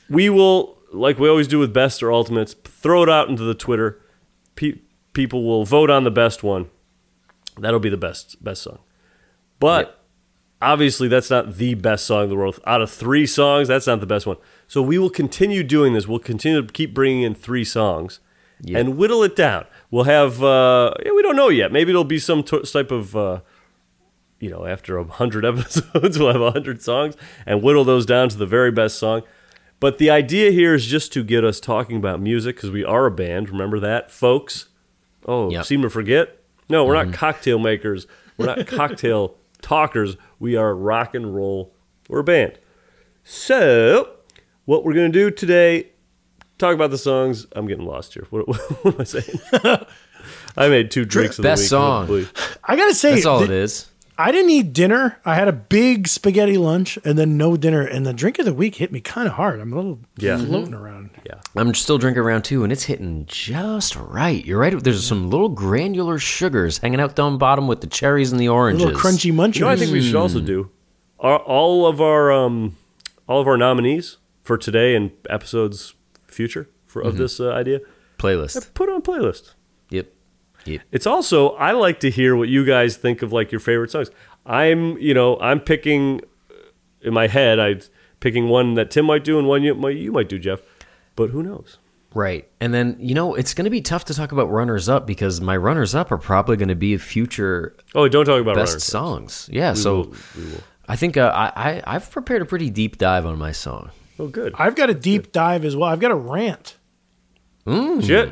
we 0.09 0.31
will, 0.31 0.78
like 0.93 1.19
we 1.19 1.29
always 1.29 1.49
do 1.49 1.59
with 1.59 1.73
best 1.73 2.03
or 2.03 2.13
ultimates, 2.13 2.55
throw 2.65 3.03
it 3.03 3.09
out 3.09 3.29
into 3.29 3.43
the 3.43 3.55
Twitter. 3.55 4.01
Pe- 4.55 4.81
people 5.13 5.45
will 5.45 5.65
vote 5.65 5.91
on 5.91 6.05
the 6.05 6.11
best 6.11 6.43
one. 6.43 6.71
That'll 7.59 7.81
be 7.81 7.89
the 7.89 7.97
best 7.97 8.43
best 8.43 8.63
song. 8.63 8.79
But 9.59 10.03
obviously, 10.63 11.09
that's 11.09 11.31
not 11.31 11.57
the 11.57 11.75
best 11.75 12.05
song 12.05 12.25
in 12.25 12.29
the 12.31 12.37
world. 12.37 12.61
Out 12.67 12.81
of 12.81 12.91
three 12.91 13.27
songs, 13.27 13.69
that's 13.69 13.87
not 13.87 14.01
the 14.01 14.07
best 14.07 14.27
one. 14.27 14.37
So 14.67 14.81
we 14.83 14.99
will 14.99 15.11
continue 15.11 15.63
doing 15.63 15.93
this. 15.93 16.07
We'll 16.07 16.19
continue 16.21 16.63
to 16.63 16.73
keep 16.73 16.95
bringing 16.95 17.23
in 17.23 17.35
three 17.35 17.65
songs 17.65 18.21
and 18.79 18.97
whittle 18.97 19.23
it 19.23 19.35
down. 19.37 19.67
We'll 19.91 20.05
have, 20.05 20.43
uh, 20.43 20.93
yeah, 21.05 21.13
we 21.13 21.23
don't 21.23 21.37
know 21.37 21.49
yet. 21.49 21.73
Maybe 21.73 21.91
it'll 21.91 22.05
be 22.05 22.19
some 22.19 22.43
t- 22.43 22.63
type 22.63 22.91
of. 22.91 23.17
Uh, 23.17 23.41
you 24.41 24.51
know, 24.51 24.67
after 24.67 24.97
a 24.99 25.05
hundred 25.05 25.45
episodes, 25.45 26.17
we'll 26.19 26.33
have 26.33 26.41
a 26.41 26.53
hundred 26.53 26.81
songs 26.81 27.17
and 27.45 27.61
whittle 27.63 27.85
those 27.85 28.07
down 28.07 28.29
to 28.29 28.37
the 28.37 28.47
very 28.47 28.71
best 28.71 28.97
song. 28.99 29.23
But 29.81 29.99
the 29.99 30.11
idea 30.11 30.51
here 30.51 30.75
is 30.75 30.87
just 30.87 31.13
to 31.13 31.23
get 31.23 31.45
us 31.45 31.61
talking 31.61 31.97
about 31.97 32.21
music 32.21 32.57
because 32.57 32.71
we 32.71 32.85
are 32.85 33.07
a 33.07 33.11
band. 33.11 33.49
Remember 33.49 33.79
that, 33.81 34.11
folks? 34.11 34.69
Oh, 35.27 35.51
Yep. 35.51 35.65
seem 35.67 35.83
to 35.83 35.91
forget? 35.91 36.39
No, 36.69 36.85
we're 36.85 36.95
not 36.95 37.07
mm-hmm. 37.07 37.15
cocktail 37.15 37.59
makers. 37.59 38.07
We're 38.37 38.47
not 38.47 38.67
cocktail 38.67 39.37
talkers. 39.63 40.17
We 40.39 40.57
are 40.57 40.75
rock 40.75 41.15
and 41.15 41.35
roll. 41.35 41.75
We're 42.09 42.21
a 42.21 42.25
band. 42.25 42.59
So, 43.25 44.11
what 44.65 44.85
we're 44.85 44.95
going 44.95 45.13
to 45.13 45.19
do 45.19 45.31
today, 45.31 45.91
talk 46.59 46.75
about 46.75 46.91
the 46.91 46.99
songs. 46.99 47.47
I'm 47.55 47.67
getting 47.67 47.87
lost 47.87 48.15
here. 48.15 48.27
What, 48.31 48.49
what 48.49 48.95
am 48.95 49.01
I 49.01 49.05
saying? 49.05 49.41
I 50.57 50.69
made 50.69 50.91
two 50.91 51.05
drinks 51.05 51.39
of 51.39 51.43
the 51.43 51.49
Best 51.51 51.63
week. 51.63 51.69
song. 51.69 52.07
hopefully. 52.07 52.27
I 52.65 52.75
gotta 52.77 52.95
say, 52.95 53.15
That's 53.15 53.27
all 53.27 53.39
th- 53.39 53.51
it 53.51 53.55
is. 53.55 53.87
I 54.21 54.33
didn't 54.33 54.51
eat 54.51 54.73
dinner. 54.73 55.21
I 55.25 55.37
had 55.37 55.47
a 55.47 55.53
big 55.53 56.09
spaghetti 56.09 56.59
lunch 56.59 56.99
and 57.05 57.17
then 57.17 57.37
no 57.37 57.57
dinner. 57.57 57.83
And 57.83 58.05
the 58.05 58.13
drink 58.13 58.41
of 58.41 58.45
the 58.47 58.53
week 58.53 58.75
hit 58.75 58.91
me 58.91 59.01
kind 59.01 59.29
of 59.29 59.35
hard. 59.35 59.61
I'm 59.61 59.73
a 59.73 59.77
little 59.77 60.01
Yeah. 60.19 60.39
floating 60.39 60.75
around. 60.75 61.11
Yeah. 61.25 61.35
I'm 61.57 61.73
still 61.75 61.99
drinking 61.99 62.23
around 62.23 62.43
two, 62.43 62.65
and 62.65 62.73
it's 62.73 62.85
hitting 62.85 63.27
just 63.27 63.95
right. 63.95 64.45
You're 64.45 64.59
right. 64.59 64.83
There's 64.83 65.07
some 65.07 65.31
little 65.31 65.49
granular 65.49 66.19
sugars 66.19 66.79
hanging 66.79 67.01
out 67.01 67.15
down 67.15 67.39
bottom 67.39 67.69
with 67.69 67.81
the 67.81 67.87
cherries 67.87 68.33
and 68.33 68.41
the 68.41 68.47
A 68.47 68.53
oranges. 68.53 68.85
little 68.85 69.01
crunchy 69.01 69.33
munchies. 69.33 69.55
You 69.57 69.61
know, 69.63 69.69
I 69.69 69.77
think 69.77 69.93
we 69.93 70.03
should 70.03 70.17
also 70.17 70.41
do 70.41 70.71
are 71.21 71.39
all 71.39 71.87
of 71.87 72.01
our 72.01 72.33
um, 72.33 72.77
all 73.29 73.41
of 73.41 73.47
our 73.47 73.57
nominees 73.57 74.17
for 74.43 74.57
today 74.59 74.97
and 74.97 75.11
episodes 75.31 75.95
future 76.27 76.69
for 76.87 77.03
of 77.03 77.19
this 77.19 77.39
uh, 77.41 77.51
idea. 77.53 77.81
playlist. 78.19 78.73
Put 78.75 78.89
on 78.89 78.97
a 78.97 79.01
playlist. 79.01 79.53
Yep. 80.65 80.67
Yep. 80.67 80.83
It's 80.93 81.07
also 81.07 81.51
I 81.51 81.73
like 81.73 82.01
to 82.01 82.11
hear 82.11 82.37
what 82.37 82.49
you 82.49 82.65
guys 82.65 82.97
think 82.97 83.23
of 83.23 83.33
like 83.33 83.51
your 83.53 83.61
favorite 83.61 83.91
songs. 83.91 84.11
I'm 84.47 84.99
you 84.99 85.15
know 85.15 85.39
I'm 85.41 85.61
picking 85.61 86.21
in 87.03 87.15
my 87.15 87.27
head 87.29 87.59
I'm 87.59 87.81
picking 88.21 88.49
one 88.49 88.75
that 88.75 88.91
Tim 88.91 89.07
might 89.07 89.25
do 89.25 89.39
and 89.39 89.47
one 89.49 89.63
you 89.63 89.75
might 89.75 89.97
you 89.97 90.13
might 90.13 90.29
do 90.29 90.39
Jeff, 90.39 90.61
but 91.17 91.31
who 91.31 91.43
knows? 91.43 91.79
Right. 92.15 92.49
And 92.59 92.73
then, 92.73 92.97
you 92.99 93.15
know, 93.15 93.35
it's 93.35 93.53
going 93.53 93.67
to 93.67 93.71
be 93.71 93.83
tough 93.83 94.07
to 94.07 94.15
talk 94.15 94.33
about 94.33 94.51
runners 94.51 94.89
up 94.89 95.07
because 95.07 95.43
my 95.43 95.55
runners 95.57 95.95
up 95.95 96.11
are 96.11 96.17
probably 96.17 96.57
going 96.57 96.71
to 96.71 96.75
be 96.75 96.95
a 96.95 96.99
future 96.99 97.77
Oh, 97.95 98.09
don't 98.09 98.25
talk 98.25 98.41
about 98.41 98.57
best 98.57 98.71
runners. 98.73 98.85
songs. 98.85 99.51
Yeah. 99.53 99.75
so 99.75 99.97
will- 99.97 100.15
we 100.37 100.45
will. 100.47 100.63
I 100.89 100.97
think 100.97 101.19
uh, 101.19 101.31
I, 101.35 101.53
I, 101.55 101.83
I've 101.87 102.11
prepared 102.11 102.41
a 102.41 102.47
pretty 102.47 102.71
deep 102.71 102.97
dive 102.97 103.27
on 103.27 103.37
my 103.39 103.53
song. 103.53 103.91
Oh, 104.19 104.27
good. 104.27 104.55
I've 104.59 104.75
got 104.75 104.89
a 104.89 104.95
deep 104.95 105.33
dive 105.33 105.67
as 105.67 105.77
well. 105.77 105.91
I've 105.91 106.01
got 106.01 106.11
a 106.11 106.17
rant. 106.17 106.79
Mm. 107.67 108.03
Shit. 108.07 108.31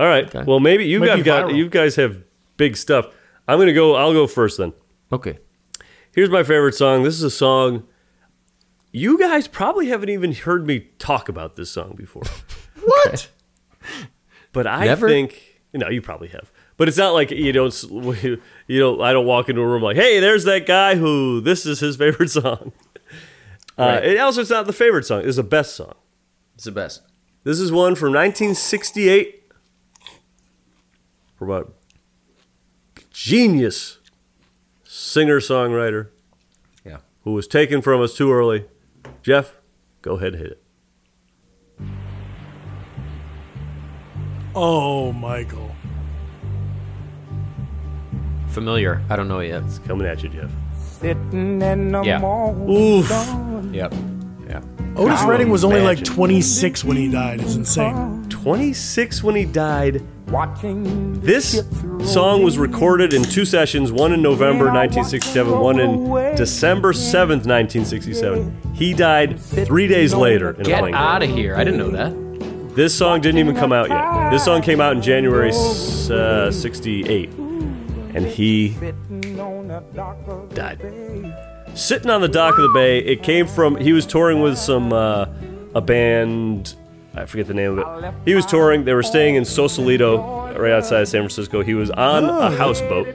All 0.00 0.06
right. 0.06 0.46
Well, 0.46 0.60
maybe 0.60 0.86
you 0.86 0.98
Might 1.00 1.06
guys 1.08 1.22
got 1.24 1.44
viral. 1.50 1.56
you 1.56 1.68
guys 1.68 1.96
have 1.96 2.22
big 2.56 2.76
stuff. 2.76 3.06
I'm 3.46 3.58
gonna 3.58 3.74
go. 3.74 3.94
I'll 3.96 4.12
go 4.14 4.26
first 4.26 4.56
then. 4.58 4.72
Okay. 5.12 5.38
Here's 6.12 6.30
my 6.30 6.42
favorite 6.42 6.74
song. 6.74 7.02
This 7.02 7.14
is 7.14 7.22
a 7.22 7.30
song 7.30 7.84
you 8.92 9.18
guys 9.18 9.46
probably 9.46 9.88
haven't 9.88 10.08
even 10.08 10.32
heard 10.32 10.66
me 10.66 10.80
talk 10.98 11.28
about 11.28 11.54
this 11.56 11.70
song 11.70 11.94
before. 11.96 12.22
What? 12.82 13.28
But 14.52 14.66
I 14.66 14.86
Never? 14.86 15.06
think 15.06 15.60
no, 15.74 15.90
you 15.90 16.00
probably 16.00 16.28
have. 16.28 16.50
But 16.78 16.88
it's 16.88 16.96
not 16.96 17.12
like 17.12 17.30
you 17.30 17.52
don't 17.52 17.82
you 18.22 18.40
know 18.80 19.02
I 19.02 19.12
don't 19.12 19.26
walk 19.26 19.50
into 19.50 19.60
a 19.60 19.66
room 19.66 19.82
like, 19.82 19.96
"Hey, 19.96 20.18
there's 20.18 20.44
that 20.44 20.64
guy 20.66 20.94
who 20.94 21.42
this 21.42 21.66
is 21.66 21.78
his 21.80 21.96
favorite 21.96 22.30
song." 22.40 22.72
Uh, 23.78 23.84
Right. 23.84 24.04
it 24.04 24.18
also 24.18 24.40
it's 24.40 24.48
not 24.50 24.66
the 24.66 24.72
favorite 24.72 25.04
song. 25.04 25.22
It's 25.26 25.36
the 25.36 25.42
best 25.42 25.76
song. 25.76 25.92
It's 26.54 26.64
the 26.64 26.72
best. 26.72 27.02
This 27.44 27.60
is 27.60 27.70
one 27.70 27.94
from 27.94 28.12
1968 28.14 29.39
from 31.40 31.50
a 31.50 31.64
genius 33.10 33.96
singer-songwriter 34.84 36.08
Yeah. 36.84 36.98
who 37.24 37.32
was 37.32 37.48
taken 37.48 37.80
from 37.80 38.02
us 38.02 38.14
too 38.14 38.30
early. 38.30 38.66
Jeff, 39.22 39.54
go 40.02 40.16
ahead 40.18 40.34
and 40.34 40.42
hit 40.42 40.50
it. 40.52 40.62
Oh, 44.54 45.12
Michael. 45.12 45.74
Familiar. 48.48 49.00
I 49.08 49.16
don't 49.16 49.28
know 49.28 49.40
yet. 49.40 49.62
It's 49.62 49.78
coming 49.78 50.06
at 50.06 50.22
you, 50.22 50.28
Jeff. 50.28 50.50
Sitting 50.78 51.62
in 51.62 51.92
the 51.92 52.02
Yeah. 52.02 52.18
morning 52.18 52.68
Oof. 52.68 53.08
Yep. 53.72 53.94
Yeah. 54.46 54.60
Otis 54.96 55.22
Redding 55.22 55.48
was 55.48 55.64
only 55.64 55.80
like 55.80 56.04
26 56.04 56.84
when 56.84 56.98
he 56.98 57.08
died. 57.10 57.40
It's 57.40 57.54
insane. 57.54 58.19
26 58.42 59.22
when 59.22 59.34
he 59.34 59.44
died. 59.44 60.02
watching 60.28 61.20
This 61.20 61.62
song 62.04 62.42
was 62.42 62.56
recorded 62.56 63.12
in 63.12 63.22
two 63.22 63.44
sessions, 63.44 63.92
one 63.92 64.12
in 64.12 64.22
November 64.22 64.66
1967, 64.66 65.58
one 65.58 65.78
in 65.78 66.36
December 66.36 66.92
7th, 66.92 67.46
1967. 67.46 68.72
He 68.72 68.94
died 68.94 69.38
three 69.38 69.86
days 69.86 70.14
later 70.14 70.50
in 70.52 70.62
a 70.62 70.64
Get 70.64 70.94
out 70.94 71.22
of 71.22 71.28
here. 71.28 71.54
I 71.54 71.64
didn't 71.64 71.78
know 71.78 71.90
that. 71.90 72.74
This 72.74 72.96
song 72.96 73.20
didn't 73.20 73.40
even 73.40 73.54
come 73.54 73.72
out 73.72 73.90
yet. 73.90 74.30
This 74.30 74.44
song 74.44 74.62
came 74.62 74.80
out 74.80 74.96
in 74.96 75.02
January 75.02 75.50
uh, 75.50 76.50
68, 76.50 77.28
and 77.30 78.26
he 78.26 78.74
on 79.38 79.68
the 79.68 79.82
dock 79.94 80.16
of 80.28 80.48
the 80.48 80.54
died. 80.54 81.76
Sitting 81.76 82.10
on 82.10 82.20
the 82.20 82.28
dock 82.28 82.56
of 82.56 82.62
the 82.62 82.72
bay. 82.74 83.00
It 83.00 83.22
came 83.22 83.46
from, 83.46 83.76
he 83.76 83.92
was 83.92 84.06
touring 84.06 84.40
with 84.40 84.56
some, 84.56 84.92
uh, 84.92 85.26
a 85.74 85.80
band, 85.80 86.74
I 87.14 87.26
forget 87.26 87.46
the 87.46 87.54
name 87.54 87.78
of 87.78 88.04
it. 88.04 88.14
He 88.24 88.34
was 88.34 88.46
touring, 88.46 88.84
they 88.84 88.94
were 88.94 89.02
staying 89.02 89.34
in 89.34 89.44
Sausalito, 89.44 90.56
right 90.56 90.72
outside 90.72 91.02
of 91.02 91.08
San 91.08 91.22
Francisco. 91.22 91.62
He 91.62 91.74
was 91.74 91.90
on 91.90 92.24
a 92.24 92.50
houseboat, 92.56 93.08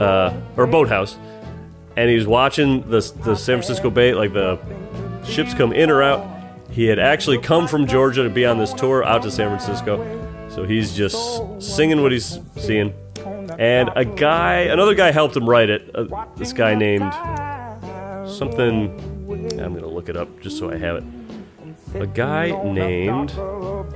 uh, 0.00 0.34
or 0.56 0.64
a 0.64 0.66
boathouse, 0.68 1.16
and 1.96 2.10
he 2.10 2.16
was 2.16 2.26
watching 2.26 2.82
the, 2.82 3.00
the 3.22 3.36
San 3.36 3.58
Francisco 3.58 3.90
Bay, 3.90 4.12
like 4.14 4.32
the 4.32 4.58
ships 5.24 5.54
come 5.54 5.72
in 5.72 5.90
or 5.90 6.02
out. 6.02 6.26
He 6.70 6.84
had 6.84 6.98
actually 6.98 7.38
come 7.38 7.68
from 7.68 7.86
Georgia 7.86 8.22
to 8.22 8.30
be 8.30 8.46
on 8.46 8.58
this 8.58 8.72
tour 8.72 9.04
out 9.04 9.22
to 9.22 9.30
San 9.30 9.48
Francisco. 9.48 10.48
So 10.48 10.64
he's 10.64 10.94
just 10.94 11.16
singing 11.60 12.02
what 12.02 12.12
he's 12.12 12.38
seeing. 12.56 12.92
And 13.58 13.90
a 13.94 14.04
guy, 14.04 14.60
another 14.62 14.94
guy 14.94 15.10
helped 15.10 15.36
him 15.36 15.48
write 15.48 15.70
it. 15.70 15.90
Uh, 15.94 16.26
this 16.36 16.52
guy 16.52 16.74
named 16.74 17.12
something. 18.28 18.98
I'm 19.28 19.72
going 19.72 19.82
to 19.82 19.88
look 19.88 20.08
it 20.08 20.16
up 20.16 20.40
just 20.40 20.58
so 20.58 20.70
I 20.70 20.76
have 20.76 20.96
it. 20.96 21.04
A 21.94 22.06
guy 22.06 22.50
named 22.64 23.30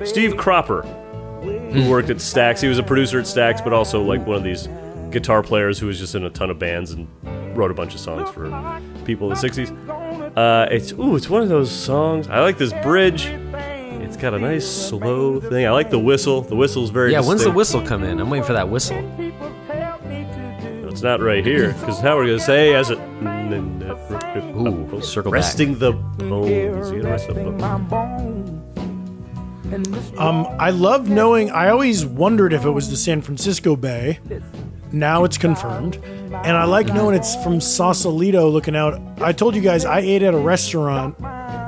Steve 0.05 0.37
Cropper, 0.37 0.83
who 0.83 1.89
worked 1.91 2.11
at 2.11 2.17
Stax. 2.17 2.61
He 2.61 2.69
was 2.69 2.79
a 2.79 2.83
producer 2.83 3.19
at 3.19 3.25
Stax, 3.27 3.63
but 3.63 3.73
also 3.73 4.03
like 4.03 4.27
one 4.27 4.37
of 4.37 4.45
these 4.45 4.69
guitar 5.11 5.43
players 5.43 5.79
who 5.79 5.87
was 5.87 5.99
just 5.99 6.15
in 6.15 6.25
a 6.25 6.31
ton 6.31 6.51
of 6.51 6.59
bands 6.59 6.91
and 6.93 7.07
wrote 7.57 7.71
a 7.71 7.75
bunch 7.75 7.95
of 7.95 8.01
songs 8.01 8.29
for 8.31 8.45
people 9.05 9.31
in 9.31 9.39
the 9.39 9.49
60s. 9.49 10.37
Uh, 10.37 10.69
it's 10.71 10.93
ooh, 10.93 11.15
it's 11.15 11.31
one 11.31 11.43
of 11.43 11.49
those 11.49 11.71
songs. 11.71 12.27
I 12.29 12.41
like 12.41 12.59
this 12.59 12.73
bridge. 12.83 13.27
It's 13.27 14.17
got 14.17 14.35
a 14.35 14.39
nice 14.39 14.67
slow 14.67 15.41
thing. 15.41 15.67
I 15.67 15.71
like 15.71 15.91
the 15.91 15.99
whistle. 15.99 16.43
The 16.43 16.57
whistle's 16.57 16.91
very 16.91 17.13
Yeah, 17.13 17.21
when's 17.21 17.45
the 17.45 17.51
whistle 17.51 17.81
come 17.81 18.03
in? 18.03 18.21
I'm 18.21 18.29
waiting 18.31 18.45
for 18.47 18.53
that 18.55 18.69
whistle. 18.69 18.97
It's 20.95 21.03
not 21.03 21.21
right 21.21 21.45
here 21.45 21.73
because 21.81 21.99
how 21.99 22.15
we're 22.15 22.27
gonna 22.27 22.39
say 22.39 22.73
as 22.73 22.89
it. 22.91 22.99
Ooh, 24.57 25.01
circle 25.03 25.33
back. 25.33 25.39
resting 25.39 25.77
the 25.77 25.91
bones. 25.91 26.93
You 26.93 27.03
gotta 27.03 27.09
rest 27.09 27.27
the 27.27 27.35
bones. 27.35 27.61
My 27.61 27.79
bones. 27.79 28.49
And 29.75 29.87
this 29.87 30.13
Um, 30.17 30.47
I 30.61 30.71
love 30.71 31.09
knowing. 31.11 31.51
I 31.51 31.71
always 31.71 32.07
wondered 32.07 32.53
if 32.53 32.65
it 32.65 32.71
was 32.71 32.91
the 32.91 32.97
San 32.97 33.23
Francisco 33.23 33.75
Bay. 33.75 34.21
Now 34.93 35.25
it's 35.25 35.37
confirmed, 35.37 35.99
and 36.05 36.57
I 36.57 36.63
like 36.63 36.87
knowing 36.87 37.17
it's 37.17 37.35
from 37.43 37.61
Sausalito. 37.61 38.49
Looking 38.49 38.77
out, 38.77 39.01
I 39.21 39.33
told 39.33 39.57
you 39.57 39.63
guys 39.63 39.85
I 39.85 39.99
ate 39.99 40.23
at 40.23 40.33
a 40.33 40.39
restaurant 40.39 41.17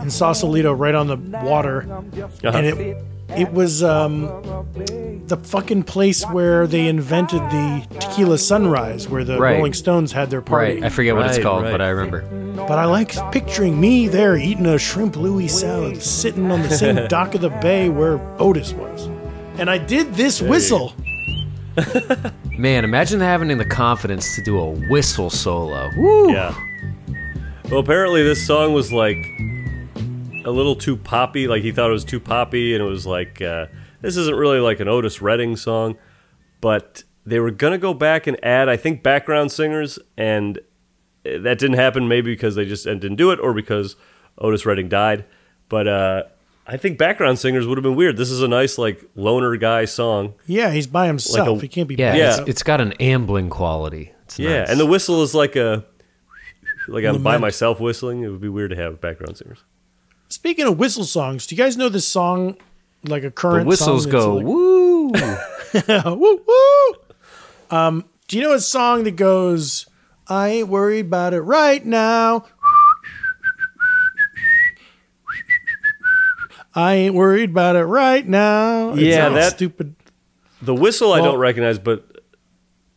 in 0.02 0.08
Sausalito, 0.10 0.72
right 0.72 0.94
on 0.94 1.08
the 1.08 1.16
water, 1.44 1.84
Uh-huh. 1.90 2.50
and 2.56 2.64
it 2.64 2.96
it 3.30 3.52
was 3.52 3.82
um, 3.82 4.26
the 5.26 5.36
fucking 5.42 5.82
place 5.84 6.24
where 6.26 6.66
they 6.66 6.86
invented 6.86 7.40
the 7.40 7.86
tequila 7.98 8.38
sunrise, 8.38 9.08
where 9.08 9.24
the 9.24 9.38
Right. 9.38 9.56
Rolling 9.56 9.72
Stones 9.74 10.12
had 10.12 10.30
their 10.30 10.42
party. 10.42 10.74
Right. 10.76 10.84
I 10.84 10.88
forget 10.88 11.14
what 11.16 11.26
it's 11.26 11.36
Right, 11.38 11.42
called, 11.42 11.62
right. 11.64 11.70
but 11.72 11.80
I 11.80 11.88
remember. 11.88 12.22
But 12.56 12.78
I 12.78 12.84
like 12.86 13.14
picturing 13.32 13.80
me 13.80 14.08
there 14.08 14.36
eating 14.36 14.66
a 14.66 14.78
shrimp 14.78 15.16
Louis 15.16 15.48
salad, 15.48 16.02
sitting 16.02 16.50
on 16.50 16.62
the 16.62 16.70
same 16.70 17.06
dock 17.08 17.34
of 17.34 17.40
the 17.40 17.50
bay 17.50 17.88
where 17.88 18.18
Otis 18.40 18.72
was. 18.72 19.06
And 19.58 19.68
I 19.70 19.78
did 19.78 20.14
this 20.14 20.40
whistle. 20.40 20.94
Man, 22.58 22.84
imagine 22.84 23.20
having 23.20 23.56
the 23.58 23.64
confidence 23.64 24.34
to 24.36 24.42
do 24.42 24.58
a 24.58 24.70
whistle 24.88 25.28
solo. 25.30 25.90
Woo. 25.96 26.32
Yeah. 26.32 26.54
Well, 27.70 27.80
apparently 27.80 28.22
this 28.22 28.46
song 28.46 28.72
was 28.72 28.92
like 28.92 29.16
a 30.46 30.50
little 30.50 30.74
too 30.76 30.96
poppy. 30.96 31.46
Like 31.48 31.62
he 31.62 31.72
thought 31.72 31.90
it 31.90 31.92
was 31.92 32.04
too 32.04 32.20
poppy, 32.20 32.74
and 32.74 32.82
it 32.82 32.86
was 32.86 33.04
like 33.06 33.42
uh, 33.42 33.66
this 34.00 34.16
isn't 34.16 34.36
really 34.36 34.60
like 34.60 34.80
an 34.80 34.88
Otis 34.88 35.20
Redding 35.20 35.56
song. 35.56 35.96
But 36.62 37.04
they 37.26 37.38
were 37.40 37.50
gonna 37.50 37.76
go 37.78 37.92
back 37.92 38.26
and 38.26 38.42
add, 38.44 38.68
I 38.68 38.76
think, 38.76 39.02
background 39.02 39.52
singers, 39.52 39.98
and 40.16 40.58
that 41.24 41.58
didn't 41.58 41.74
happen. 41.74 42.08
Maybe 42.08 42.32
because 42.32 42.54
they 42.54 42.64
just 42.64 42.84
didn't 42.86 43.16
do 43.16 43.30
it, 43.32 43.38
or 43.40 43.52
because 43.52 43.96
Otis 44.38 44.64
Redding 44.64 44.88
died. 44.88 45.24
But 45.68 45.88
uh, 45.88 46.22
I 46.66 46.76
think 46.76 46.96
background 46.98 47.38
singers 47.38 47.66
would 47.66 47.76
have 47.76 47.82
been 47.82 47.96
weird. 47.96 48.16
This 48.16 48.30
is 48.30 48.40
a 48.42 48.48
nice 48.48 48.78
like 48.78 49.04
loner 49.16 49.56
guy 49.56 49.84
song. 49.84 50.34
Yeah, 50.46 50.70
he's 50.70 50.86
by 50.86 51.06
himself. 51.08 51.48
Like 51.48 51.58
a- 51.58 51.60
he 51.62 51.68
can't 51.68 51.88
be. 51.88 51.96
Yeah, 51.96 52.14
Yeah. 52.14 52.40
It's, 52.40 52.48
it's 52.50 52.62
got 52.62 52.80
an 52.80 52.92
ambling 52.94 53.50
quality. 53.50 54.12
It's 54.24 54.38
Yeah, 54.38 54.60
nice. 54.60 54.70
and 54.70 54.80
the 54.80 54.86
whistle 54.86 55.22
is 55.22 55.34
like 55.34 55.56
a 55.56 55.84
like 56.88 57.04
I'm 57.04 57.22
by 57.22 57.36
myself 57.36 57.80
whistling. 57.80 58.22
It 58.22 58.28
would 58.28 58.40
be 58.40 58.48
weird 58.48 58.70
to 58.70 58.76
have 58.76 59.00
background 59.00 59.36
singers. 59.36 59.64
Speaking 60.28 60.66
of 60.66 60.78
whistle 60.78 61.04
songs, 61.04 61.46
do 61.46 61.54
you 61.54 61.62
guys 61.62 61.76
know 61.76 61.88
this 61.88 62.06
song? 62.06 62.56
Like 63.04 63.22
a 63.22 63.30
current 63.30 63.64
the 63.64 63.68
whistles 63.68 64.02
song 64.04 64.10
go 64.12 65.10
that's 65.12 66.04
woo. 66.04 66.16
woo 66.16 66.42
woo. 66.46 66.94
Um, 67.70 68.04
do 68.26 68.36
you 68.36 68.42
know 68.42 68.52
a 68.54 68.60
song 68.60 69.04
that 69.04 69.12
goes? 69.16 69.86
I 70.28 70.48
ain't 70.48 70.68
worried 70.68 71.06
about 71.06 71.34
it 71.34 71.40
right 71.42 71.84
now. 71.84 72.46
I 76.74 76.94
ain't 76.94 77.14
worried 77.14 77.50
about 77.50 77.76
it 77.76 77.84
right 77.84 78.26
now. 78.26 78.90
It's 78.92 79.00
Yeah, 79.02 79.28
that- 79.30 79.52
stupid. 79.54 79.94
The 80.62 80.74
whistle 80.74 81.12
I 81.12 81.18
don't 81.20 81.38
recognize, 81.38 81.78
but 81.78 82.04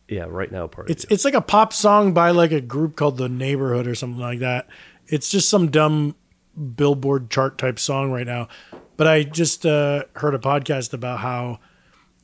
yeah, 0.08 0.24
right 0.28 0.50
now 0.50 0.66
part. 0.66 0.90
It's 0.90 1.04
it's 1.10 1.24
like 1.24 1.34
a 1.34 1.40
pop 1.42 1.72
song 1.72 2.12
by 2.14 2.30
like 2.30 2.52
a 2.52 2.60
group 2.60 2.96
called 2.96 3.16
The 3.18 3.28
Neighborhood 3.28 3.86
or 3.86 3.94
something 3.94 4.20
like 4.20 4.40
that. 4.40 4.66
It's 5.06 5.30
just 5.30 5.48
some 5.48 5.70
dumb 5.70 6.14
Billboard 6.76 7.30
chart 7.30 7.58
type 7.58 7.78
song 7.78 8.10
right 8.10 8.26
now. 8.26 8.48
But 8.96 9.06
I 9.06 9.22
just 9.22 9.64
uh, 9.64 10.04
heard 10.16 10.34
a 10.34 10.38
podcast 10.38 10.92
about 10.92 11.20
how 11.20 11.58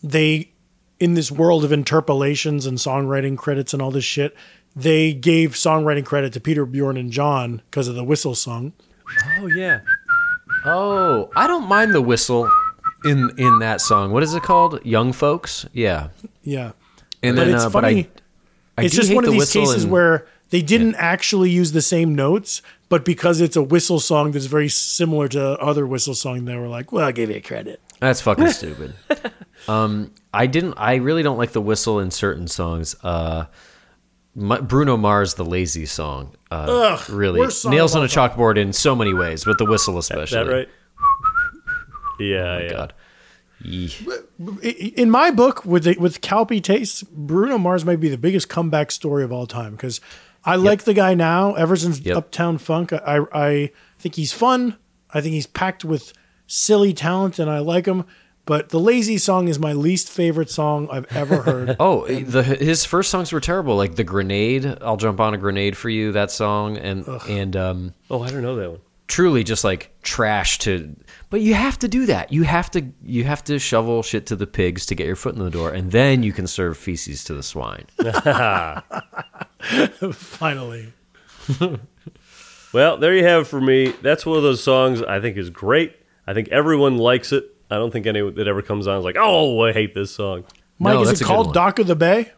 they, 0.02 0.52
in 1.00 1.14
this 1.14 1.30
world 1.32 1.64
of 1.64 1.72
interpolations 1.72 2.66
and 2.66 2.76
songwriting 2.78 3.36
credits 3.38 3.72
and 3.72 3.80
all 3.80 3.90
this 3.90 4.04
shit, 4.04 4.36
they 4.74 5.14
gave 5.14 5.52
songwriting 5.52 6.04
credit 6.04 6.32
to 6.34 6.40
Peter 6.40 6.66
Bjorn 6.66 6.96
and 6.98 7.10
John 7.10 7.62
because 7.70 7.88
of 7.88 7.94
the 7.94 8.04
whistle 8.04 8.34
song. 8.34 8.72
oh 9.40 9.46
yeah, 9.46 9.80
Oh, 10.64 11.30
I 11.36 11.46
don't 11.46 11.66
mind 11.68 11.94
the 11.94 12.02
whistle 12.02 12.50
in 13.04 13.30
in 13.38 13.60
that 13.60 13.80
song. 13.80 14.10
What 14.12 14.22
is 14.22 14.34
it 14.34 14.42
called? 14.42 14.84
Young 14.84 15.12
folks. 15.12 15.64
Yeah, 15.72 16.08
Yeah, 16.42 16.72
and 17.22 17.36
but 17.36 17.44
then 17.46 17.54
it's 17.54 17.64
uh, 17.64 17.70
funny. 17.70 18.08
I, 18.76 18.82
I 18.82 18.84
it's 18.84 18.94
just 18.94 19.14
one 19.14 19.24
of 19.24 19.30
the 19.30 19.38
these 19.38 19.52
cases 19.52 19.84
and- 19.84 19.92
where 19.92 20.26
they 20.50 20.62
didn't 20.62 20.94
actually 20.96 21.50
use 21.50 21.72
the 21.72 21.82
same 21.82 22.14
notes, 22.14 22.62
but 22.88 23.04
because 23.04 23.40
it's 23.40 23.56
a 23.56 23.62
whistle 23.62 23.98
song 23.98 24.30
that's 24.30 24.46
very 24.46 24.68
similar 24.68 25.28
to 25.28 25.58
other 25.58 25.86
whistle 25.86 26.14
song, 26.14 26.44
they 26.44 26.56
were 26.56 26.68
like, 26.68 26.92
"Well, 26.92 27.04
I'll 27.04 27.12
give 27.12 27.30
you 27.30 27.40
credit." 27.42 27.80
That's 27.98 28.20
fucking 28.20 28.48
stupid. 28.50 28.94
Um, 29.68 30.12
I 30.32 30.46
didn't. 30.46 30.74
I 30.76 30.96
really 30.96 31.22
don't 31.22 31.38
like 31.38 31.52
the 31.52 31.60
whistle 31.60 31.98
in 31.98 32.10
certain 32.10 32.46
songs. 32.46 32.94
Uh, 33.02 33.46
my, 34.34 34.60
Bruno 34.60 34.96
Mars, 34.96 35.34
the 35.34 35.44
"Lazy" 35.44 35.86
song, 35.86 36.36
uh, 36.50 36.66
Ugh, 36.68 37.10
really 37.10 37.50
song 37.50 37.72
nails 37.72 37.96
on 37.96 38.04
a 38.04 38.08
chalkboard 38.08 38.56
in 38.56 38.72
so 38.72 38.94
many 38.94 39.14
ways, 39.14 39.44
but 39.44 39.58
the 39.58 39.64
whistle 39.64 39.98
especially. 39.98 40.44
that 40.44 40.52
right? 40.52 40.68
Yeah, 42.20 42.58
yeah. 42.60 42.70
God. 42.70 42.94
Yee. 43.62 43.92
In 44.96 45.10
my 45.10 45.30
book, 45.30 45.64
with 45.64 45.84
the, 45.84 45.96
with 45.98 46.20
Calpy 46.20 46.62
tastes, 46.62 47.02
Bruno 47.02 47.58
Mars 47.58 47.84
might 47.84 48.00
be 48.00 48.08
the 48.08 48.18
biggest 48.18 48.48
comeback 48.48 48.90
story 48.90 49.24
of 49.24 49.32
all 49.32 49.46
time 49.46 49.72
because 49.72 50.00
I 50.46 50.56
like 50.56 50.84
the 50.84 50.94
guy 50.94 51.14
now. 51.14 51.54
Ever 51.54 51.76
since 51.76 52.00
Yep. 52.00 52.16
Uptown 52.16 52.58
Funk, 52.58 52.92
I 52.92 53.20
I 53.32 53.70
think 53.98 54.14
he's 54.14 54.32
fun. 54.32 54.76
I 55.12 55.20
think 55.20 55.34
he's 55.34 55.46
packed 55.46 55.84
with 55.84 56.12
silly 56.46 56.92
talent, 56.94 57.38
and 57.38 57.50
I 57.50 57.58
like 57.58 57.86
him. 57.86 58.04
But 58.44 58.68
the 58.68 58.78
Lazy 58.78 59.18
song 59.18 59.48
is 59.48 59.58
my 59.58 59.72
least 59.72 60.08
favorite 60.08 60.48
song 60.50 60.88
I've 60.92 61.06
ever 61.10 61.42
heard. 61.42 61.76
Oh, 61.80 62.06
the 62.06 62.44
his 62.44 62.84
first 62.84 63.10
songs 63.10 63.32
were 63.32 63.40
terrible. 63.40 63.74
Like 63.76 63.96
the 63.96 64.04
grenade, 64.04 64.78
"I'll 64.82 64.96
jump 64.96 65.18
on 65.18 65.34
a 65.34 65.36
grenade 65.36 65.76
for 65.76 65.90
you." 65.90 66.12
That 66.12 66.30
song, 66.30 66.76
and 66.76 67.04
and 67.28 67.56
um, 67.56 67.94
Oh, 68.08 68.22
I 68.22 68.30
don't 68.30 68.42
know 68.42 68.54
that 68.56 68.70
one. 68.70 68.80
Truly 69.08 69.44
just 69.44 69.64
like 69.64 69.94
trash 70.02 70.58
to. 70.60 70.94
But 71.30 71.40
you 71.40 71.54
have 71.54 71.78
to 71.80 71.88
do 71.88 72.06
that. 72.06 72.32
You 72.32 72.42
have 72.44 72.70
to 72.72 72.84
you 73.02 73.24
have 73.24 73.42
to 73.44 73.58
shovel 73.58 74.02
shit 74.02 74.26
to 74.26 74.36
the 74.36 74.46
pigs 74.46 74.86
to 74.86 74.94
get 74.94 75.06
your 75.06 75.16
foot 75.16 75.34
in 75.34 75.42
the 75.42 75.50
door, 75.50 75.70
and 75.70 75.90
then 75.92 76.22
you 76.22 76.32
can 76.32 76.46
serve 76.46 76.76
feces 76.76 77.24
to 77.24 77.34
the 77.34 77.42
swine. 77.42 77.86
Finally, 80.12 80.92
Well, 82.72 82.98
there 82.98 83.16
you 83.16 83.24
have 83.24 83.42
it 83.42 83.46
for 83.46 83.60
me. 83.60 83.88
That's 84.02 84.26
one 84.26 84.36
of 84.36 84.42
those 84.42 84.62
songs 84.62 85.02
I 85.02 85.20
think 85.20 85.36
is 85.36 85.50
great. 85.50 85.96
I 86.26 86.34
think 86.34 86.48
everyone 86.48 86.98
likes 86.98 87.32
it. 87.32 87.44
I 87.70 87.76
don't 87.76 87.90
think 87.90 88.06
anyone 88.06 88.34
that 88.34 88.48
ever 88.48 88.62
comes 88.62 88.86
on 88.86 88.98
is 88.98 89.04
like, 89.04 89.16
"Oh, 89.18 89.64
I 89.64 89.72
hate 89.72 89.94
this 89.94 90.10
song." 90.10 90.44
Mike, 90.78 90.94
No, 90.94 91.02
is 91.02 91.20
it 91.20 91.24
called. 91.24 91.54
Dock 91.54 91.78
of 91.78 91.86
the 91.86 91.96
Bay? 91.96 92.32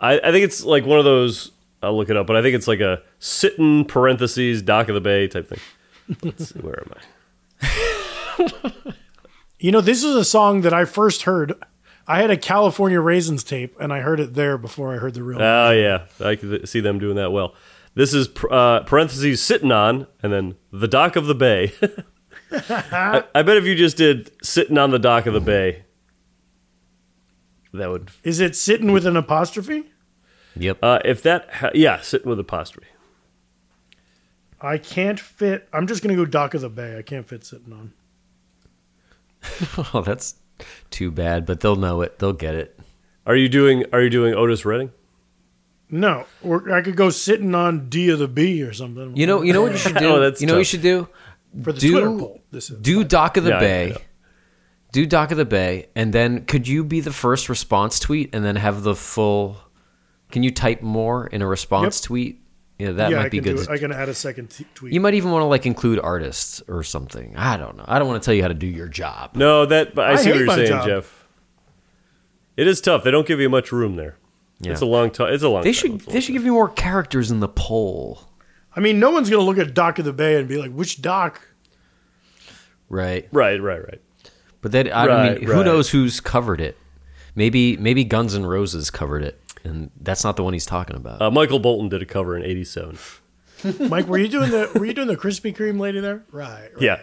I, 0.00 0.18
I 0.18 0.32
think 0.32 0.44
it's 0.44 0.64
like 0.64 0.86
one 0.86 0.98
of 0.98 1.04
those. 1.04 1.50
I'll 1.84 1.96
look 1.96 2.10
it 2.10 2.16
up, 2.16 2.26
but 2.26 2.36
I 2.36 2.42
think 2.42 2.54
it's 2.54 2.68
like 2.68 2.80
a 2.80 3.02
sitting 3.18 3.84
parentheses 3.84 4.62
dock 4.62 4.88
of 4.88 4.94
the 4.94 5.00
bay 5.00 5.28
type 5.28 5.48
thing. 5.48 5.60
Let's 6.22 6.52
see, 6.52 6.58
where 6.60 6.82
am 6.82 6.92
I? 7.62 8.72
You 9.64 9.72
know, 9.72 9.80
this 9.80 10.04
is 10.04 10.14
a 10.14 10.26
song 10.26 10.60
that 10.60 10.74
I 10.74 10.84
first 10.84 11.22
heard. 11.22 11.54
I 12.06 12.20
had 12.20 12.30
a 12.30 12.36
California 12.36 13.00
Raisins 13.00 13.42
tape, 13.42 13.74
and 13.80 13.94
I 13.94 14.00
heard 14.00 14.20
it 14.20 14.34
there 14.34 14.58
before 14.58 14.92
I 14.92 14.98
heard 14.98 15.14
the 15.14 15.22
real. 15.22 15.40
Oh 15.40 15.70
yeah, 15.70 16.04
I 16.20 16.36
can 16.36 16.66
see 16.66 16.80
them 16.80 16.98
doing 16.98 17.16
that 17.16 17.32
well. 17.32 17.54
This 17.94 18.12
is 18.12 18.28
uh, 18.50 18.80
parentheses 18.80 19.42
sitting 19.42 19.72
on, 19.72 20.06
and 20.22 20.30
then 20.30 20.56
the 20.70 20.86
dock 20.86 21.16
of 21.16 21.24
the 21.24 21.34
bay. 21.34 21.72
I, 22.52 23.24
I 23.34 23.42
bet 23.42 23.56
if 23.56 23.64
you 23.64 23.74
just 23.74 23.96
did 23.96 24.32
sitting 24.44 24.76
on 24.76 24.90
the 24.90 24.98
dock 24.98 25.24
of 25.24 25.32
the 25.32 25.40
bay, 25.40 25.84
that 27.72 27.88
would. 27.88 28.10
Is 28.22 28.40
it 28.40 28.54
sitting 28.54 28.92
with 28.92 29.06
an 29.06 29.16
apostrophe? 29.16 29.84
Yep. 30.56 30.78
Uh, 30.82 30.98
if 31.04 31.22
that, 31.22 31.50
ha- 31.52 31.70
yeah, 31.74 32.00
sitting 32.00 32.28
with 32.28 32.38
apostrophe. 32.38 32.88
I 34.60 34.78
can't 34.78 35.18
fit. 35.20 35.68
I'm 35.72 35.86
just 35.86 36.02
gonna 36.02 36.16
go 36.16 36.24
Dock 36.24 36.54
of 36.54 36.60
the 36.62 36.68
Bay. 36.70 36.96
I 36.98 37.02
can't 37.02 37.26
fit 37.26 37.44
sitting 37.44 37.72
on. 37.72 37.92
Oh, 39.92 40.00
that's 40.02 40.36
too 40.90 41.10
bad, 41.10 41.44
but 41.44 41.60
they'll 41.60 41.76
know 41.76 42.00
it. 42.00 42.18
They'll 42.18 42.32
get 42.32 42.54
it. 42.54 42.78
Are 43.26 43.36
you 43.36 43.48
doing? 43.48 43.84
Are 43.92 44.00
you 44.00 44.08
doing 44.10 44.34
Otis 44.34 44.64
Redding? 44.64 44.90
No, 45.90 46.24
or 46.42 46.72
I 46.72 46.80
could 46.80 46.96
go 46.96 47.10
sitting 47.10 47.54
on 47.54 47.88
D 47.90 48.08
of 48.08 48.18
the 48.18 48.26
B 48.28 48.62
or 48.62 48.72
something. 48.72 49.14
You 49.16 49.26
know, 49.26 49.42
you 49.42 49.52
know 49.52 49.60
what 49.62 49.72
you 49.72 49.78
should 49.78 49.96
do. 49.96 50.08
Oh, 50.14 50.20
that's 50.20 50.40
you 50.40 50.46
know 50.46 50.54
what 50.54 50.58
you 50.60 50.64
should 50.64 50.80
do. 50.82 51.08
for 51.62 51.72
the 51.72 51.80
do- 51.80 51.90
Twitter 51.90 52.06
poll. 52.18 52.40
This 52.50 52.70
is 52.70 52.80
Do 52.80 53.04
Dock 53.04 53.36
of 53.36 53.44
the 53.44 53.50
Yeah, 53.50 53.56
I- 53.56 53.60
Bay. 53.60 53.88
yeah. 53.90 53.96
Do 54.92 55.06
Dock 55.06 55.30
of 55.32 55.36
the 55.36 55.44
Bay, 55.44 55.88
and 55.94 56.12
then 56.12 56.44
could 56.46 56.66
you 56.68 56.84
be 56.84 57.00
the 57.00 57.12
first 57.12 57.48
response 57.48 57.98
tweet, 57.98 58.34
and 58.34 58.44
then 58.44 58.56
have 58.56 58.82
the 58.82 58.94
full? 58.94 59.56
Can 60.34 60.42
you 60.42 60.50
type 60.50 60.82
more 60.82 61.28
in 61.28 61.40
a 61.42 61.46
response 61.46 62.00
Yep. 62.00 62.06
tweet? 62.06 62.40
Yeah, 62.78 62.90
that 62.90 63.10
yeah, 63.12 63.18
I 63.18 63.22
might 63.22 63.30
be 63.30 63.38
good. 63.38 63.68
I 63.70 63.78
can 63.78 63.92
add 63.92 64.08
a 64.08 64.14
second 64.14 64.50
t- 64.50 64.66
tweet. 64.74 64.92
You 64.92 65.00
might 65.00 65.14
even 65.14 65.30
want 65.30 65.42
to 65.42 65.46
like 65.46 65.64
include 65.64 66.00
artists 66.00 66.60
or 66.66 66.82
something. 66.82 67.36
I 67.36 67.56
don't 67.56 67.76
know. 67.76 67.84
I 67.86 68.00
don't 68.00 68.08
want 68.08 68.20
to 68.20 68.26
tell 68.26 68.34
you 68.34 68.42
how 68.42 68.48
to 68.48 68.54
do 68.54 68.66
your 68.66 68.88
job. 68.88 69.36
No, 69.36 69.64
that. 69.64 69.94
But 69.94 70.10
I, 70.10 70.12
I 70.14 70.16
see 70.16 70.30
what 70.30 70.38
you're 70.40 70.48
saying, 70.48 70.66
job. 70.66 70.86
Jeff. 70.86 71.24
It 72.56 72.66
is 72.66 72.80
tough. 72.80 73.04
They 73.04 73.12
don't 73.12 73.26
give 73.28 73.38
you 73.38 73.48
much 73.48 73.70
room 73.70 73.94
there. 73.94 74.16
Yeah. 74.60 74.72
It's 74.72 74.80
a 74.80 74.86
long 74.86 75.10
time. 75.12 75.32
It's 75.32 75.44
a 75.44 75.48
long. 75.48 75.62
They 75.62 75.70
time. 75.70 75.74
should 75.74 75.90
long 76.08 76.14
they 76.14 76.20
should 76.20 76.32
give 76.32 76.44
you 76.44 76.52
more 76.52 76.68
characters 76.68 77.30
in 77.30 77.38
the 77.38 77.48
poll. 77.48 78.22
I 78.74 78.80
mean, 78.80 78.98
no 78.98 79.10
one's 79.12 79.30
gonna 79.30 79.42
look 79.44 79.58
at 79.58 79.72
Dock 79.72 80.00
of 80.00 80.04
the 80.04 80.12
Bay 80.12 80.36
and 80.36 80.48
be 80.48 80.56
like, 80.58 80.72
"Which 80.72 81.00
dock?" 81.00 81.42
Right. 82.88 83.28
Right, 83.32 83.60
right, 83.62 83.82
right. 83.82 84.00
But 84.60 84.72
that 84.72 84.92
I 84.94 85.06
Right, 85.06 85.38
mean, 85.38 85.46
who 85.46 85.52
right. 85.52 85.64
knows 85.64 85.90
who's 85.90 86.20
covered 86.20 86.60
it? 86.60 86.76
Maybe 87.36 87.76
maybe 87.76 88.04
Guns 88.04 88.34
N' 88.34 88.46
Roses 88.46 88.90
covered 88.90 89.22
it, 89.22 89.40
and 89.64 89.90
that's 90.00 90.22
not 90.24 90.36
the 90.36 90.42
one 90.44 90.52
he's 90.52 90.66
talking 90.66 90.96
about. 90.96 91.20
Uh, 91.20 91.30
Michael 91.30 91.58
Bolton 91.58 91.88
did 91.88 92.02
a 92.02 92.06
cover 92.06 92.36
in 92.36 92.42
'87. 92.44 92.98
Mike, 93.88 94.06
were 94.06 94.18
you 94.18 94.28
doing 94.28 94.50
the 94.50 94.70
Were 94.74 94.84
you 94.84 94.92
doing 94.94 95.08
the 95.08 95.16
Krispy 95.16 95.56
Kreme 95.56 95.80
lady 95.80 96.00
there? 96.00 96.24
Right. 96.30 96.68
right. 96.74 96.82
Yeah, 96.82 97.00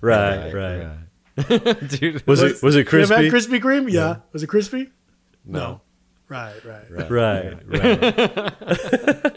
right, 0.00 0.52
right. 0.52 0.98
Dude, 1.88 2.26
Was 2.26 2.42
it 2.42 2.62
was 2.62 2.76
it 2.76 2.92
You 2.92 3.00
ever? 3.00 3.14
Krispy 3.14 3.60
Kreme? 3.60 3.90
Yeah. 3.90 4.16
Was 4.32 4.42
it 4.42 4.46
crispy? 4.48 4.90
no. 5.44 5.80
Right. 6.28 6.54
Right. 6.64 7.10
Right, 7.10 7.58
right. 7.66 9.36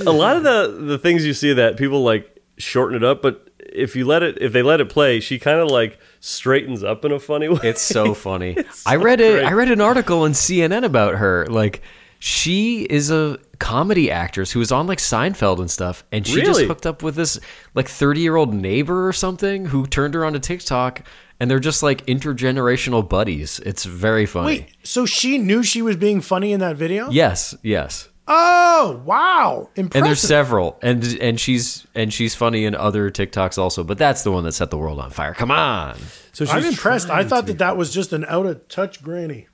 a 0.06 0.12
lot 0.12 0.36
of 0.36 0.42
the 0.42 0.78
the 0.86 0.98
things 0.98 1.24
you 1.24 1.32
see 1.34 1.52
that 1.54 1.76
people 1.76 2.02
like 2.02 2.38
shorten 2.58 2.96
it 2.96 3.04
up, 3.04 3.22
but 3.22 3.48
if 3.60 3.96
you 3.96 4.04
let 4.04 4.22
it, 4.22 4.38
if 4.40 4.52
they 4.52 4.62
let 4.62 4.80
it 4.80 4.88
play, 4.88 5.20
she 5.20 5.38
kind 5.38 5.58
of 5.58 5.68
like 5.70 5.98
straightens 6.20 6.82
up 6.82 7.04
in 7.04 7.12
a 7.12 7.18
funny 7.18 7.48
way. 7.48 7.60
It's 7.62 7.82
so 7.82 8.14
funny. 8.28 8.56
I 8.86 8.96
read 8.96 9.20
a 9.20 9.32
great. 9.32 9.44
I 9.44 9.52
read 9.52 9.70
an 9.70 9.80
article 9.80 10.24
in 10.24 10.32
CNN 10.32 10.84
about 10.84 11.16
her. 11.16 11.46
Like 11.46 11.82
she 12.18 12.82
is 12.82 13.10
a 13.10 13.38
comedy 13.58 14.10
actress 14.10 14.50
who 14.52 14.58
was 14.58 14.72
on 14.72 14.86
like 14.86 14.98
Seinfeld 14.98 15.60
and 15.60 15.70
stuff, 15.70 16.04
and 16.12 16.26
she 16.26 16.42
just 16.42 16.62
hooked 16.62 16.86
up 16.86 17.02
with 17.02 17.14
this 17.14 17.38
like 17.74 17.88
thirty 17.88 18.20
year 18.20 18.36
old 18.36 18.52
neighbor 18.52 19.06
or 19.06 19.12
something 19.12 19.66
who 19.66 19.86
turned 19.86 20.14
her 20.14 20.24
on 20.24 20.32
to 20.32 20.40
TikTok, 20.40 21.06
and 21.40 21.50
they're 21.50 21.60
just 21.60 21.82
like 21.82 22.04
intergenerational 22.06 23.08
buddies. 23.08 23.60
It's 23.60 23.84
very 23.84 24.26
funny. 24.26 24.46
Wait. 24.46 24.76
So 24.82 25.06
she 25.06 25.38
knew 25.38 25.62
she 25.62 25.82
was 25.82 25.96
being 25.96 26.20
funny 26.20 26.52
in 26.52 26.60
that 26.60 26.76
video? 26.76 27.10
Yes, 27.10 27.56
yes. 27.62 28.07
Oh 28.30 29.02
wow! 29.06 29.70
Impressive. 29.74 29.96
And 29.96 30.06
there's 30.06 30.20
several, 30.20 30.78
and 30.82 31.02
and 31.20 31.40
she's 31.40 31.86
and 31.94 32.12
she's 32.12 32.34
funny 32.34 32.66
in 32.66 32.74
other 32.74 33.10
TikToks 33.10 33.56
also, 33.56 33.82
but 33.82 33.96
that's 33.96 34.22
the 34.22 34.30
one 34.30 34.44
that 34.44 34.52
set 34.52 34.70
the 34.70 34.76
world 34.76 35.00
on 35.00 35.10
fire. 35.10 35.32
Come 35.32 35.50
on, 35.50 35.96
So 36.32 36.44
she's 36.44 36.50
I'm 36.54 36.64
impressed. 36.64 37.08
I 37.08 37.24
thought 37.24 37.46
to 37.46 37.52
that 37.54 37.58
that 37.58 37.76
was 37.78 37.90
just 37.92 38.12
an 38.12 38.26
out 38.26 38.44
of 38.44 38.68
touch 38.68 39.02
granny. 39.02 39.48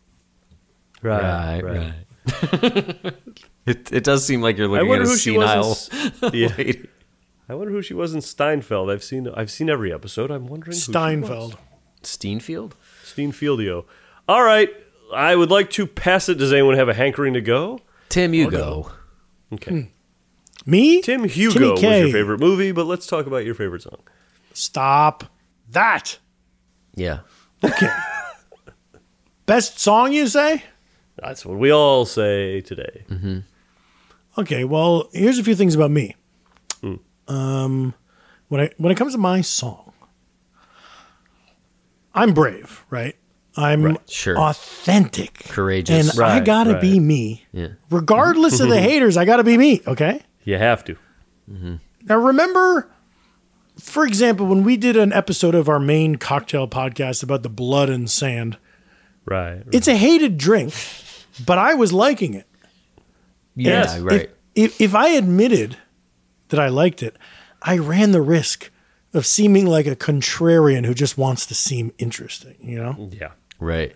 be- 1.02 1.08
right, 1.08 1.60
right, 1.62 1.92
right. 2.32 3.14
it 3.66 3.92
it 3.92 4.02
does 4.04 4.26
seem 4.26 4.40
like 4.42 4.58
you're 4.58 4.66
I 4.66 4.80
looking 4.80 4.94
at 4.94 5.00
a 5.02 5.04
who 5.04 5.16
she 5.16 5.38
was. 5.38 5.82
senile 5.92 6.30
yeah. 6.34 6.52
lady. 6.58 6.88
I 7.48 7.54
wonder 7.54 7.72
who 7.72 7.82
she 7.82 7.94
was 7.94 8.12
in 8.14 8.22
Steinfeld. 8.22 8.90
I've 8.90 9.04
seen 9.04 9.28
I've 9.28 9.50
seen 9.50 9.70
every 9.70 9.92
episode. 9.92 10.30
I'm 10.32 10.46
wondering 10.48 10.74
who 10.74 10.80
she 10.80 10.90
was. 10.90 11.58
Steinfeld. 12.02 12.74
Steinfeldio. 13.04 13.84
All 14.28 14.42
right. 14.42 14.70
I 15.14 15.37
would 15.37 15.50
like 15.50 15.70
to 15.70 15.87
pass 15.87 16.28
it. 16.28 16.38
Does 16.38 16.52
anyone 16.52 16.74
have 16.76 16.88
a 16.88 16.94
hankering 16.94 17.34
to 17.34 17.40
go? 17.40 17.80
Tim, 18.14 18.33
you 18.33 18.48
go. 18.48 18.92
Okay. 19.53 19.90
Me? 20.64 21.03
Tim 21.03 21.24
Hugo 21.24 21.72
was 21.72 21.83
your 21.83 22.12
favorite 22.12 22.38
movie, 22.38 22.70
but 22.70 22.87
let's 22.87 23.09
talk 23.09 23.27
about 23.27 23.44
your 23.44 23.57
favorite 23.57 23.83
song. 23.83 23.98
Stop 24.53 25.24
that. 25.72 26.18
Yeah. 26.94 27.20
Okay. 27.64 27.88
Best 29.46 29.81
song 29.81 30.12
you 30.12 30.29
say? 30.29 30.62
That's 31.16 31.44
what 31.44 31.59
we 31.59 31.72
all 31.72 32.07
say 32.07 32.61
today. 32.61 33.05
Okay, 34.38 34.62
well, 34.62 35.09
here's 35.12 35.40
a 35.40 35.44
few 35.44 35.57
things 35.57 35.74
about 35.74 35.90
me. 35.90 36.14
Hmm. 36.83 36.94
Um, 37.27 37.94
when 38.46 38.61
I 38.61 38.70
when 38.77 38.92
it 38.92 38.94
comes 38.96 39.14
to 39.14 39.18
my 39.18 39.40
song, 39.40 39.92
I'm 42.14 42.33
brave, 42.33 42.85
right? 42.90 43.16
I'm 43.56 43.82
Right, 43.84 44.10
sure. 44.10 44.36
authentic, 44.38 45.34
Courageous. 45.48 46.10
and 46.16 46.24
I 46.24 46.40
gotta 46.40 46.72
right. 46.72 46.80
be 46.80 46.98
me, 47.00 47.44
Yeah. 47.52 47.68
regardless 47.90 48.58
of 48.60 48.68
the 48.68 48.80
haters. 48.90 49.16
I 49.16 49.24
gotta 49.24 49.44
be 49.44 49.56
me. 49.56 49.80
Okay. 49.86 50.22
You 50.44 50.58
have 50.58 50.84
to. 50.84 50.96
Mm-hmm. 51.50 51.74
Now 52.06 52.16
remember, 52.16 52.90
for 53.78 54.04
example, 54.04 54.46
when 54.46 54.64
we 54.64 54.76
did 54.76 54.96
an 54.96 55.12
episode 55.12 55.54
of 55.54 55.68
our 55.68 55.78
main 55.80 56.16
cocktail 56.16 56.66
podcast 56.68 57.22
about 57.22 57.42
the 57.42 57.48
blood 57.48 57.88
and 57.90 58.10
sand, 58.10 58.56
Right. 59.24 59.62
it's 59.72 59.88
a 59.88 59.96
hated 59.96 60.36
drink, 60.36 60.74
but 61.46 61.56
I 61.58 61.74
was 61.74 61.92
liking 61.92 62.34
it. 62.34 62.46
Yeah. 63.56 63.94
And 63.94 64.04
Right. 64.04 64.30
If, 64.54 64.72
if, 64.74 64.80
if 64.80 64.94
I 64.94 65.08
admitted 65.10 65.76
that 66.48 66.58
I 66.60 66.68
liked 66.68 67.02
it, 67.02 67.16
I 67.62 67.78
ran 67.78 68.10
the 68.10 68.20
risk 68.22 68.70
of 69.14 69.24
seeming 69.24 69.66
like 69.66 69.86
a 69.86 69.94
contrarian 69.96 70.84
who 70.84 70.92
just 70.92 71.16
wants 71.16 71.46
to 71.46 71.54
seem 71.54 71.92
interesting, 71.98 72.56
you 72.60 72.76
know? 72.76 73.08
Yeah. 73.12 73.30
Right. 73.58 73.94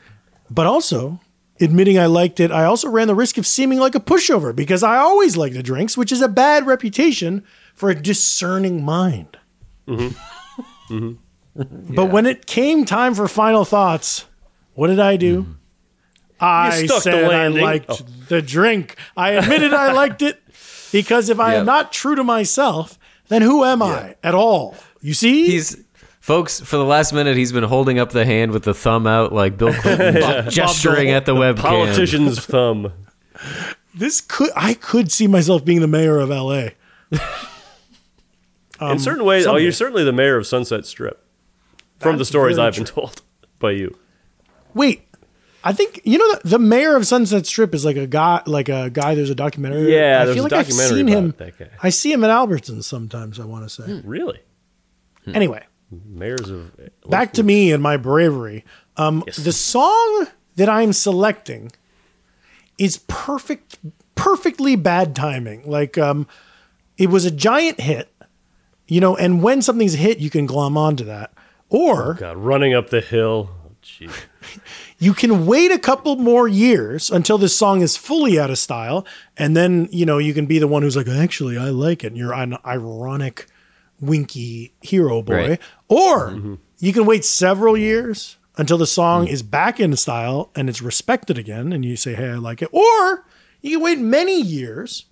But 0.51 0.67
also, 0.67 1.21
admitting 1.61 1.99
I 1.99 2.07
liked 2.07 2.41
it, 2.41 2.51
I 2.51 2.65
also 2.65 2.89
ran 2.89 3.07
the 3.09 3.15
risk 3.15 3.37
of 3.39 3.47
seeming 3.47 3.79
like 3.79 3.95
a 3.95 4.01
pushover 4.01 4.55
because 4.55 4.83
I 4.83 4.97
always 4.99 5.37
like 5.37 5.53
the 5.53 5.63
drinks, 5.63 5.97
which 5.97 6.11
is 6.13 6.23
a 6.23 6.29
bad 6.29 6.67
reputation 6.67 7.45
for 7.75 7.91
a 7.91 7.95
discerning 7.95 8.85
mind. 8.85 9.37
Mm-hmm. 9.87 10.17
Mm-hmm. 10.91 11.95
But 11.95 12.07
when 12.07 12.25
it 12.25 12.47
came 12.47 12.85
time 12.85 13.15
for 13.15 13.29
final 13.29 13.65
thoughts, 13.65 14.25
what 14.75 14.87
did 14.89 15.01
I 15.01 15.17
do? 15.17 15.43
Mm-hmm. 15.43 15.53
I 16.41 16.79
You 16.79 16.89
stuck 16.89 17.03
said 17.03 17.25
I 17.31 17.49
liked 17.49 17.91
Oh. 17.91 17.99
the 18.29 18.41
drink. 18.41 18.97
I 19.17 19.33
admitted 19.33 19.75
I 19.75 19.93
liked 20.03 20.23
it 20.23 20.41
because 20.93 21.29
if 21.29 21.39
I 21.41 21.53
Yep. 21.53 21.61
am 21.61 21.67
not 21.67 21.93
true 21.93 22.15
to 22.15 22.25
myself, 22.25 22.99
then 23.29 23.43
who 23.43 23.65
am 23.65 23.83
I 23.83 24.15
at 24.23 24.35
all? 24.35 24.77
You 25.03 25.15
see? 25.15 25.47
He's 25.49 25.77
folks 26.29 26.61
for 26.61 26.77
the 26.77 26.85
last 26.85 27.15
minute. 27.15 27.39
He's 27.39 27.53
been 27.53 27.65
holding 27.65 27.99
up 27.99 28.11
the 28.11 28.27
hand 28.27 28.53
with 28.53 28.63
the 28.63 28.75
thumb 28.75 29.07
out, 29.07 29.33
like 29.33 29.57
Bill 29.57 29.73
Clinton, 29.73 30.21
gesturing 30.51 31.09
at 31.09 31.25
the 31.25 31.35
webcam. 31.35 31.57
Politician's 31.57 32.39
thumb. 32.45 32.93
this 33.95 34.21
could 34.21 34.51
I 34.55 34.75
could 34.75 35.11
see 35.11 35.27
myself 35.27 35.65
being 35.65 35.81
the 35.81 35.89
mayor 35.89 36.19
of 36.19 36.29
LA. 36.29 36.69
In 37.11 38.87
um, 38.93 38.99
certain 38.99 39.25
ways, 39.25 39.47
oh, 39.47 39.57
you're 39.57 39.73
certainly 39.73 40.05
the 40.05 40.13
mayor 40.13 40.37
of 40.37 40.47
Sunset 40.47 40.87
Strip. 40.87 41.25
From 41.99 42.19
the 42.19 42.25
stories 42.25 42.59
I've 42.59 42.77
been 42.77 42.85
told 42.85 43.23
by 43.59 43.73
you. 43.73 43.99
Wait, 44.73 45.03
I 45.65 45.73
think 45.73 46.01
you 46.05 46.17
know 46.19 46.35
the, 46.35 46.51
the 46.51 46.59
mayor 46.61 46.95
of 46.95 47.05
Sunset 47.07 47.45
Strip 47.47 47.75
is 47.75 47.85
like 47.85 47.97
a 47.97 48.07
guy, 48.07 48.43
like 48.47 48.69
a 48.69 48.91
guy. 48.91 49.17
There's 49.17 49.31
a 49.31 49.35
documentary. 49.35 49.93
Yeah, 49.93 50.21
I 50.21 50.25
there's 50.27 50.37
feel 50.37 50.45
a 50.45 50.47
like 50.47 50.53
I've 50.53 50.67
documentary 50.69 50.99
seen 50.99 51.09
him. 51.09 51.25
about 51.25 51.39
that 51.39 51.59
guy. 51.59 51.71
I 51.83 51.89
see 51.89 52.13
him 52.13 52.23
at 52.23 52.31
Albertsons 52.31 52.85
sometimes. 52.85 53.41
I 53.41 53.47
want 53.47 53.65
to 53.65 53.71
say. 53.71 53.83
Hmm, 53.85 54.09
really? 54.09 54.41
Anyway, 55.35 55.63
Mayors 55.91 56.51
of. 56.51 56.73
back 57.09 57.33
to 57.35 57.43
me 57.43 57.73
and 57.73 57.83
my 57.83 57.97
bravery. 57.97 58.65
Um, 58.97 59.23
Yes. 59.27 59.37
The 59.37 59.53
song 59.53 60.27
that 60.57 60.69
I'm 60.69 60.93
selecting 60.93 61.73
is 62.79 62.99
perfect, 63.09 63.79
perfectly 64.15 64.77
bad 64.77 65.17
timing. 65.17 65.69
Like, 65.69 65.97
um, 65.97 66.27
it 66.97 67.11
was 67.11 67.25
a 67.25 67.31
giant 67.31 67.81
hit, 67.81 68.13
you 68.87 69.01
know. 69.01 69.17
And 69.17 69.43
when 69.43 69.63
something's 69.63 69.95
hit, 69.95 70.19
you 70.19 70.31
can 70.31 70.47
glom 70.47 70.77
onto 70.77 71.05
that, 71.05 71.33
or 71.69 72.15
God, 72.15 72.37
running 72.37 72.75
up 72.75 72.91
the 72.91 73.01
hill. 73.01 73.51
Oh, 73.65 74.07
you 74.99 75.15
can 75.15 75.47
wait 75.47 75.71
a 75.71 75.79
couple 75.79 76.17
more 76.17 76.47
years 76.49 77.11
until 77.11 77.39
this 77.39 77.57
song 77.57 77.81
is 77.81 77.97
fully 77.97 78.39
out 78.39 78.51
of 78.51 78.59
style 78.59 79.07
and 79.37 79.57
then 79.57 79.89
you 79.93 80.05
know 80.05 80.19
you 80.19 80.35
can 80.35 80.45
be 80.47 80.59
the 80.59 80.67
one 80.67 80.83
who's 80.83 80.97
like 80.97 81.09
actually 81.09 81.57
i 81.57 81.71
like 81.71 82.05
it 82.05 82.09
and 82.09 82.17
you're 82.17 82.35
an 82.35 82.59
ironic 82.67 83.47
winky 84.01 84.75
hero 84.81 85.23
boy 85.23 85.49
Right. 85.49 85.61
or 85.89 86.31
mm-hmm. 86.31 86.55
you 86.79 86.93
can 86.93 87.07
wait 87.07 87.25
several 87.25 87.77
years 87.77 88.37
until 88.57 88.79
the 88.79 88.87
song 88.87 89.27
is 89.27 89.43
back 89.43 89.81
in 89.81 89.97
style 89.97 90.51
and 90.55 90.69
it's 90.69 90.83
respected 90.83 91.39
again 91.39 91.73
and 91.73 91.85
you 91.85 91.97
say 91.97 92.15
hey 92.15 92.31
i 92.31 92.35
like 92.35 92.63
it. 92.63 92.69
Or 92.73 93.25
you 93.61 93.77
can 93.77 93.81
wait 93.83 93.99
many 93.99 94.41
years 94.41 95.07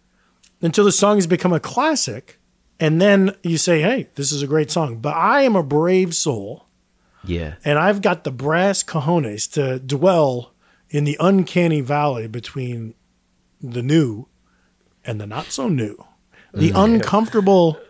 until 0.60 0.84
the 0.84 0.92
song 0.92 1.16
has 1.16 1.26
become 1.26 1.52
a 1.52 1.60
classic 1.60 2.38
and 2.78 3.00
then 3.00 3.34
you 3.42 3.58
say 3.58 3.80
hey 3.80 4.08
this 4.14 4.32
is 4.32 4.42
a 4.42 4.46
great 4.46 4.70
song. 4.70 4.98
But 4.98 5.16
i 5.16 5.42
am 5.42 5.56
a 5.56 5.62
brave 5.62 6.14
soul. 6.14 6.66
Yeah. 7.24 7.54
and 7.64 7.76
I've 7.76 8.02
got 8.02 8.22
the 8.22 8.30
brass 8.30 8.84
cojones 8.84 9.50
to 9.54 9.80
dwell 9.80 10.52
in 10.90 11.02
the 11.02 11.16
uncanny 11.18 11.80
valley 11.80 12.28
between 12.28 12.94
the 13.60 13.82
new 13.82 14.28
and 15.04 15.20
the 15.20 15.26
not 15.26 15.46
so 15.46 15.68
new, 15.68 16.04
the 16.52 16.70
mm. 16.70 16.84
uncomfortable 16.84 17.80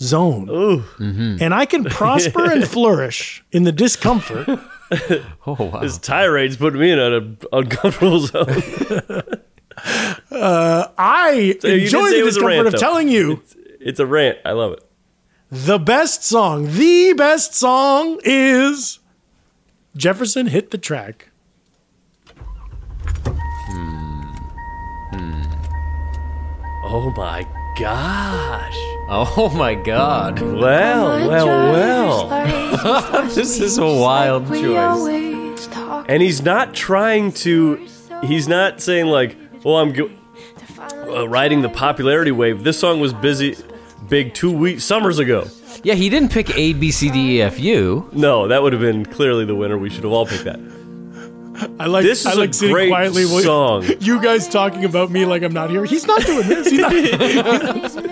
zone. 0.00 0.46
Mm-hmm. 0.46 1.36
And 1.40 1.52
I 1.54 1.64
can 1.66 1.84
prosper 1.84 2.50
and 2.50 2.66
flourish 2.76 3.42
in 3.52 3.64
the 3.64 3.72
discomfort. 3.72 4.48
Oh 5.46 5.52
wow. 5.70 5.80
This 5.80 5.98
tirade's 5.98 6.56
putting 6.56 6.80
me 6.80 6.90
in 6.90 6.98
an 6.98 7.36
uncomfortable 7.52 8.20
zone. 8.20 8.46
Uh, 10.32 10.88
I 10.98 11.56
So 11.60 11.68
enjoy 11.68 12.08
the 12.10 12.18
it 12.20 12.24
was 12.24 12.36
a 12.36 12.40
discomfort 12.40 12.46
rant, 12.48 12.66
of 12.68 12.72
though. 12.72 12.78
telling 12.78 13.08
you 13.08 13.42
It's 13.80 14.00
a 14.00 14.06
rant. 14.06 14.38
I 14.46 14.52
love 14.52 14.72
it. 14.72 14.82
the 15.50 15.78
best 15.78 16.24
song, 16.24 16.72
the 16.72 17.12
best 17.12 17.54
song 17.54 18.18
is 18.24 18.98
Jefferson 19.96 20.46
Hit 20.46 20.70
the 20.70 20.78
Track. 20.78 21.28
Hmm. 23.68 24.22
Hmm. 25.12 25.42
Oh 26.84 27.12
my 27.16 27.46
gosh. 27.78 28.76
Oh 29.10 29.50
my 29.56 29.74
God. 29.74 30.40
Well, 30.40 31.28
well, 31.28 31.46
well. 31.72 33.28
This 33.34 33.60
is 33.60 33.78
a 33.78 33.84
wild 33.86 34.48
choice. 34.48 35.68
And 36.08 36.22
he's 36.22 36.42
not 36.42 36.74
trying 36.74 37.32
to. 37.44 37.86
He's 38.24 38.48
not 38.48 38.80
saying 38.80 39.06
like, 39.06 39.36
"Well, 39.64 39.76
I'm 39.76 39.92
go- 39.92 40.10
uh, 41.08 41.28
riding 41.28 41.62
the 41.62 41.68
popularity 41.68 42.30
wave." 42.32 42.64
This 42.64 42.78
song 42.78 43.00
was 43.00 43.12
busy, 43.12 43.56
big 44.08 44.34
two 44.34 44.50
weeks 44.52 44.84
summers 44.84 45.18
ago. 45.18 45.46
Yeah, 45.84 45.94
he 45.94 46.08
didn't 46.08 46.30
pick 46.32 46.56
A 46.56 46.72
B 46.74 46.90
C 46.90 47.10
D 47.10 47.36
E 47.38 47.42
F 47.42 47.58
U. 47.60 48.08
No, 48.12 48.48
that 48.48 48.62
would 48.62 48.72
have 48.72 48.82
been 48.82 49.04
clearly 49.06 49.44
the 49.44 49.54
winner. 49.54 49.78
We 49.78 49.90
should 49.90 50.04
have 50.04 50.12
all 50.12 50.26
picked 50.26 50.44
that. 50.44 50.60
I 51.80 51.86
like 51.86 52.04
This 52.04 52.24
I 52.24 52.32
is 52.32 52.38
like 52.38 52.50
a 52.50 52.52
sitting 52.52 52.72
great 52.74 52.88
quietly 52.88 53.24
while- 53.26 53.42
song. 53.42 53.84
You 54.00 54.20
guys 54.22 54.48
talking 54.48 54.84
about 54.84 55.10
me 55.10 55.24
like 55.26 55.42
I'm 55.42 55.52
not 55.52 55.70
here. 55.70 55.84
He's 55.84 56.06
not 56.06 56.22
doing 56.24 56.46
this. 56.48 56.70
He's 56.70 56.80
not. 56.80 58.04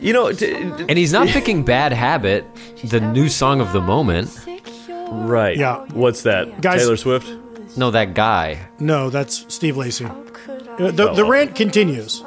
You 0.00 0.12
know, 0.12 0.32
t- 0.32 0.52
And 0.52 0.96
he's 0.98 1.12
not 1.12 1.28
picking 1.28 1.62
Bad 1.64 1.92
Habit, 1.92 2.46
the 2.84 3.00
new 3.00 3.28
song 3.28 3.60
of 3.60 3.72
the 3.72 3.80
moment. 3.80 4.30
right? 5.10 5.56
Yeah. 5.56 5.84
What's 5.92 6.22
that? 6.22 6.60
Guys- 6.60 6.80
Taylor 6.82 6.96
Swift. 6.96 7.28
No, 7.76 7.90
that 7.92 8.14
guy. 8.14 8.58
No, 8.78 9.10
that's 9.10 9.44
Steve 9.52 9.76
Lacy. 9.76 10.04
Uh, 10.06 10.12
the, 10.90 11.12
the 11.12 11.22
Oh. 11.24 11.28
rant 11.28 11.54
continues. 11.54 12.22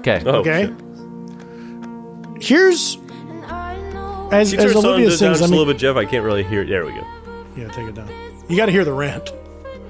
Okay. 0.00 0.22
Oh, 0.24 0.36
Okay. 0.36 0.66
shit. 0.66 2.42
Here's 2.42 2.96
as, 4.30 4.50
Can 4.52 4.60
you 4.60 4.66
as 4.66 4.72
turn 4.72 4.82
the 4.82 4.88
Olivia 4.88 5.10
sound 5.10 5.10
down 5.10 5.10
sings. 5.10 5.18
just 5.18 5.42
I 5.42 5.44
a 5.46 5.48
mean, 5.48 5.58
little 5.58 5.72
bit, 5.72 5.78
Jeff? 5.80 5.96
I 5.96 6.04
can't 6.04 6.24
really 6.24 6.44
hear 6.44 6.62
it. 6.62 6.68
There 6.68 6.84
we 6.86 6.92
go. 6.92 7.04
yeah, 7.56 7.68
take 7.68 7.88
it 7.88 7.94
down. 7.94 8.08
You 8.48 8.56
got 8.56 8.66
to 8.66 8.72
hear 8.72 8.84
the 8.84 8.92
rant. 8.92 9.32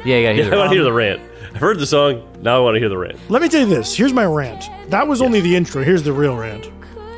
Yeah, 0.04 0.18
yeah, 0.30 0.30
I 0.52 0.56
want 0.56 0.70
to 0.70 0.74
hear 0.74 0.84
the 0.84 0.92
rant. 0.92 1.20
I've 1.54 1.60
heard 1.60 1.78
the 1.78 1.86
song. 1.86 2.22
Now 2.42 2.56
I 2.56 2.60
want 2.60 2.76
to 2.76 2.80
hear 2.80 2.88
the 2.88 2.96
rant. 2.98 3.18
Let 3.28 3.42
me 3.42 3.48
tell 3.48 3.60
you 3.60 3.66
this. 3.66 3.94
Here's 3.96 4.12
my 4.12 4.24
rant. 4.24 4.64
That 4.90 5.06
was 5.08 5.20
only 5.20 5.40
the 5.40 5.54
intro. 5.56 5.82
Here's 5.82 6.02
the 6.02 6.12
real 6.12 6.36
rant. 6.36 6.70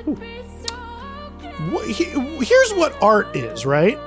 Wh- 0.06 1.84
he- 1.86 2.44
Here's 2.44 2.72
what 2.74 3.00
art 3.02 3.34
is, 3.36 3.66
right? 3.66 3.98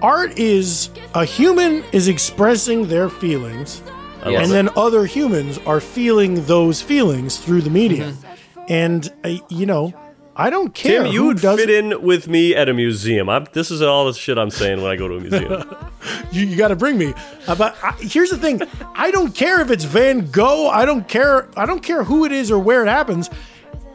Art 0.00 0.36
is 0.38 0.90
a 1.14 1.24
human 1.24 1.84
is 1.92 2.08
expressing 2.08 2.88
their 2.88 3.08
feelings 3.08 3.82
I 4.22 4.26
love 4.26 4.32
Yes. 4.32 4.42
and 4.42 4.50
it. 4.50 4.54
then 4.54 4.68
other 4.76 5.04
humans 5.06 5.58
are 5.66 5.80
feeling 5.80 6.44
those 6.46 6.80
feelings 6.82 7.38
through 7.38 7.62
the 7.62 7.70
media. 7.70 8.06
Mm-hmm. 8.12 8.60
And 8.68 9.12
uh, 9.24 9.36
you 9.48 9.66
know, 9.66 9.92
I 10.34 10.48
don't 10.50 10.72
care. 10.74 11.02
Tim, 11.04 11.12
you 11.12 11.26
would 11.26 11.40
fit 11.40 11.68
in 11.70 12.02
with 12.02 12.26
me 12.28 12.54
at 12.54 12.68
a 12.68 12.74
museum. 12.74 13.28
I'm, 13.28 13.46
this 13.52 13.70
is 13.70 13.82
all 13.82 14.06
the 14.06 14.12
shit 14.14 14.38
I'm 14.38 14.50
saying 14.50 14.80
when 14.82 14.90
I 14.90 14.96
go 14.96 15.08
to 15.08 15.16
a 15.16 15.20
museum. 15.20 15.76
You, 16.32 16.46
you 16.46 16.56
got 16.56 16.68
to 16.68 16.76
bring 16.76 16.98
me. 16.98 17.14
Uh, 17.46 17.54
but 17.54 17.76
I, 17.80 17.92
here's 18.00 18.30
the 18.30 18.38
thing: 18.38 18.60
I 18.96 19.12
don't 19.12 19.32
care 19.34 19.60
if 19.60 19.70
it's 19.70 19.84
Van 19.84 20.30
Gogh. 20.32 20.66
I 20.68 20.84
don't 20.84 21.06
care. 21.06 21.48
I 21.56 21.64
don't 21.66 21.82
care 21.82 22.02
who 22.02 22.24
it 22.24 22.32
is 22.32 22.50
or 22.50 22.58
where 22.58 22.82
it 22.82 22.88
happens. 22.88 23.30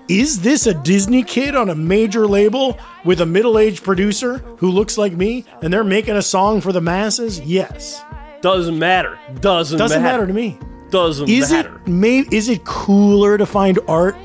Is 0.10 0.40
this 0.42 0.68
a 0.68 0.74
Disney 0.74 1.22
kid 1.24 1.54
on 1.56 1.70
a 1.70 1.76
major 1.76 2.26
label 2.28 2.80
with 3.04 3.20
a 3.20 3.26
middle-aged 3.26 3.84
producer 3.84 4.38
who 4.58 4.72
looks 4.72 4.98
like 4.98 5.12
me, 5.14 5.44
and 5.62 5.72
they're 5.74 5.84
making 5.84 6.16
a 6.16 6.22
song 6.22 6.62
for 6.62 6.72
the 6.72 6.80
masses? 6.80 7.42
Yes. 7.42 8.02
Doesn't 8.42 8.80
matter. 8.80 9.20
Doesn't, 9.42 9.78
Doesn't 9.78 10.02
matter. 10.02 10.20
matter 10.24 10.28
to 10.28 10.34
me. 10.34 10.58
Doesn't 10.92 11.28
Is 11.30 11.52
matter. 11.52 11.82
it 11.86 11.88
may, 11.90 12.20
is 12.32 12.48
it 12.48 12.64
cooler 12.64 13.38
to 13.38 13.46
find 13.46 13.80
art 13.90 14.16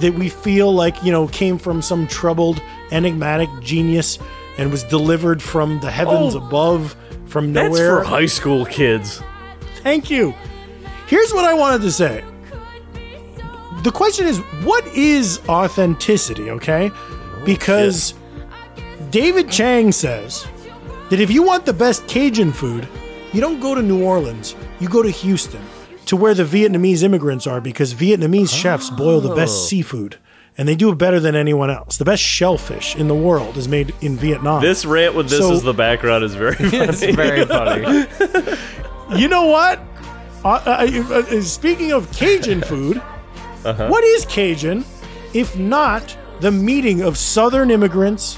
that 0.00 0.12
we 0.14 0.28
feel 0.28 0.70
like 0.72 1.02
you 1.02 1.10
know 1.12 1.28
came 1.28 1.56
from 1.56 1.80
some 1.80 2.06
troubled, 2.06 2.60
enigmatic 2.90 3.48
genius 3.60 4.18
and 4.58 4.70
was 4.70 4.82
delivered 4.84 5.42
from 5.42 5.80
the 5.80 5.90
heavens 5.90 6.34
Oh, 6.34 6.38
above, 6.46 6.94
from 7.24 7.52
nowhere? 7.54 7.70
That's 7.96 8.04
for 8.08 8.10
high 8.10 8.26
school 8.26 8.66
kids. 8.66 9.22
Thank 9.76 10.10
you. 10.10 10.34
Here's 11.06 11.32
what 11.32 11.46
I 11.46 11.54
wanted 11.54 11.80
to 11.82 11.90
say. 11.92 12.22
The 13.82 13.90
question 13.92 14.26
is, 14.26 14.38
what 14.64 14.86
is 14.88 15.40
authenticity? 15.48 16.50
Okay, 16.50 16.90
because 17.44 18.14
David 19.10 19.50
Chang 19.50 19.90
says 19.92 20.46
that 21.10 21.20
if 21.20 21.30
you 21.30 21.42
want 21.42 21.66
the 21.66 21.72
best 21.72 22.06
Cajun 22.06 22.52
food, 22.52 22.86
you 23.32 23.40
don't 23.40 23.60
go 23.60 23.74
to 23.74 23.82
New 23.82 24.04
Orleans, 24.04 24.54
you 24.78 24.88
go 24.88 25.02
to 25.02 25.10
Houston, 25.10 25.62
to 26.06 26.16
where 26.16 26.34
the 26.34 26.44
Vietnamese 26.44 27.02
immigrants 27.02 27.46
are, 27.46 27.60
because 27.60 27.94
Vietnamese 27.94 28.54
chefs 28.54 28.88
boil 28.90 29.20
the 29.20 29.32
Oh. 29.32 29.36
best 29.36 29.68
seafood. 29.68 30.16
And 30.58 30.68
they 30.68 30.74
do 30.76 30.90
it 30.90 30.98
better 30.98 31.18
than 31.18 31.34
anyone 31.34 31.70
else. 31.70 31.96
The 31.96 32.04
best 32.04 32.22
shellfish 32.22 32.94
in 32.94 33.08
the 33.08 33.14
world 33.14 33.56
is 33.56 33.68
made 33.68 33.94
in 34.02 34.18
Vietnam. 34.18 34.60
This 34.60 34.84
rant 34.84 35.14
with 35.14 35.30
this 35.30 35.38
So- 35.40 35.52
as 35.54 35.62
the 35.62 35.72
background 35.72 36.24
is 36.24 36.34
very 36.34 36.54
funny. 36.56 36.76
It's 36.76 37.02
very 37.04 37.44
funny. 37.46 38.06
You 39.18 39.28
know 39.28 39.46
what? 39.46 39.78
Uh, 40.44 40.48
uh, 40.64 41.14
uh, 41.14 41.40
speaking 41.42 41.92
of 41.92 42.10
Cajun 42.12 42.62
food, 42.62 43.02
Uh-huh. 43.64 43.88
what 43.88 44.02
is 44.04 44.24
Cajun 44.26 44.84
if 45.34 45.56
not 45.56 46.16
the 46.40 46.50
meeting 46.50 47.02
of 47.02 47.16
Southern 47.16 47.70
immigrants? 47.70 48.36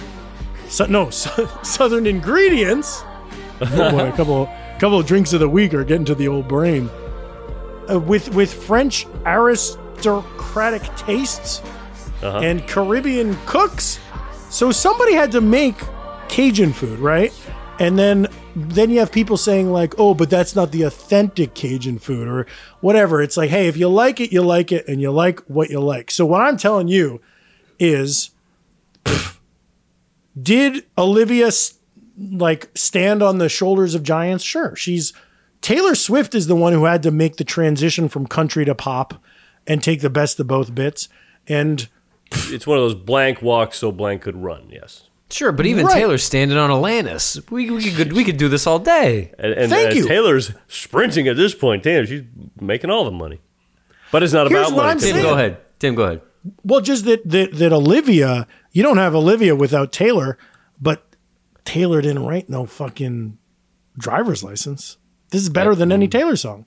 So, 0.69 0.87
no, 0.87 1.11
so, 1.23 1.47
Southern 1.63 2.07
ingredients. 2.07 3.03
Oh 3.61 3.91
boy, 3.91 4.09
a 4.09 4.13
couple, 4.13 4.47
couple 4.79 4.99
of 4.99 5.07
drinks 5.07 5.33
of 5.33 5.41
the 5.41 5.49
week 5.49 5.73
are 5.75 5.85
getting 5.85 6.05
to 6.07 6.15
the 6.15 6.29
old 6.29 6.49
brain. 6.49 6.91
Uh, 7.91 7.99
with 8.01 8.35
with 8.35 8.53
French 8.53 9.07
aristocratic 9.27 10.83
tastes 10.97 11.61
Uh-huh. 12.23 12.39
and 12.39 12.67
Caribbean 12.67 13.37
cooks. 13.47 13.99
So 14.51 14.73
somebody 14.73 15.13
had 15.15 15.33
to 15.33 15.41
make 15.41 15.77
Cajun 16.29 16.73
food, 16.73 16.99
right? 16.99 17.33
And 17.81 17.99
then 17.99 18.29
then 18.55 18.90
you 18.90 19.01
have 19.01 19.12
people 19.12 19.37
saying 19.37 19.73
like, 19.73 19.95
"Oh, 19.99 20.14
but 20.14 20.31
that's 20.31 20.55
not 20.55 20.73
the 20.73 20.83
authentic 20.83 21.55
Cajun 21.55 21.99
food 21.99 22.29
or 22.29 22.47
whatever." 22.81 23.21
It's 23.21 23.37
like, 23.37 23.51
"Hey, 23.51 23.69
if 23.69 23.77
you 23.77 23.88
like 23.88 24.21
it, 24.21 24.33
you 24.33 24.43
like 24.43 24.73
it 24.73 24.87
and 24.88 25.01
you 25.01 25.11
like 25.11 25.40
what 25.43 25.71
you 25.71 25.81
like." 25.81 26.11
So 26.11 26.25
what 26.25 26.43
I'm 26.43 26.57
telling 26.57 26.88
you 26.88 27.21
is 27.79 28.31
did 30.40 30.85
Olivia 30.97 31.51
like 32.17 32.71
stand 32.75 33.23
on 33.23 33.38
the 33.38 33.49
shoulders 33.49 33.95
of 33.95 34.03
giants? 34.03 34.45
Sure. 34.45 34.77
She's 34.77 35.12
Taylor 35.61 35.95
Swift 35.95 36.35
is 36.35 36.47
the 36.47 36.57
one 36.57 36.73
who 36.73 36.85
had 36.85 37.03
to 37.05 37.11
make 37.11 37.37
the 37.37 37.45
transition 37.45 38.09
from 38.09 38.27
country 38.27 38.64
to 38.67 38.75
pop 38.75 39.14
and 39.67 39.83
take 39.83 40.01
the 40.01 40.11
best 40.11 40.38
of 40.38 40.47
both 40.47 40.75
bits. 40.75 41.09
And 41.49 41.88
it's 42.31 42.67
one 42.67 42.77
of 42.77 42.85
those 42.85 42.95
blank 42.95 43.43
walks 43.43 43.79
so 43.79 43.90
blank 43.90 44.23
could 44.23 44.37
run. 44.37 44.69
Yes. 44.71 45.09
Sure, 45.31 45.53
but 45.53 45.67
even 45.67 45.87
Right. 45.87 45.95
Taylor's 45.95 46.23
standing 46.23 46.57
on 46.59 46.71
Atlantis. 46.71 47.41
We, 47.51 47.71
we 47.71 47.91
could 47.91 48.13
we 48.13 48.25
could 48.25 48.37
do 48.37 48.49
this 48.49 48.67
all 48.67 48.79
day. 48.79 49.33
And, 49.39 49.53
and 49.55 49.71
Thank 49.71 49.93
uh, 49.93 49.95
you. 49.95 50.07
Taylor's 50.07 50.53
sprinting 50.69 51.27
at 51.29 51.37
this 51.37 51.55
point. 51.55 51.83
Damn, 51.83 52.07
she's 52.07 52.23
making 52.61 52.91
all 52.91 53.05
the 53.05 53.11
money. 53.11 53.41
But 54.13 54.23
it's 54.23 54.33
not 54.33 54.49
Here's 54.49 54.69
about 54.69 54.77
what 54.77 54.83
money. 54.85 54.91
I'm 54.93 54.99
Tim. 55.01 55.13
Tim, 55.15 55.23
go 55.23 55.35
ahead. 55.35 55.57
Tim, 55.79 55.95
go 55.95 56.03
ahead. 56.05 56.21
Well, 56.63 56.81
just 56.83 57.05
that, 57.07 57.29
that 57.29 57.53
that 57.55 57.73
Olivia, 57.73 58.47
you 58.73 58.83
don't 58.83 58.99
have 58.99 59.15
Olivia 59.15 59.57
without 59.57 59.93
Taylor, 59.93 60.39
but 60.81 61.03
Taylor 61.65 62.01
didn't 62.03 62.25
write 62.25 62.49
no 62.51 62.67
fucking 62.67 63.39
driver's 63.99 64.45
license. 64.45 64.99
This 65.31 65.41
is 65.43 65.49
better 65.49 65.75
than 65.75 65.91
any 65.91 66.07
Taylor 66.07 66.37
song. 66.37 66.67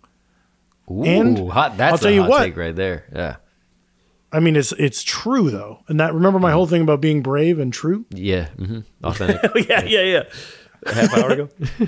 Ooh, 0.90 1.04
And 1.04 1.52
hot. 1.52 1.78
That's 1.78 1.92
I'll 1.94 1.98
tell 2.00 2.10
a 2.12 2.14
you 2.16 2.22
hot 2.22 2.30
what. 2.30 2.44
take 2.44 2.58
right 2.58 2.76
there. 2.76 3.06
Yeah, 3.16 3.36
I 4.32 4.40
mean, 4.40 4.56
it's 4.56 4.74
it's 4.74 5.04
true 5.04 5.50
though, 5.50 5.84
and 5.88 6.00
that 6.00 6.14
remember 6.14 6.40
my 6.40 6.52
whole 6.52 6.68
thing 6.68 6.82
about 6.82 7.00
being 7.02 7.22
brave 7.22 7.60
and 7.60 7.72
true. 7.72 8.06
yeah, 8.10 8.48
hmm 8.50 8.80
authentic. 9.04 9.40
yeah, 9.70 9.84
yeah, 9.84 10.02
yeah. 10.02 10.24
A 10.86 10.94
half 10.94 11.18
hour 11.18 11.30
ago. 11.32 11.50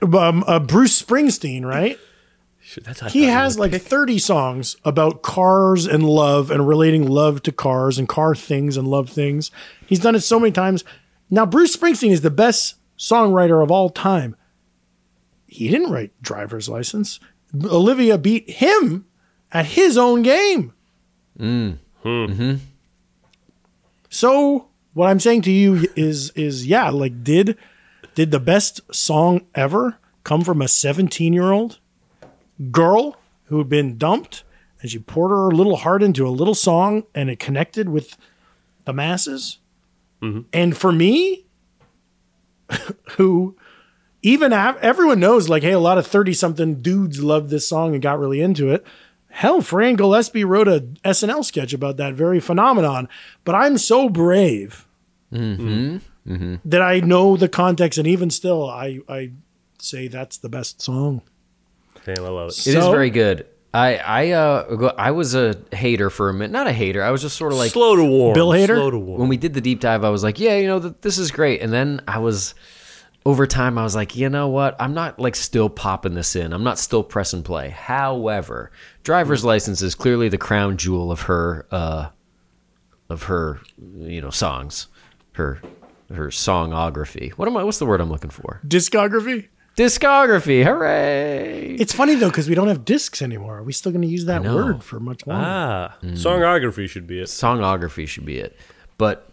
Um, 0.00 0.42
uh, 0.46 0.58
Bruce 0.58 1.00
Springsteen, 1.02 1.62
right? 1.64 1.98
Shit, 2.60 2.86
He 3.10 3.24
has 3.24 3.58
like 3.58 3.74
thirty 3.74 4.18
songs 4.18 4.76
about 4.84 5.22
cars 5.22 5.86
and 5.86 6.02
love 6.04 6.50
and 6.50 6.66
relating 6.66 7.06
love 7.06 7.42
to 7.42 7.52
cars 7.52 7.98
and 7.98 8.08
car 8.08 8.34
things 8.34 8.76
and 8.76 8.88
love 8.88 9.10
things. 9.10 9.50
He's 9.86 10.00
done 10.00 10.14
it 10.14 10.20
so 10.20 10.40
many 10.40 10.52
times. 10.52 10.82
Now, 11.30 11.44
Bruce 11.46 11.76
Springsteen 11.76 12.10
is 12.10 12.22
the 12.22 12.30
best 12.30 12.76
songwriter 12.98 13.62
of 13.62 13.70
all 13.70 13.90
time. 13.90 14.34
He 15.46 15.68
didn't 15.68 15.92
write 15.92 16.12
driver's 16.22 16.68
license. 16.68 17.20
Olivia 17.64 18.16
beat 18.18 18.48
him 18.48 19.04
at 19.52 19.66
his 19.66 19.96
own 19.98 20.22
game. 20.22 20.72
Mm. 21.38 21.78
Mm-hmm. 22.04 22.54
So 24.08 24.68
what 24.94 25.08
I'm 25.08 25.20
saying 25.20 25.42
to 25.42 25.50
you 25.50 25.88
is 25.96 26.30
is 26.30 26.66
yeah, 26.66 26.90
like 26.90 27.22
did 27.22 27.56
did 28.14 28.30
the 28.30 28.40
best 28.40 28.80
song 28.94 29.42
ever 29.54 29.98
come 30.24 30.42
from 30.42 30.62
a 30.62 30.68
17 30.68 31.32
year 31.32 31.52
old 31.52 31.78
girl 32.70 33.16
who 33.44 33.58
had 33.58 33.68
been 33.68 33.98
dumped 33.98 34.42
and 34.80 34.90
she 34.90 34.98
poured 34.98 35.30
her 35.30 35.50
little 35.50 35.76
heart 35.76 36.02
into 36.02 36.26
a 36.26 36.30
little 36.30 36.54
song 36.54 37.04
and 37.14 37.28
it 37.28 37.38
connected 37.38 37.88
with 37.88 38.16
the 38.84 38.92
masses? 38.92 39.58
Mm-hmm. 40.22 40.40
And 40.52 40.76
for 40.76 40.92
me, 40.92 41.46
who 43.16 43.56
even 44.22 44.52
av- 44.52 44.78
everyone 44.78 45.20
knows, 45.20 45.48
like, 45.48 45.62
hey, 45.62 45.72
a 45.72 45.78
lot 45.78 45.98
of 45.98 46.06
30 46.06 46.32
something 46.32 46.82
dudes 46.82 47.22
loved 47.22 47.50
this 47.50 47.68
song 47.68 47.94
and 47.94 48.02
got 48.02 48.18
really 48.18 48.40
into 48.40 48.70
it. 48.70 48.84
Hell, 49.36 49.60
Fran 49.60 49.96
Gillespie 49.96 50.44
wrote 50.44 50.66
a 50.66 50.80
SNL 51.04 51.44
sketch 51.44 51.74
about 51.74 51.98
that 51.98 52.14
very 52.14 52.40
phenomenon. 52.40 53.06
But 53.44 53.54
I'm 53.54 53.76
so 53.76 54.08
brave 54.08 54.86
that 55.30 56.82
I 56.82 57.00
know 57.00 57.36
the 57.36 57.48
context, 57.48 57.98
and 57.98 58.06
even 58.08 58.30
still, 58.30 58.68
I 58.68 59.00
I 59.08 59.32
say 59.78 60.08
that's 60.08 60.38
the 60.38 60.48
best 60.48 60.80
song. 60.80 61.20
Damn, 62.06 62.24
I 62.24 62.28
love 62.28 62.48
it. 62.48 62.66
It 62.66 62.76
is 62.76 62.86
very 62.86 63.10
good. 63.10 63.46
I 63.74 63.96
I 63.96 64.30
uh 64.30 64.92
I 64.96 65.10
was 65.10 65.34
a 65.34 65.54
hater 65.70 66.08
for 66.08 66.30
a 66.30 66.32
minute. 66.32 66.50
Not 66.52 66.66
a 66.66 66.72
hater. 66.72 67.02
I 67.02 67.10
was 67.10 67.20
just 67.20 67.36
sort 67.36 67.52
of 67.52 67.58
like 67.58 67.72
slow 67.72 67.94
to 67.94 68.04
warm. 68.04 68.32
Bill 68.32 68.52
hater. 68.52 68.76
Slow 68.76 68.90
to 68.90 68.98
warm. 68.98 69.20
when 69.20 69.28
we 69.28 69.36
did 69.36 69.52
the 69.52 69.60
deep 69.60 69.80
dive. 69.80 70.02
I 70.02 70.08
was 70.08 70.22
like, 70.24 70.40
yeah, 70.40 70.56
you 70.56 70.66
know, 70.66 70.80
th- 70.80 70.94
this 71.02 71.18
is 71.18 71.30
great. 71.30 71.60
And 71.60 71.70
then 71.72 72.00
I 72.08 72.20
was 72.20 72.54
over 73.26 73.44
time. 73.44 73.76
I 73.76 73.82
was 73.82 73.96
like, 73.96 74.14
you 74.14 74.30
know 74.30 74.46
what? 74.46 74.76
I'm 74.80 74.94
not 74.94 75.18
like 75.18 75.34
still 75.34 75.68
popping 75.68 76.14
this 76.14 76.36
in. 76.36 76.52
I'm 76.52 76.62
not 76.62 76.78
still 76.78 77.02
press 77.02 77.32
and 77.32 77.44
play. 77.44 77.70
However, 77.70 78.70
driver's 79.02 79.44
license 79.44 79.82
is 79.82 79.96
clearly 79.96 80.28
the 80.28 80.38
crown 80.38 80.76
jewel 80.76 81.10
of 81.10 81.22
her 81.22 81.66
uh 81.72 82.08
of 83.10 83.24
her 83.24 83.60
you 83.98 84.20
know 84.20 84.30
songs, 84.30 84.86
her 85.32 85.60
her 86.14 86.28
songography. 86.28 87.32
What 87.32 87.48
am 87.48 87.56
I? 87.56 87.64
What's 87.64 87.78
the 87.78 87.86
word 87.86 88.00
I'm 88.00 88.10
looking 88.10 88.30
for? 88.30 88.60
Discography. 88.66 89.48
Discography. 89.76 90.64
Hooray! 90.64 91.74
It's 91.80 91.92
funny 91.92 92.14
though 92.14 92.30
because 92.30 92.48
we 92.48 92.54
don't 92.54 92.68
have 92.68 92.84
discs 92.84 93.20
anymore. 93.20 93.58
Are 93.58 93.62
we 93.64 93.72
still 93.72 93.90
going 93.90 94.02
to 94.02 94.08
use 94.08 94.24
that 94.26 94.42
word 94.44 94.84
for 94.84 95.00
much 95.00 95.26
longer? 95.26 95.44
ah, 95.44 95.96
songography 96.02 96.88
should 96.88 97.08
be 97.08 97.18
it. 97.20 97.24
songography 97.24 98.06
should 98.06 98.24
be 98.24 98.38
it. 98.38 98.56
But 98.98 99.28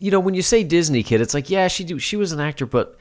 you 0.00 0.10
know, 0.10 0.18
when 0.18 0.34
you 0.34 0.42
say 0.42 0.64
Disney 0.64 1.02
kid, 1.04 1.20
it's 1.20 1.34
like, 1.34 1.48
yeah, 1.50 1.68
she 1.68 1.84
do, 1.84 1.98
she 2.00 2.16
was 2.16 2.32
an 2.32 2.40
actor, 2.40 2.66
but 2.66 2.96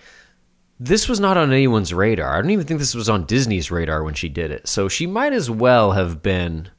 this 0.80 1.10
was 1.10 1.20
not 1.20 1.36
on 1.38 1.52
anyone's 1.52 1.94
radar. 1.94 2.38
I 2.38 2.42
don't 2.42 2.52
even 2.52 2.66
think 2.68 2.80
this 2.80 2.94
was 2.94 3.10
on 3.10 3.26
Disney's 3.26 3.72
radar 3.72 4.04
when 4.04 4.14
she 4.14 4.30
did 4.30 4.52
it. 4.52 4.68
So 4.68 4.88
she 4.88 5.08
might 5.08 5.34
as 5.34 5.50
well 5.50 5.94
have 5.94 6.22
been 6.22 6.70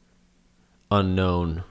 unknown. 0.90 1.64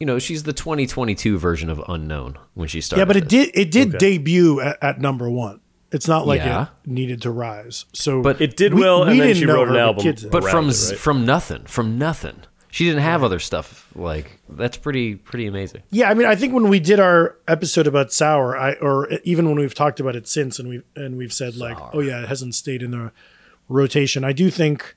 You 0.00 0.06
know, 0.06 0.18
she's 0.18 0.42
the 0.42 0.52
2022 0.52 1.38
version 1.38 1.70
of 1.70 1.82
unknown 1.88 2.36
when 2.54 2.68
she 2.68 2.80
started. 2.80 3.00
yeah, 3.00 3.04
but 3.06 3.16
it 3.16 3.28
this. 3.28 3.46
did 3.50 3.56
it 3.58 3.70
did 3.70 3.98
debut 3.98 4.60
at, 4.60 4.78
at 4.82 5.00
number 5.00 5.30
one. 5.30 5.60
It's 5.92 6.08
not 6.08 6.26
like 6.26 6.40
Yeah. 6.40 6.62
it 6.84 6.90
needed 6.90 7.22
to 7.22 7.30
rise. 7.30 7.84
So, 7.92 8.20
But 8.20 8.40
It 8.40 8.56
did 8.56 8.74
we- 8.74 8.80
well, 8.80 9.04
we 9.04 9.12
and 9.12 9.20
then 9.20 9.26
didn't 9.28 9.40
she 9.40 9.44
know 9.46 9.54
wrote 9.54 9.68
an 9.68 9.74
her, 9.74 9.80
album. 9.80 10.02
kids. 10.02 10.24
But 10.24 10.42
from 10.44 10.68
it, 10.68 10.76
right? 10.90 10.98
from 10.98 11.24
nothing, 11.24 11.62
from 11.66 11.96
nothing. 11.98 12.36
She 12.74 12.86
didn't 12.86 13.02
have 13.02 13.22
other 13.22 13.38
stuff 13.38 13.88
like 13.94 14.40
that's 14.48 14.76
pretty 14.76 15.14
pretty 15.14 15.46
amazing. 15.46 15.84
Yeah, 15.90 16.10
I 16.10 16.14
mean, 16.14 16.26
I 16.26 16.34
think 16.34 16.52
when 16.52 16.68
we 16.68 16.80
did 16.80 16.98
our 16.98 17.38
episode 17.46 17.86
about 17.86 18.12
sour, 18.12 18.58
I 18.58 18.72
or 18.72 19.08
even 19.22 19.46
when 19.46 19.54
we've 19.60 19.76
talked 19.76 20.00
about 20.00 20.16
it 20.16 20.26
since, 20.26 20.58
and 20.58 20.68
we've 20.68 20.82
and 20.96 21.16
we've 21.16 21.32
said 21.32 21.54
like, 21.54 21.78
oh 21.92 22.00
yeah, 22.00 22.20
it 22.20 22.28
hasn't 22.28 22.56
stayed 22.56 22.82
in 22.82 22.90
the 22.90 23.12
rotation. 23.68 24.24
I 24.24 24.32
do 24.32 24.50
think 24.50 24.96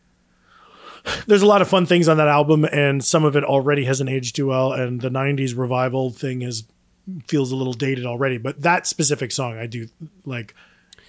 there's 1.28 1.43
a 1.43 1.45
lot 1.45 1.61
of 1.61 1.67
fun 1.67 1.86
things 1.86 2.07
on 2.07 2.17
that 2.17 2.28
album, 2.28 2.65
and 2.65 3.05
some 3.05 3.23
of 3.23 3.36
it 3.36 3.43
already 3.43 3.86
hasn't 3.86 4.09
aged 4.09 4.36
too 4.36 4.47
well. 4.47 4.73
And 4.73 4.99
the 4.99 5.09
'90s 5.09 5.55
revival 5.55 6.09
thing 6.09 6.41
is 6.41 6.63
feels 7.28 7.51
a 7.51 7.55
little 7.55 7.73
dated 7.73 8.07
already. 8.07 8.39
But 8.39 8.59
that 8.63 8.88
specific 8.88 9.32
song, 9.32 9.55
I 9.55 9.67
do 9.67 9.88
like. 10.25 10.55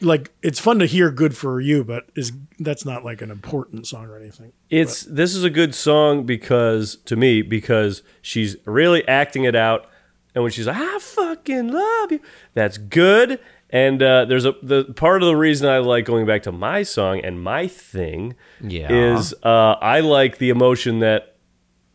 Like 0.00 0.30
it's 0.42 0.60
fun 0.60 0.78
to 0.78 0.86
hear 0.86 1.10
"Good 1.10 1.36
for 1.36 1.60
You," 1.60 1.84
but 1.84 2.04
is 2.14 2.32
that's 2.58 2.84
not 2.84 3.04
like 3.04 3.20
an 3.22 3.30
important 3.30 3.86
song 3.86 4.06
or 4.06 4.16
anything. 4.16 4.52
It's 4.70 5.02
this 5.02 5.34
is 5.34 5.44
a 5.44 5.50
good 5.50 5.74
song 5.74 6.24
because 6.24 6.96
to 7.06 7.16
me 7.16 7.42
because 7.42 8.02
she's 8.22 8.56
really 8.64 9.06
acting 9.08 9.44
it 9.44 9.56
out, 9.56 9.86
and 10.34 10.44
when 10.44 10.52
she's 10.52 10.66
like 10.66 10.76
"I 10.76 10.98
fucking 11.00 11.68
love 11.72 12.12
you," 12.12 12.20
that's 12.54 12.78
good. 12.78 13.40
And 13.70 14.02
uh, 14.02 14.24
there's 14.24 14.46
a 14.46 14.54
the 14.62 14.84
part 14.84 15.22
of 15.22 15.26
the 15.26 15.36
reason 15.36 15.68
I 15.68 15.78
like 15.78 16.04
going 16.06 16.26
back 16.26 16.42
to 16.44 16.52
my 16.52 16.82
song 16.84 17.20
and 17.20 17.42
my 17.42 17.66
thing 17.66 18.34
Yeah. 18.62 18.90
is 18.90 19.34
uh, 19.42 19.74
I 19.82 20.00
like 20.00 20.38
the 20.38 20.48
emotion 20.48 21.00
that 21.00 21.36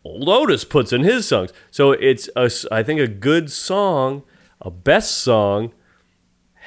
old 0.04 0.28
Otis 0.30 0.66
puts 0.66 0.94
in 0.94 1.04
his 1.04 1.28
songs. 1.28 1.52
So 1.72 1.92
it's 1.94 2.30
a 2.36 2.42
s 2.44 2.66
I 2.72 2.84
think 2.84 3.00
a 3.00 3.08
good 3.08 3.52
song, 3.52 4.24
a 4.62 4.70
best 4.70 5.20
song 5.20 5.72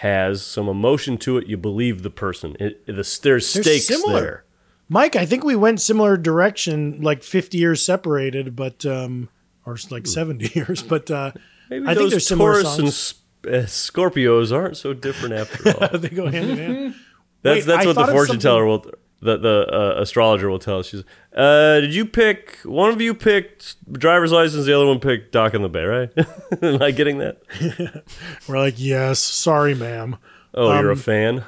has 0.00 0.44
some 0.44 0.68
emotion 0.68 1.16
to 1.16 1.38
it. 1.38 1.46
You 1.46 1.56
believe 1.56 2.02
the 2.02 2.10
person. 2.10 2.54
It, 2.60 2.84
the 2.86 2.92
there's 2.92 3.52
They're 3.52 3.62
stakes 3.62 3.86
similar. 3.86 4.20
there. 4.20 4.44
Mike, 4.88 5.16
I 5.16 5.24
think 5.26 5.42
we 5.42 5.56
went 5.56 5.80
similar 5.80 6.16
direction, 6.16 7.00
like 7.00 7.22
50 7.22 7.58
years 7.58 7.84
separated, 7.84 8.54
but 8.54 8.84
um, 8.86 9.28
or 9.64 9.76
like 9.90 10.06
70 10.06 10.50
years. 10.54 10.82
But 10.82 11.10
uh, 11.10 11.32
Maybe 11.70 11.86
I 11.88 11.94
think 11.94 12.10
there's 12.10 12.26
similar 12.26 12.62
Taurus 12.62 12.78
and 12.78 12.92
songs. 12.92 13.14
Uh, 13.46 13.50
Scorpios 13.66 14.52
aren't 14.52 14.76
so 14.76 14.92
different 14.92 15.34
after 15.34 15.70
all. 15.92 15.98
they 15.98 16.08
go 16.08 16.26
hand 16.26 16.50
in 16.50 16.58
hand. 16.58 16.94
That's 17.42 17.60
Wait, 17.60 17.66
that's 17.66 17.84
I 17.84 17.86
what 17.86 17.96
the 17.96 18.12
fortune 18.12 18.38
teller 18.38 18.66
will, 18.66 18.90
the 19.26 19.36
the 19.36 19.66
uh, 19.70 20.00
astrologer 20.00 20.48
will 20.48 20.58
tell 20.58 20.78
us. 20.78 20.86
She's, 20.86 21.02
uh, 21.36 21.80
did 21.80 21.92
you 21.94 22.06
pick 22.06 22.58
one 22.64 22.90
of 22.90 23.00
you 23.00 23.12
picked 23.14 23.92
driver's 23.92 24.32
license, 24.32 24.64
the 24.66 24.72
other 24.74 24.86
one 24.86 25.00
picked 25.00 25.32
dock 25.32 25.52
in 25.54 25.60
the 25.62 25.68
bay, 25.68 25.84
right? 25.84 26.10
Am 26.62 26.82
I 26.82 26.90
getting 26.92 27.18
that? 27.18 27.42
We're 28.48 28.58
like, 28.58 28.74
yes, 28.78 29.18
sorry, 29.18 29.74
ma'am. 29.74 30.16
Oh, 30.54 30.72
you're 30.80 30.88
a 30.90 30.92
Um, 30.92 30.98
fan. 30.98 31.44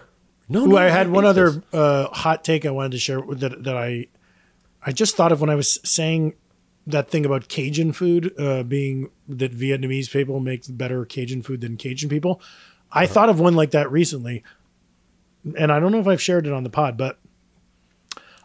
No, 0.51 0.65
no, 0.67 0.77
I 0.77 0.85
had 0.91 1.11
one 1.11 1.25
other 1.25 1.63
uh, 1.73 2.07
hot 2.09 2.43
take 2.45 2.65
I 2.67 2.71
wanted 2.71 2.93
to 2.93 2.99
share 2.99 3.21
that 3.23 3.65
that 3.65 3.77
I 3.77 4.07
I 4.85 4.93
just 4.93 5.17
thought 5.17 5.33
of 5.33 5.41
when 5.41 5.51
I 5.51 5.55
was 5.55 5.79
saying 5.85 6.35
that 6.87 7.09
thing 7.11 7.27
about 7.27 7.49
Cajun 7.49 7.93
food 7.93 8.33
uh, 8.39 8.63
being 8.63 9.11
that 9.29 9.53
Vietnamese 9.53 10.11
people 10.11 10.41
make 10.41 10.63
better 10.69 11.05
Cajun 11.05 11.43
food 11.43 11.61
than 11.61 11.77
Cajun 11.77 12.09
people. 12.09 12.41
I 12.91 13.05
Uh-huh. 13.05 13.13
thought 13.13 13.29
of 13.29 13.39
one 13.41 13.55
like 13.55 13.73
that 13.73 13.93
recently, 13.93 14.43
and 15.59 15.71
I 15.71 15.81
don't 15.81 15.93
know 15.93 16.01
if 16.01 16.07
I've 16.07 16.23
shared 16.23 16.47
it 16.47 16.53
on 16.55 16.65
the 16.65 16.71
pod, 16.71 16.97
but 16.97 17.19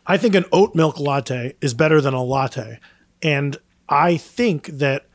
I 0.06 0.18
think 0.18 0.36
an 0.36 0.45
oat 0.51 0.76
milk 0.76 0.99
latte 0.99 1.54
is 1.62 1.74
better 1.74 2.01
than 2.01 2.14
a 2.14 2.24
latte, 2.24 2.80
and 3.22 3.58
I 3.88 4.18
think 4.18 4.68
that 4.68 5.06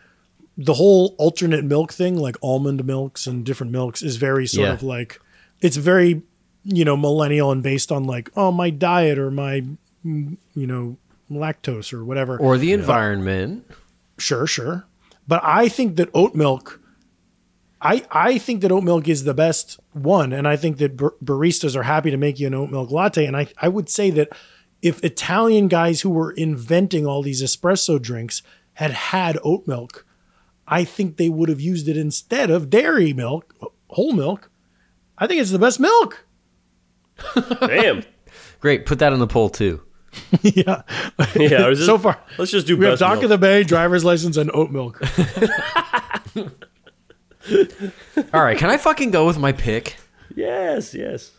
the 0.56 0.74
whole 0.74 1.14
alternate 1.18 1.64
milk 1.64 1.92
thing, 1.92 2.16
like 2.16 2.36
almond 2.42 2.84
milks 2.84 3.26
and 3.26 3.44
different 3.44 3.70
milks, 3.72 4.02
is 4.02 4.16
very 4.16 4.46
sort 4.46 4.66
Yeah. 4.68 4.72
of 4.74 4.82
like 4.82 5.20
it's 5.60 5.76
very 5.76 6.22
you 6.64 6.84
know 6.84 6.96
millennial 6.96 7.50
and 7.52 7.62
based 7.62 7.92
on 7.92 8.04
like 8.04 8.30
oh 8.36 8.50
my 8.50 8.70
diet 8.70 9.18
or 9.18 9.30
my 9.30 9.64
you 10.02 10.36
know 10.54 10.96
lactose 11.30 11.92
or 11.92 12.04
whatever. 12.04 12.38
Or 12.38 12.56
the 12.58 12.72
environment. 12.72 13.66
Sure, 14.18 14.46
sure. 14.46 14.86
But 15.28 15.42
I 15.44 15.68
think 15.68 15.96
that 15.96 16.08
oat 16.14 16.34
milk, 16.34 16.80
I 17.80 18.04
I 18.10 18.38
think 18.38 18.62
that 18.62 18.72
oat 18.72 18.82
milk 18.84 19.06
is 19.06 19.24
the 19.24 19.34
best 19.34 19.78
one, 19.92 20.32
and 20.32 20.48
I 20.48 20.56
think 20.56 20.78
that 20.78 20.96
bar- 20.96 21.14
baristas 21.22 21.76
are 21.76 21.82
happy 21.84 22.10
to 22.10 22.16
make 22.16 22.40
you 22.40 22.46
an 22.46 22.54
oat 22.54 22.70
milk 22.70 22.90
latte. 22.90 23.26
And 23.26 23.36
I 23.36 23.46
I 23.60 23.68
would 23.68 23.88
say 23.88 24.10
that 24.10 24.30
if 24.82 25.02
Italian 25.04 25.68
guys 25.68 26.02
who 26.02 26.10
were 26.10 26.30
inventing 26.32 27.06
all 27.06 27.22
these 27.22 27.42
espresso 27.42 28.00
drinks 28.00 28.42
had 28.74 28.90
had 28.92 29.38
oat 29.42 29.66
milk, 29.66 30.06
I 30.66 30.84
think 30.84 31.16
they 31.16 31.28
would 31.28 31.48
have 31.48 31.60
used 31.60 31.88
it 31.88 31.96
instead 31.96 32.50
of 32.50 32.70
dairy 32.70 33.12
milk, 33.12 33.54
whole 33.88 34.12
milk. 34.12 34.50
I 35.16 35.26
think 35.26 35.40
it's 35.40 35.50
the 35.50 35.58
best 35.58 35.80
milk. 35.80 36.24
Damn. 37.60 38.04
Great. 38.60 38.86
Put 38.86 38.98
that 39.00 39.12
on 39.12 39.18
the 39.18 39.26
poll 39.26 39.48
too. 39.48 39.82
yeah. 40.42 40.82
Yeah. 41.34 41.66
or 41.66 41.70
is 41.72 41.84
so 41.84 41.98
far, 41.98 42.18
let's 42.38 42.50
just 42.50 42.66
do 42.66 42.76
we 42.76 42.84
have 42.84 42.92
best 42.92 43.00
Dock 43.00 43.14
milk. 43.14 43.24
of 43.24 43.30
the 43.30 43.38
Bay, 43.38 43.62
driver's 43.64 44.04
license, 44.04 44.36
and 44.36 44.50
oat 44.54 44.70
milk. 44.70 45.00
All 48.32 48.42
right. 48.42 48.58
Can 48.58 48.70
I 48.70 48.76
fucking 48.76 49.10
go 49.10 49.26
with 49.26 49.38
my 49.38 49.52
pick? 49.52 49.96
Yes, 50.34 50.94
yes. 50.94 51.32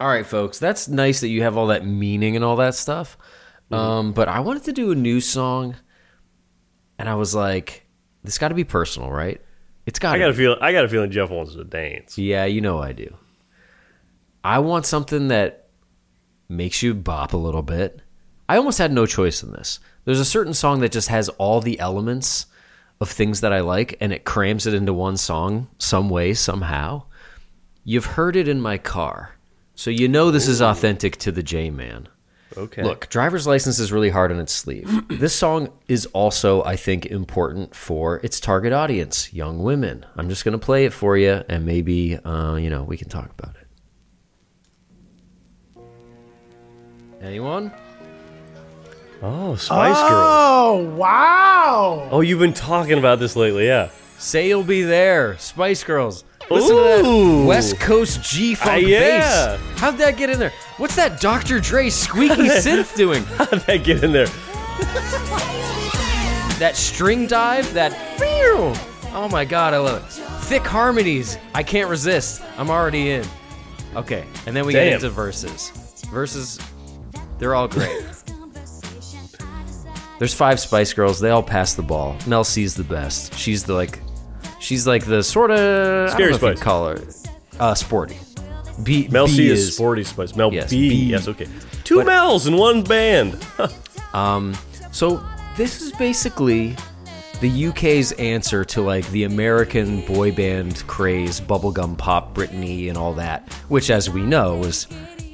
All 0.00 0.08
right, 0.08 0.26
folks. 0.26 0.58
That's 0.58 0.88
nice 0.88 1.20
that 1.20 1.28
you 1.28 1.42
have 1.42 1.56
all 1.56 1.68
that 1.68 1.86
meaning 1.86 2.36
and 2.36 2.44
all 2.44 2.56
that 2.56 2.74
stuff. 2.74 3.16
Um, 3.70 4.12
but 4.12 4.28
I 4.28 4.40
wanted 4.40 4.64
to 4.64 4.72
do 4.72 4.92
a 4.92 4.94
new 4.94 5.20
song, 5.20 5.74
and 6.98 7.08
I 7.08 7.14
was 7.14 7.34
like, 7.34 7.86
"This 8.22 8.38
got 8.38 8.48
to 8.48 8.54
be 8.54 8.64
personal, 8.64 9.10
right? 9.10 9.40
It's 9.86 9.98
got." 9.98 10.14
I 10.14 10.18
got 10.18 10.30
a 10.30 10.34
feel. 10.34 10.56
I 10.60 10.70
got 10.72 10.84
a 10.84 10.88
feeling 10.88 11.10
Jeff 11.10 11.30
wants 11.30 11.54
to 11.54 11.64
dance. 11.64 12.16
Yeah, 12.16 12.44
you 12.44 12.60
know 12.60 12.80
I 12.80 12.92
do. 12.92 13.16
I 14.44 14.58
want 14.58 14.86
something 14.86 15.28
that 15.28 15.68
makes 16.48 16.82
you 16.82 16.94
bop 16.94 17.32
a 17.32 17.38
little 17.38 17.62
bit. 17.62 18.00
I 18.48 18.58
almost 18.58 18.78
had 18.78 18.92
no 18.92 19.06
choice 19.06 19.42
in 19.42 19.52
this. 19.52 19.80
There's 20.04 20.20
a 20.20 20.24
certain 20.24 20.54
song 20.54 20.80
that 20.80 20.92
just 20.92 21.08
has 21.08 21.30
all 21.30 21.60
the 21.60 21.80
elements 21.80 22.46
of 23.00 23.10
things 23.10 23.40
that 23.40 23.52
I 23.52 23.60
like 23.60 23.96
and 24.00 24.12
it 24.12 24.24
crams 24.24 24.66
it 24.66 24.74
into 24.74 24.92
one 24.92 25.16
song 25.16 25.68
some 25.78 26.10
way, 26.10 26.34
somehow. 26.34 27.04
You've 27.84 28.04
heard 28.04 28.36
it 28.36 28.48
in 28.48 28.60
my 28.60 28.78
car. 28.78 29.33
So 29.74 29.90
you 29.90 30.08
know 30.08 30.30
this 30.30 30.46
is 30.48 30.62
authentic 30.62 31.16
to 31.18 31.32
the 31.32 31.42
J 31.42 31.70
Man. 31.70 32.08
Okay. 32.56 32.82
Look, 32.84 33.08
driver's 33.08 33.46
license 33.48 33.80
is 33.80 33.90
really 33.90 34.10
hard 34.10 34.30
on 34.30 34.38
its 34.38 34.52
sleeve. 34.52 34.88
this 35.08 35.34
song 35.34 35.72
is 35.88 36.06
also, 36.06 36.62
I 36.62 36.76
think, 36.76 37.06
important 37.06 37.74
for 37.74 38.20
its 38.22 38.38
target 38.38 38.72
audience, 38.72 39.32
young 39.32 39.62
women. 39.62 40.06
I'm 40.16 40.28
just 40.28 40.44
going 40.44 40.52
to 40.52 40.64
play 40.64 40.84
it 40.84 40.92
for 40.92 41.16
you, 41.16 41.42
and 41.48 41.66
maybe, 41.66 42.16
uh, 42.16 42.54
you 42.54 42.70
know, 42.70 42.84
we 42.84 42.96
can 42.96 43.08
talk 43.08 43.30
about 43.36 43.56
it. 43.56 43.66
Anyone? 47.20 47.72
Oh, 49.22 49.56
Spice 49.56 49.96
Girls. 49.96 50.12
Oh 50.12 50.94
wow! 50.96 52.08
Oh, 52.10 52.20
you've 52.20 52.40
been 52.40 52.52
talking 52.52 52.98
about 52.98 53.18
this 53.18 53.34
lately, 53.36 53.66
yeah. 53.66 53.88
Say 54.18 54.48
you'll 54.48 54.62
be 54.62 54.82
there, 54.82 55.38
Spice 55.38 55.82
Girls. 55.82 56.24
Listen 56.50 56.76
to 56.76 56.82
that 56.82 57.04
Ooh. 57.04 57.46
West 57.46 57.80
Coast 57.80 58.22
G 58.22 58.54
funk 58.54 58.70
ah, 58.70 58.76
yeah. 58.76 58.98
bass. 59.00 59.60
How'd 59.78 59.98
that 59.98 60.16
get 60.16 60.30
in 60.30 60.38
there? 60.38 60.52
What's 60.76 60.96
that 60.96 61.20
Dr. 61.20 61.60
Dre 61.60 61.90
squeaky 61.90 62.34
synth 62.48 62.94
doing? 62.96 63.24
How'd 63.24 63.60
that 63.66 63.84
get 63.84 64.04
in 64.04 64.12
there? 64.12 64.26
that 66.58 66.72
string 66.74 67.26
dive, 67.26 67.72
that 67.74 67.92
oh 69.14 69.28
my 69.30 69.44
god, 69.44 69.74
I 69.74 69.78
love 69.78 70.02
it. 70.02 70.08
Thick 70.44 70.62
harmonies, 70.62 71.38
I 71.54 71.62
can't 71.62 71.88
resist. 71.88 72.42
I'm 72.58 72.70
already 72.70 73.10
in. 73.12 73.24
Okay, 73.96 74.24
and 74.46 74.56
then 74.56 74.66
we 74.66 74.72
get 74.72 74.92
into 74.92 75.10
verses. 75.10 75.70
Verses, 76.10 76.60
they're 77.38 77.54
all 77.54 77.68
great. 77.68 78.04
There's 80.18 80.34
five 80.34 80.60
Spice 80.60 80.92
Girls. 80.92 81.18
They 81.18 81.30
all 81.30 81.42
pass 81.42 81.74
the 81.74 81.82
ball. 81.82 82.16
Mel 82.26 82.44
C's 82.44 82.74
the 82.74 82.84
best. 82.84 83.34
She's 83.34 83.64
the 83.64 83.74
like, 83.74 84.00
she's 84.64 84.86
like 84.86 85.04
the 85.06 85.22
sort 85.22 85.50
of 85.50 86.10
Scary 86.10 86.34
I 86.34 86.36
don't 86.38 86.42
know 86.42 86.54
Spice. 86.54 86.62
call 86.62 86.88
her 86.88 86.98
uh, 87.60 87.74
sporty. 87.74 88.18
B, 88.82 89.06
Mel 89.10 89.26
B 89.26 89.32
C 89.32 89.48
is, 89.50 89.74
Sporty 89.76 90.02
Spice. 90.04 90.34
Mel 90.34 90.52
Yes, 90.52 90.70
B. 90.70 90.88
B. 90.88 90.94
Yes, 91.04 91.28
okay. 91.28 91.46
Two 91.84 91.98
But- 91.98 92.06
Mels 92.06 92.46
in 92.46 92.56
one 92.56 92.82
band. 92.82 93.36
Um, 94.12 94.54
so 94.92 95.22
this 95.56 95.80
is 95.82 95.92
basically 95.92 96.76
the 97.40 97.66
UK's 97.66 98.12
answer 98.12 98.64
to 98.64 98.80
like 98.82 99.06
the 99.10 99.24
American 99.24 100.00
boy 100.06 100.32
band 100.32 100.84
craze, 100.86 101.40
bubblegum 101.40 101.98
pop, 101.98 102.34
Britney, 102.34 102.88
and 102.88 102.96
all 102.96 103.12
that, 103.14 103.52
which, 103.68 103.90
as 103.90 104.08
we 104.08 104.22
know, 104.22 104.56
was 104.56 104.86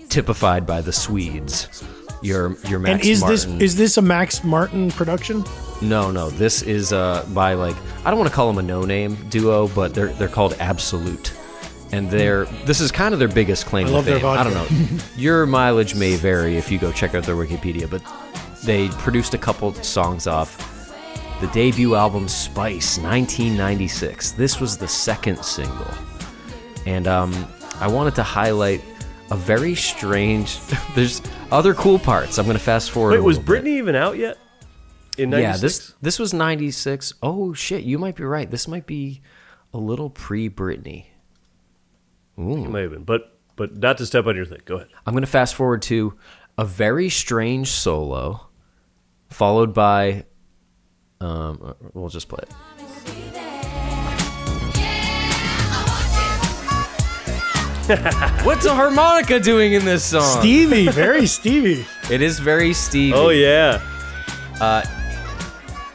typified 0.09 0.67
by 0.67 0.81
the 0.81 0.93
Swedes. 0.93 1.85
Your 2.23 2.57
your 2.69 2.79
Max 2.79 3.01
and 3.03 3.11
is 3.11 3.21
Martin. 3.21 3.59
this 3.59 3.73
is 3.73 3.77
this 3.77 3.97
a 3.97 4.03
Max 4.03 4.45
Martin 4.45 4.91
production? 4.91 5.43
No 5.83 6.11
no 6.11 6.29
this 6.31 6.63
is 6.63 6.93
uh 6.93 7.25
by 7.33 7.55
like 7.55 7.77
I 8.05 8.11
don't 8.11 8.19
want 8.19 8.31
to 8.31 8.35
call 8.37 8.47
them 8.49 8.59
a 8.59 8.63
no 8.63 8.83
name 8.85 9.17
duo, 9.31 9.69
but 9.69 9.95
they're 9.95 10.09
they're 10.15 10.29
called 10.29 10.55
Absolute. 10.61 11.33
And 11.93 12.09
they're 12.11 12.45
this 12.67 12.81
is 12.81 12.93
kind 12.93 13.13
of 13.15 13.19
their 13.19 13.29
biggest 13.29 13.67
claim 13.67 13.87
I 13.87 13.91
to 13.91 13.95
love 13.97 14.05
their 14.05 14.21
fame. 14.21 14.29
I 14.29 14.45
don't 14.45 14.53
vodka. 14.53 14.75
know. 14.75 14.99
Your 15.17 15.47
mileage 15.47 15.95
may 15.95 16.17
vary 16.17 16.57
if 16.57 16.71
you 16.71 16.79
go 16.79 16.93
check 16.93 17.15
out 17.15 17.25
their 17.25 17.35
Wikipedia, 17.37 17.91
but 17.91 18.03
they 18.65 18.89
produced 18.91 19.35
a 19.35 19.39
couple 19.39 19.73
songs 19.75 20.27
off 20.27 20.67
the 21.41 21.47
debut 21.49 21.95
album 21.95 22.29
Spice 22.29 22.99
1996. 22.99 24.33
This 24.33 24.61
was 24.61 24.77
the 24.77 24.87
second 24.87 25.43
single. 25.43 25.91
And 26.87 27.09
um, 27.09 27.47
I 27.81 27.89
wanted 27.89 28.15
to 28.17 28.23
highlight 28.23 28.83
a 29.31 29.37
very 29.37 29.75
strange 29.75 30.59
there's 30.95 31.23
other 31.51 31.73
cool 31.75 31.99
parts. 31.99 32.39
I'm 32.39 32.45
going 32.45 32.57
to 32.57 32.63
fast 32.63 32.91
forward. 32.91 33.13
Wait, 33.13 33.19
a 33.21 33.23
was 33.23 33.39
little 33.39 33.55
bit. 33.55 33.65
Britney 33.65 33.79
even 33.79 33.95
out 33.97 34.17
yet? 34.19 34.39
In 35.19 35.31
96? 35.31 35.43
Yeah, 35.43 35.57
this 35.61 35.95
this 36.01 36.19
was 36.19 36.33
96. 36.33 37.15
Oh 37.23 37.53
shit, 37.53 37.85
you 37.85 37.99
might 37.99 38.17
be 38.17 38.25
right. 38.25 38.51
This 38.51 38.67
might 38.69 38.87
be 38.87 39.21
a 39.73 39.79
little 39.79 40.11
pre-Britney. 40.11 41.07
It 42.37 42.71
may 42.71 42.83
have 42.83 42.91
been. 42.93 43.05
But 43.05 43.37
but 43.57 43.77
not 43.77 43.99
to 43.99 44.07
step 44.07 44.27
on 44.27 44.37
your 44.37 44.47
thing. 44.47 44.61
Go 44.65 44.77
ahead. 44.77 44.89
I'm 45.05 45.13
going 45.13 45.23
to 45.23 45.27
fast 45.27 45.55
forward 45.55 45.83
to 45.83 46.15
a 46.57 46.65
very 46.65 47.11
strange 47.11 47.69
solo, 47.69 48.49
followed 49.29 49.75
by. 49.75 50.25
Um, 51.21 51.75
we'll 51.93 52.09
just 52.09 52.29
play 52.29 52.41
it. 52.43 52.55
What's 58.45 58.65
a 58.67 58.75
harmonica 58.75 59.41
doing 59.41 59.73
in 59.73 59.85
this 59.85 60.05
song? 60.05 60.23
Stevie, 60.41 60.87
very 60.89 61.27
Stevie. 61.27 61.85
It 62.09 62.23
is 62.23 62.39
very 62.39 62.73
Stevie. 62.73 63.15
Oh 63.15 63.31
yeah, 63.31 63.83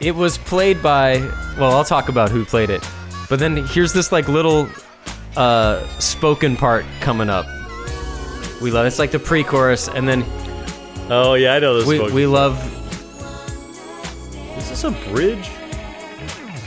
It 0.00 0.14
was 0.14 0.36
played 0.38 0.82
by. 0.82 1.18
Well, 1.58 1.72
I'll 1.72 1.84
talk 1.84 2.08
about 2.08 2.30
who 2.30 2.44
played 2.44 2.70
it, 2.70 2.86
but 3.30 3.38
then 3.38 3.66
here's 3.68 3.92
this 3.92 4.12
like 4.12 4.28
little 4.28 4.68
uh, 5.36 5.86
spoken 5.98 6.56
part 6.56 6.84
coming 7.00 7.30
up. 7.30 7.46
We 8.60 8.70
love 8.70 8.86
it's 8.86 8.98
like 8.98 9.10
the 9.10 9.18
pre-chorus, 9.18 9.88
and 9.88 10.06
then 10.06 10.24
oh 11.10 11.34
yeah, 11.34 11.54
I 11.54 11.58
know 11.58 11.76
this. 11.78 11.86
we 11.86 11.96
spoken. 11.96 12.14
we 12.14 12.26
love 12.26 12.58
Is 14.58 14.68
this 14.68 14.84
a 14.84 14.90
bridge? 15.10 15.50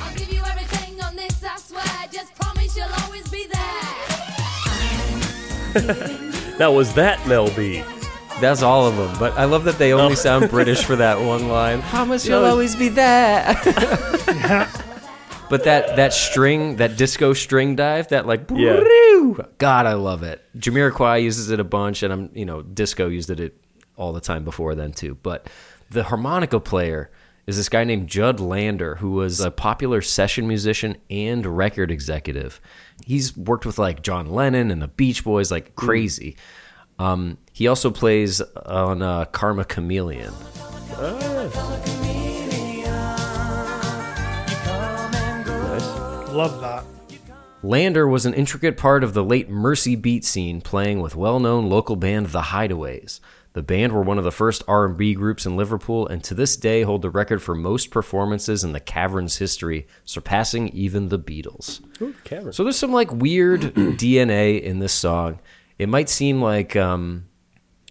I'll 0.02 0.16
give 0.16 0.32
you 0.32 0.42
everything 0.46 1.00
on 1.02 1.16
this, 1.16 1.44
I 1.44 1.56
swear. 1.58 1.84
Just 2.12 2.34
promise 2.36 2.76
you'll 2.76 2.88
always 3.04 3.28
be 3.30 3.48
there. 3.48 3.56
Now 6.60 6.74
was 6.74 6.94
that 6.96 7.26
Mel 7.26 7.50
B? 7.52 7.84
That's 8.40 8.62
all 8.62 8.88
of 8.88 8.96
them, 8.96 9.18
but 9.20 9.38
I 9.38 9.46
love 9.46 9.66
that 9.66 9.78
they 9.78 9.94
only 9.94 10.16
sound 10.16 10.50
British 10.52 10.84
for 10.84 10.96
that 10.96 11.20
one 11.20 11.50
line. 11.50 11.82
Promise 11.84 12.28
you'll 12.28 12.46
always 12.46 12.76
be 12.76 12.88
there. 12.90 13.46
but 15.50 15.64
that 15.66 15.96
that 15.98 16.14
string, 16.14 16.78
that 16.78 16.98
disco 16.98 17.34
string 17.34 17.76
dive, 17.76 18.08
that 18.10 18.26
like 18.26 18.50
Yeah. 18.54 18.80
God, 19.58 19.86
I 19.86 19.94
love 19.94 20.24
it. 20.24 20.44
Jamiroquai 20.58 21.22
uses 21.22 21.52
it 21.52 21.60
a 21.60 21.64
bunch, 21.64 22.04
and 22.04 22.14
I'm 22.14 22.30
you 22.34 22.46
know 22.46 22.62
disco 22.62 23.08
used 23.10 23.30
it 23.30 23.62
all 23.96 24.14
the 24.14 24.22
time 24.22 24.44
before 24.44 24.76
then 24.76 24.94
too. 24.94 25.16
But 25.22 25.50
the 25.90 26.04
harmonica 26.04 26.60
player 26.60 27.12
is 27.46 27.58
this 27.58 27.68
guy 27.68 27.84
named 27.84 28.08
Judd 28.08 28.40
Lander, 28.40 28.96
who 28.96 29.12
was 29.12 29.40
a 29.40 29.52
popular 29.52 30.02
session 30.02 30.48
musician 30.48 30.96
and 31.10 31.46
record 31.46 31.92
executive. 31.92 32.62
He's 33.06 33.36
worked 33.36 33.66
with 33.66 33.80
like 33.80 34.04
John 34.04 34.28
Lennon 34.28 34.72
and 34.72 34.82
the 34.82 34.88
Beach 34.88 35.24
Boys 35.24 35.52
like 35.52 35.76
crazy. 35.76 36.38
Um, 37.00 37.38
he 37.60 37.68
also 37.68 37.92
plays 37.92 38.40
on 38.40 39.02
uh, 39.02 39.26
Karma 39.26 39.66
Chameleon. 39.66 40.34
Love 46.34 46.62
that. 46.62 46.86
Lander 47.62 48.08
was 48.08 48.26
an 48.26 48.34
intricate 48.34 48.78
part 48.78 49.04
of 49.04 49.14
the 49.14 49.26
late 49.26 49.50
Mersey 49.50 49.98
Beat 49.98 50.24
scene, 50.24 50.62
playing 50.62 51.02
with 51.02 51.18
well-known 51.18 51.68
local 51.70 51.98
band 51.98 52.28
The 52.28 52.44
Hideaways. 52.44 53.20
The 53.52 53.62
band 53.62 53.92
were 53.92 54.04
one 54.04 54.18
of 54.18 54.24
the 54.24 54.32
first 54.32 54.64
R&B 54.66 55.14
groups 55.16 55.46
in 55.46 55.58
Liverpool, 55.58 56.08
and 56.08 56.24
to 56.24 56.34
this 56.34 56.56
day 56.56 56.84
hold 56.84 57.02
the 57.02 57.10
record 57.10 57.42
for 57.42 57.56
most 57.56 57.92
performances 57.92 58.64
in 58.64 58.72
the 58.72 58.80
Cavern's 58.80 59.36
history, 59.36 59.86
surpassing 60.06 60.70
even 60.70 61.10
the 61.10 61.20
Beatles. 61.20 61.82
Cavern. 62.24 62.54
So 62.54 62.64
there's 62.64 62.78
some 62.80 62.94
like 62.94 63.12
weird 63.12 63.62
DNA 63.74 64.62
in 64.62 64.80
this 64.80 64.94
song. 64.94 65.40
It 65.78 65.90
might 65.90 66.08
seem 66.08 66.42
like 66.42 66.78
um, 66.78 67.26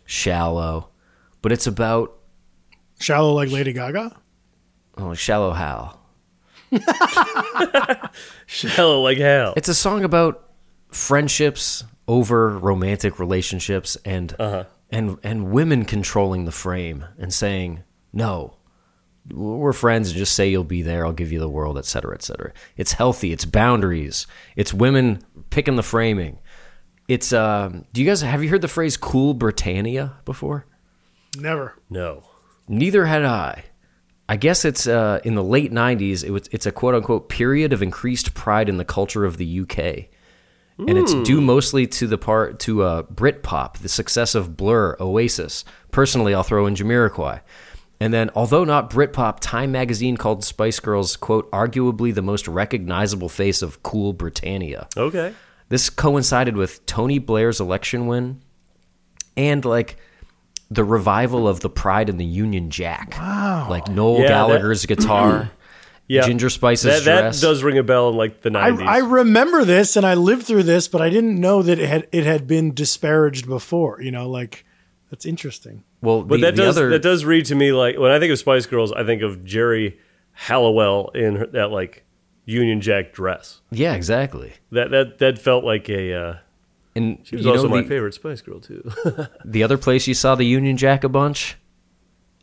shallow, 0.08 0.88
but 1.42 1.52
it's 1.52 1.66
about 1.66 2.14
Shallow 2.98 3.32
like 3.34 3.50
Lady 3.50 3.72
Gaga. 3.72 4.16
oh, 4.96 5.14
shallow 5.14 5.52
Hal. 5.52 6.00
Shallow 8.46 9.00
like 9.02 9.18
hell. 9.18 9.54
It's 9.56 9.68
a 9.68 9.74
song 9.74 10.02
about 10.04 10.50
friendships 10.88 11.84
over 12.08 12.58
romantic 12.58 13.18
relationships 13.18 13.96
and 14.04 14.34
uh-huh. 14.38 14.64
and 14.90 15.18
and 15.22 15.50
women 15.52 15.84
controlling 15.84 16.44
the 16.44 16.52
frame 16.52 17.04
and 17.18 17.32
saying 17.32 17.84
no. 18.12 18.54
We're 19.30 19.74
friends. 19.74 20.12
Just 20.12 20.32
say 20.32 20.48
you'll 20.48 20.64
be 20.64 20.80
there. 20.80 21.04
I'll 21.04 21.12
give 21.12 21.30
you 21.30 21.38
the 21.38 21.50
world, 21.50 21.76
et 21.76 21.84
cetera, 21.84 22.14
et 22.14 22.22
cetera. 22.22 22.52
It's 22.78 22.92
healthy. 22.92 23.30
It's 23.30 23.44
boundaries. 23.44 24.26
It's 24.56 24.72
women 24.72 25.20
picking 25.50 25.76
the 25.76 25.82
framing. 25.82 26.38
It's. 27.08 27.32
Um, 27.32 27.86
do 27.92 28.02
you 28.02 28.06
guys 28.06 28.20
have 28.20 28.42
you 28.42 28.50
heard 28.50 28.60
the 28.62 28.68
phrase 28.68 28.96
"cool 28.96 29.34
Britannia" 29.34 30.12
before? 30.24 30.66
Never. 31.38 31.74
no. 31.90 32.24
Neither 32.70 33.06
had 33.06 33.24
I. 33.24 33.64
I 34.28 34.36
guess 34.36 34.66
it's 34.66 34.86
uh, 34.86 35.20
in 35.24 35.34
the 35.34 35.42
late 35.42 35.72
'90s. 35.72 36.22
It 36.22 36.30
was, 36.30 36.48
it's 36.52 36.66
a 36.66 36.72
quote 36.72 36.94
unquote 36.94 37.30
period 37.30 37.72
of 37.72 37.82
increased 37.82 38.34
pride 38.34 38.68
in 38.68 38.76
the 38.76 38.84
culture 38.84 39.24
of 39.24 39.38
the 39.38 39.60
UK, 39.60 39.78
and 40.78 40.98
it's 40.98 41.14
due 41.26 41.40
mostly 41.40 41.86
to 41.86 42.06
the 42.06 42.18
part 42.18 42.58
to 42.60 42.82
uh, 42.82 43.02
Britpop, 43.04 43.78
the 43.78 43.88
success 43.88 44.34
of 44.34 44.54
Blur, 44.54 44.96
Oasis. 45.00 45.64
Personally, 45.90 46.34
I'll 46.34 46.42
throw 46.42 46.66
in 46.66 46.74
Jamiroquai. 46.74 47.40
And 48.00 48.14
then, 48.14 48.30
although 48.34 48.64
not 48.64 48.90
Britpop, 48.90 49.38
Time 49.40 49.72
magazine 49.72 50.16
called 50.16 50.44
Spice 50.44 50.78
Girls 50.78 51.16
quote 51.16 51.50
arguably 51.50 52.14
the 52.14 52.22
most 52.22 52.46
recognizable 52.46 53.28
face 53.28 53.60
of 53.62 53.82
cool 53.82 54.12
Britannia. 54.12 54.88
Okay. 54.96 55.34
This 55.68 55.90
coincided 55.90 56.56
with 56.56 56.84
Tony 56.86 57.18
Blair's 57.18 57.60
election 57.60 58.06
win 58.06 58.40
and 59.36 59.64
like 59.64 59.96
the 60.70 60.84
revival 60.84 61.46
of 61.48 61.60
the 61.60 61.70
Pride 61.70 62.08
and 62.08 62.18
the 62.20 62.24
Union 62.24 62.70
Jack. 62.70 63.14
Wow. 63.18 63.66
Like 63.70 63.88
Noel 63.88 64.14
Yeah, 64.16 64.22
that- 64.22 64.28
Gallagher's 64.28 64.86
guitar, 64.86 65.50
Yeah. 66.06 66.22
Ginger 66.26 66.50
Spice's 66.50 66.84
That, 66.84 67.04
that 67.04 67.20
dress. 67.22 67.40
does 67.40 67.62
ring 67.62 67.78
a 67.78 67.82
bell 67.82 68.08
in 68.10 68.16
like 68.16 68.40
the 68.42 68.50
nineties. 68.50 68.86
I 68.86 68.98
remember 68.98 69.64
this 69.64 69.96
and 69.96 70.04
I 70.06 70.14
lived 70.14 70.44
through 70.46 70.62
this, 70.64 70.88
but 70.88 71.00
I 71.02 71.10
didn't 71.10 71.38
know 71.40 71.62
that 71.62 71.78
it 71.78 71.88
had 71.88 72.08
it 72.12 72.24
had 72.24 72.46
been 72.46 72.72
disparaged 72.74 73.46
before. 73.46 74.00
You 74.02 74.10
know, 74.10 74.28
like 74.28 74.64
that's 75.10 75.24
interesting. 75.26 75.84
well, 76.02 76.22
but 76.22 76.36
the, 76.36 76.46
that 76.46 76.56
the 76.56 76.62
does 76.62 76.76
other 76.78 76.88
that 76.90 77.02
does 77.02 77.24
read 77.24 77.44
to 77.46 77.54
me 77.54 77.72
like 77.72 77.98
when 77.98 78.10
I 78.10 78.18
think 78.18 78.32
of 78.32 78.38
Spice 78.38 78.66
Girls, 78.66 78.90
I 78.92 79.04
think 79.04 79.20
of 79.22 79.44
Geri 79.44 79.98
Halliwell 80.32 81.08
in 81.14 81.36
her, 81.36 81.46
that 81.48 81.70
like 81.70 82.04
Union 82.48 82.80
Jack 82.80 83.12
dress. 83.12 83.60
Yeah, 83.70 83.92
exactly. 83.92 84.54
That 84.72 84.90
that 84.90 85.18
that 85.18 85.38
felt 85.38 85.64
like 85.64 85.88
a. 85.90 86.14
Uh, 86.14 86.36
And 86.94 87.18
she 87.22 87.36
was 87.36 87.44
you 87.44 87.50
know 87.50 87.56
also 87.56 87.68
my 87.68 87.82
the, 87.82 87.88
favorite 87.88 88.14
Spice 88.14 88.40
Girl 88.40 88.58
too. 88.58 88.90
the 89.44 89.62
other 89.62 89.76
place 89.76 90.06
you 90.08 90.14
saw 90.14 90.34
the 90.34 90.44
Union 90.44 90.78
Jack 90.78 91.04
a 91.04 91.10
bunch? 91.10 91.58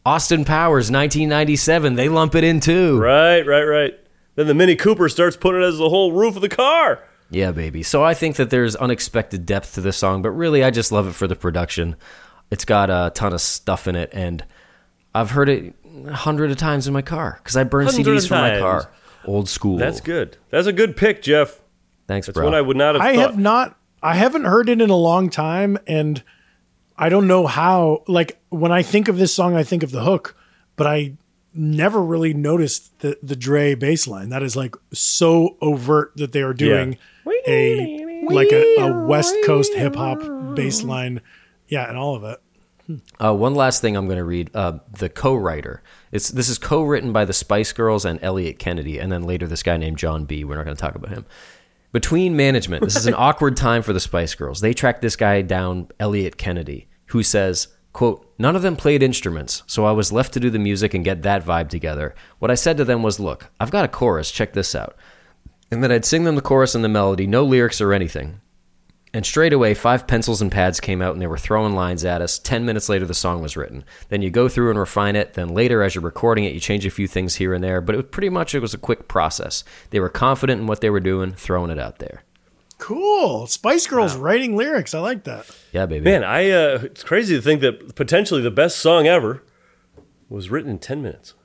Austin 0.05 0.45
Powers, 0.45 0.91
1997. 0.91 1.95
They 1.95 2.07
lump 2.07 2.35
it 2.35 2.43
in 2.43 2.59
too. 2.59 2.99
right, 2.99 3.41
right, 3.47 3.63
right. 3.63 3.99
Then 4.35 4.45
the 4.45 4.53
Mini 4.53 4.75
Cooper 4.75 5.09
starts 5.09 5.35
putting 5.35 5.61
it 5.61 5.65
as 5.65 5.79
the 5.79 5.89
whole 5.89 6.11
roof 6.11 6.35
of 6.35 6.43
the 6.43 6.49
car. 6.49 7.03
Yeah, 7.31 7.51
baby. 7.51 7.81
So 7.81 8.03
I 8.03 8.13
think 8.13 8.35
that 8.35 8.51
there's 8.51 8.75
unexpected 8.75 9.47
depth 9.47 9.73
to 9.73 9.81
this 9.81 9.97
song, 9.97 10.21
but 10.21 10.29
really 10.31 10.63
I 10.63 10.69
just 10.69 10.91
love 10.91 11.07
it 11.07 11.13
for 11.13 11.25
the 11.25 11.35
production. 11.35 11.95
It's 12.51 12.65
got 12.65 12.91
a 12.91 13.11
ton 13.15 13.33
of 13.33 13.41
stuff 13.41 13.87
in 13.87 13.95
it, 13.95 14.11
and 14.13 14.45
I've 15.15 15.31
heard 15.31 15.49
it 15.49 15.73
a 16.05 16.13
hundred 16.13 16.51
of 16.51 16.57
times 16.57 16.85
in 16.85 16.93
my 16.93 17.01
car 17.01 17.39
because 17.41 17.57
I 17.57 17.63
burn 17.63 17.87
CDs 17.87 18.27
from 18.27 18.41
my 18.41 18.59
car. 18.59 18.91
Old 19.27 19.49
school. 19.49 19.77
That's 19.77 20.01
good. 20.01 20.37
That's 20.49 20.67
a 20.67 20.73
good 20.73 20.95
pick, 20.95 21.21
Jeff. 21.21 21.61
Thanks, 22.07 22.27
That's 22.27 22.35
bro. 22.35 22.45
one 22.45 22.53
I 22.53 22.61
would 22.61 22.77
not 22.77 22.95
have. 22.95 23.01
I 23.03 23.15
thought. 23.15 23.31
have 23.31 23.39
not 23.39 23.77
I 24.03 24.15
haven't 24.15 24.43
heard 24.45 24.69
it 24.69 24.81
in 24.81 24.89
a 24.89 24.95
long 24.95 25.29
time 25.29 25.77
and 25.87 26.21
I 26.97 27.09
don't 27.09 27.27
know 27.27 27.47
how 27.47 28.03
like 28.07 28.39
when 28.49 28.71
I 28.71 28.83
think 28.83 29.07
of 29.07 29.17
this 29.17 29.33
song 29.33 29.55
I 29.55 29.63
think 29.63 29.83
of 29.83 29.91
the 29.91 30.03
hook, 30.03 30.35
but 30.75 30.87
I 30.87 31.13
never 31.53 32.01
really 32.01 32.33
noticed 32.33 32.99
the 32.99 33.17
the 33.23 33.35
Dre 33.35 33.75
bass 33.75 34.07
line. 34.07 34.29
That 34.29 34.43
is 34.43 34.55
like 34.55 34.75
so 34.93 35.57
overt 35.61 36.13
that 36.17 36.31
they 36.31 36.41
are 36.41 36.53
doing 36.53 36.97
a 37.47 38.05
like 38.29 38.51
a, 38.51 38.75
a 38.81 39.05
West 39.05 39.35
Coast 39.45 39.73
hip 39.73 39.95
hop 39.95 40.19
bass 40.55 40.83
line. 40.83 41.21
Yeah, 41.67 41.89
and 41.89 41.97
all 41.97 42.15
of 42.15 42.23
it. 42.23 42.39
Uh, 43.19 43.33
one 43.33 43.55
last 43.55 43.81
thing 43.81 43.95
I'm 43.95 44.05
going 44.05 44.17
to 44.17 44.23
read. 44.23 44.51
Uh, 44.53 44.77
the 44.99 45.09
co-writer. 45.09 45.81
It's 46.15 46.29
this 46.29 46.47
is 46.47 46.57
co-written 46.57 47.11
by 47.11 47.25
the 47.25 47.33
Spice 47.33 47.73
Girls 47.73 48.05
and 48.05 48.23
Elliot 48.23 48.57
Kennedy, 48.57 48.99
and 48.99 49.11
then 49.11 49.23
later 49.23 49.47
this 49.47 49.63
guy 49.63 49.75
named 49.75 49.97
John 49.97 50.23
B. 50.23 50.45
We're 50.45 50.55
not 50.55 50.63
going 50.63 50.77
to 50.77 50.81
talk 50.81 50.95
about 50.95 51.11
him. 51.11 51.25
Between 51.91 52.37
management, 52.37 52.85
this 52.85 52.95
is 52.95 53.05
an 53.05 53.13
awkward 53.17 53.57
time 53.57 53.81
for 53.81 53.91
the 53.91 53.99
Spice 53.99 54.33
Girls. 54.33 54.61
They 54.61 54.73
track 54.73 55.01
this 55.01 55.17
guy 55.17 55.41
down, 55.41 55.89
Elliot 55.99 56.37
Kennedy, 56.37 56.87
who 57.07 57.21
says, 57.21 57.67
"quote 57.91 58.31
None 58.39 58.55
of 58.55 58.61
them 58.61 58.77
played 58.77 59.03
instruments, 59.03 59.63
so 59.67 59.83
I 59.83 59.91
was 59.91 60.13
left 60.13 60.31
to 60.35 60.39
do 60.39 60.49
the 60.49 60.57
music 60.57 60.93
and 60.93 61.03
get 61.03 61.23
that 61.23 61.45
vibe 61.45 61.67
together. 61.67 62.15
What 62.39 62.49
I 62.49 62.55
said 62.55 62.77
to 62.77 62.85
them 62.85 63.03
was, 63.03 63.19
look, 63.19 63.51
I've 63.59 63.71
got 63.71 63.83
a 63.83 63.89
chorus. 63.89 64.31
Check 64.31 64.53
this 64.53 64.73
out." 64.73 64.95
And 65.69 65.83
then 65.83 65.91
I'd 65.91 66.05
sing 66.05 66.23
them 66.23 66.35
the 66.35 66.41
chorus 66.41 66.75
and 66.75 66.83
the 66.83 66.89
melody, 66.89 67.27
no 67.27 67.43
lyrics 67.43 67.81
or 67.81 67.91
anything. 67.91 68.39
And 69.15 69.25
straight 69.25 69.53
away, 69.53 69.73
five 69.73 70.07
pencils 70.07 70.41
and 70.41 70.51
pads 70.51 70.81
came 70.81 71.01
out 71.01 71.13
and 71.13 71.21
they 71.21 71.27
were 71.27 71.37
throwing 71.37 71.73
lines 71.73 72.03
at 72.03 72.21
us. 72.21 72.37
Ten 72.37 72.65
minutes 72.65 72.89
later, 72.89 73.05
the 73.05 73.13
song 73.13 73.41
was 73.41 73.55
written. 73.55 73.85
Then 74.09 74.21
you 74.21 74.29
go 74.29 74.49
through 74.49 74.71
and 74.71 74.77
refine 74.77 75.15
it. 75.15 75.35
Then 75.35 75.47
later, 75.47 75.81
as 75.83 75.95
you're 75.95 76.03
recording 76.03 76.43
it, 76.43 76.51
you 76.51 76.59
change 76.59 76.85
a 76.85 76.89
few 76.89 77.07
things 77.07 77.35
here 77.35 77.53
and 77.53 77.63
there. 77.63 77.79
But 77.79 77.95
it 77.95 77.99
was 77.99 78.07
pretty 78.11 78.27
much 78.27 78.53
it 78.53 78.59
was 78.59 78.73
a 78.73 78.77
quick 78.77 79.07
process. 79.07 79.63
They 79.91 80.01
were 80.01 80.09
confident 80.09 80.59
in 80.59 80.67
what 80.67 80.81
they 80.81 80.89
were 80.89 80.99
doing, 80.99 81.31
throwing 81.31 81.71
it 81.71 81.79
out 81.79 81.99
there. 81.99 82.23
Cool. 82.77 83.47
Spice 83.47 83.87
Girls 83.87 84.17
writing 84.17 84.57
lyrics. 84.57 84.93
I 84.93 84.99
like 84.99 85.23
that. 85.23 85.49
Yeah, 85.71 85.85
baby. 85.85 86.03
Man, 86.03 86.25
I 86.25 86.49
uh, 86.49 86.79
it's 86.83 87.05
crazy 87.05 87.37
to 87.37 87.41
think 87.41 87.61
that 87.61 87.95
potentially 87.95 88.41
the 88.41 88.51
best 88.51 88.79
song 88.79 89.07
ever 89.07 89.45
was 90.27 90.49
written 90.49 90.69
in 90.69 90.77
ten 90.77 91.01
minutes. 91.01 91.35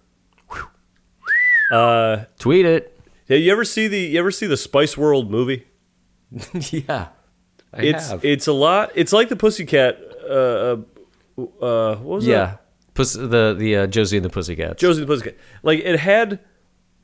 Tweet 2.41 2.67
it. 2.67 2.99
Yeah, 3.29 3.37
you 3.37 3.53
ever 3.53 3.65
see 3.65 3.87
the 3.87 4.01
you 4.01 4.19
ever 4.19 4.33
see 4.33 4.49
the 4.49 4.57
Spice 4.57 4.97
World 4.97 5.31
movie? 5.31 5.69
yeah. 6.73 7.11
I 7.73 7.83
it's 7.83 8.11
have. 8.11 8.25
it's 8.25 8.47
a 8.47 8.53
lot. 8.53 8.91
It's 8.95 9.13
like 9.13 9.29
the 9.29 9.37
Pussycat. 9.37 9.99
Uh, 10.29 10.33
uh, 10.33 10.77
uh, 11.61 11.97
what 11.97 12.17
was 12.17 12.27
yeah. 12.27 12.37
that? 12.37 12.67
Puss, 12.95 13.13
the 13.15 13.55
the 13.57 13.77
uh, 13.77 13.87
Josie 13.87 14.17
and 14.17 14.25
the 14.25 14.31
Pussycats. 14.31 14.81
Josie 14.81 15.03
and 15.03 15.09
the 15.09 15.13
Pussycat. 15.15 15.37
Like 15.63 15.81
it 15.81 15.99
had 16.01 16.41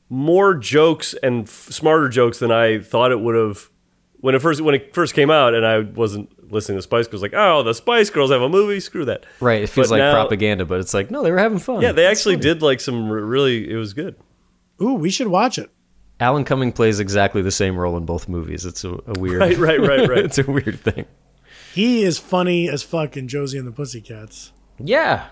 more 0.09 0.53
jokes 0.55 1.13
and 1.23 1.43
f- 1.47 1.49
smarter 1.71 2.09
jokes 2.09 2.39
than 2.39 2.51
I 2.51 2.79
thought 2.79 3.11
it 3.11 3.19
would 3.19 3.35
have 3.35 3.69
when 4.19 4.35
it 4.35 4.41
first 4.41 4.61
when 4.61 4.75
it 4.75 4.93
first 4.93 5.13
came 5.13 5.29
out, 5.29 5.53
and 5.53 5.65
I 5.65 5.79
wasn't 5.79 6.51
listening 6.51 6.77
to 6.77 6.81
Spice 6.81 7.07
Girls. 7.07 7.21
Like, 7.21 7.33
oh, 7.35 7.63
the 7.63 7.73
Spice 7.73 8.09
Girls 8.09 8.31
have 8.31 8.41
a 8.41 8.49
movie. 8.49 8.79
Screw 8.79 9.05
that. 9.05 9.25
right. 9.39 9.61
It 9.63 9.67
feels 9.67 9.87
But 9.87 9.93
like 9.95 9.99
now- 9.99 10.13
propaganda, 10.13 10.65
but 10.65 10.79
it's 10.79 10.93
like 10.93 11.09
no, 11.11 11.23
they 11.23 11.31
were 11.31 11.37
having 11.39 11.59
fun. 11.59 11.81
Yeah, 11.81 11.91
they 11.93 12.05
It's 12.07 12.19
actually 12.19 12.35
funny. 12.35 12.43
did 12.43 12.61
like 12.61 12.79
some 12.81 13.09
r- 13.09 13.17
really. 13.17 13.69
It 13.69 13.75
was 13.77 13.93
good. 13.93 14.15
Ooh, 14.81 14.93
we 14.93 15.09
should 15.09 15.27
watch 15.29 15.57
it. 15.57 15.69
Alan 16.19 16.43
Cumming 16.43 16.71
plays 16.71 16.99
exactly 16.99 17.41
the 17.41 17.51
same 17.51 17.77
role 17.77 17.95
in 17.97 18.05
both 18.05 18.27
movies. 18.27 18.65
It's 18.65 18.83
a, 18.83 18.93
a 19.07 19.19
weird. 19.19 19.39
Right, 19.41 19.57
right, 19.57 19.79
right, 19.79 20.07
right. 20.09 20.17
it's 20.25 20.37
a 20.39 20.43
weird 20.49 20.79
thing. 20.79 21.05
He 21.73 22.01
is 22.03 22.17
funny 22.17 22.67
as 22.69 22.81
fuck 22.81 23.15
in 23.15 23.27
Josie 23.27 23.57
and 23.57 23.67
the 23.67 23.71
Pussycats. 23.71 24.51
Yeah, 24.79 25.27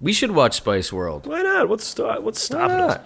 we 0.00 0.12
should 0.12 0.32
watch 0.32 0.54
Spice 0.56 0.92
World. 0.92 1.26
Why 1.26 1.42
not? 1.42 1.68
What's 1.68 1.84
stop? 1.84 2.20
What's 2.22 2.40
stopping 2.42 2.76
us? 2.80 2.98
not? 2.98 3.04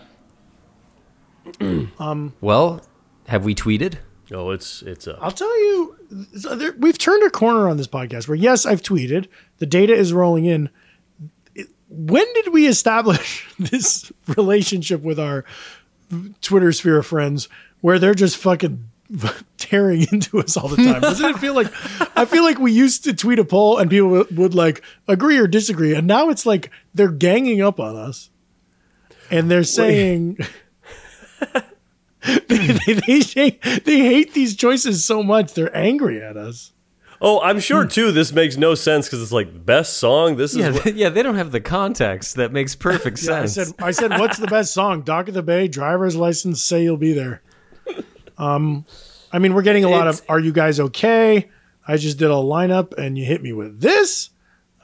Um, 1.98 2.34
well, 2.40 2.82
have 3.28 3.44
we 3.44 3.54
tweeted? 3.54 3.94
Oh, 4.32 4.50
it's 4.50 4.82
it's 4.82 5.08
up. 5.08 5.18
I'll 5.20 5.30
tell 5.32 5.58
you, 5.60 5.96
there, 6.10 6.74
we've 6.78 6.98
turned 6.98 7.22
a 7.24 7.30
corner 7.30 7.68
on 7.68 7.76
this 7.76 7.86
podcast 7.88 8.28
where, 8.28 8.36
yes, 8.36 8.66
I've 8.66 8.82
tweeted, 8.82 9.26
the 9.58 9.66
data 9.66 9.92
is 9.94 10.12
rolling 10.12 10.44
in. 10.44 10.68
It- 11.54 11.68
When 11.88 12.26
did 12.34 12.52
we 12.52 12.66
establish 12.68 13.48
this 13.58 14.12
relationship 14.36 15.02
with 15.02 15.18
our 15.18 15.44
Twitter 16.40 16.72
sphere 16.72 16.98
of 16.98 17.06
friends 17.06 17.48
where 17.80 17.98
they're 17.98 18.14
just 18.14 18.36
fucking 18.36 18.90
tearing 19.56 20.06
into 20.12 20.38
us 20.38 20.56
all 20.56 20.68
the 20.68 20.76
time? 20.76 21.00
Doesn't 21.00 21.30
it 21.30 21.38
feel 21.38 21.54
like, 21.54 21.72
I 22.16 22.24
feel 22.24 22.44
like 22.44 22.58
we 22.58 22.72
used 22.72 23.04
to 23.04 23.14
tweet 23.14 23.38
a 23.38 23.44
poll 23.44 23.78
and 23.78 23.90
people 23.90 24.08
would, 24.10 24.36
would 24.36 24.54
like 24.54 24.82
agree 25.08 25.38
or 25.38 25.46
disagree. 25.46 25.94
And 25.94 26.06
now 26.06 26.30
it's 26.30 26.46
like 26.46 26.70
they're 26.94 27.10
ganging 27.10 27.60
up 27.62 27.80
on 27.80 27.96
us 27.96 28.30
and 29.30 29.50
they're 29.50 29.64
saying, 29.64 30.38
they, 32.26 32.46
they, 32.48 33.20
they, 33.20 33.50
they 33.84 33.98
hate 33.98 34.34
these 34.34 34.56
choices 34.56 35.04
so 35.04 35.22
much 35.22 35.54
they're 35.54 35.74
angry 35.76 36.22
at 36.22 36.36
us. 36.36 36.72
Oh, 37.22 37.40
I'm 37.42 37.60
sure 37.60 37.84
too. 37.84 38.12
This 38.12 38.32
makes 38.32 38.56
no 38.56 38.74
sense 38.74 39.06
because 39.06 39.22
it's 39.22 39.32
like 39.32 39.52
the 39.52 39.58
best 39.58 39.98
song. 39.98 40.36
This 40.36 40.52
is 40.52 40.56
Yeah, 40.58 40.70
what, 40.72 40.94
yeah. 40.94 41.08
They 41.10 41.22
don't 41.22 41.34
have 41.36 41.52
the 41.52 41.60
context 41.60 42.36
that 42.36 42.50
makes 42.52 42.74
perfect 42.74 43.22
Yeah, 43.22 43.42
I 43.42 43.46
sense. 43.46 43.68
said, 43.70 43.74
I 43.84 43.90
said, 43.90 44.10
what's 44.18 44.38
the 44.38 44.46
best 44.46 44.72
song? 44.72 45.02
Dock 45.02 45.28
of 45.28 45.34
the 45.34 45.42
Bay, 45.42 45.68
driver's 45.68 46.16
license, 46.16 46.62
say 46.64 46.82
you'll 46.82 46.96
be 46.96 47.12
there. 47.12 47.42
Um, 48.38 48.86
I 49.32 49.38
mean, 49.38 49.52
we're 49.54 49.62
getting 49.62 49.84
a 49.84 49.90
lot 49.90 50.08
of, 50.08 50.22
are 50.28 50.40
you 50.40 50.52
guys 50.52 50.80
okay? 50.80 51.50
I 51.86 51.96
just 51.98 52.18
did 52.18 52.30
a 52.30 52.34
lineup 52.34 52.94
and 52.96 53.18
you 53.18 53.24
hit 53.24 53.42
me 53.42 53.52
with 53.52 53.80
this. 53.80 54.30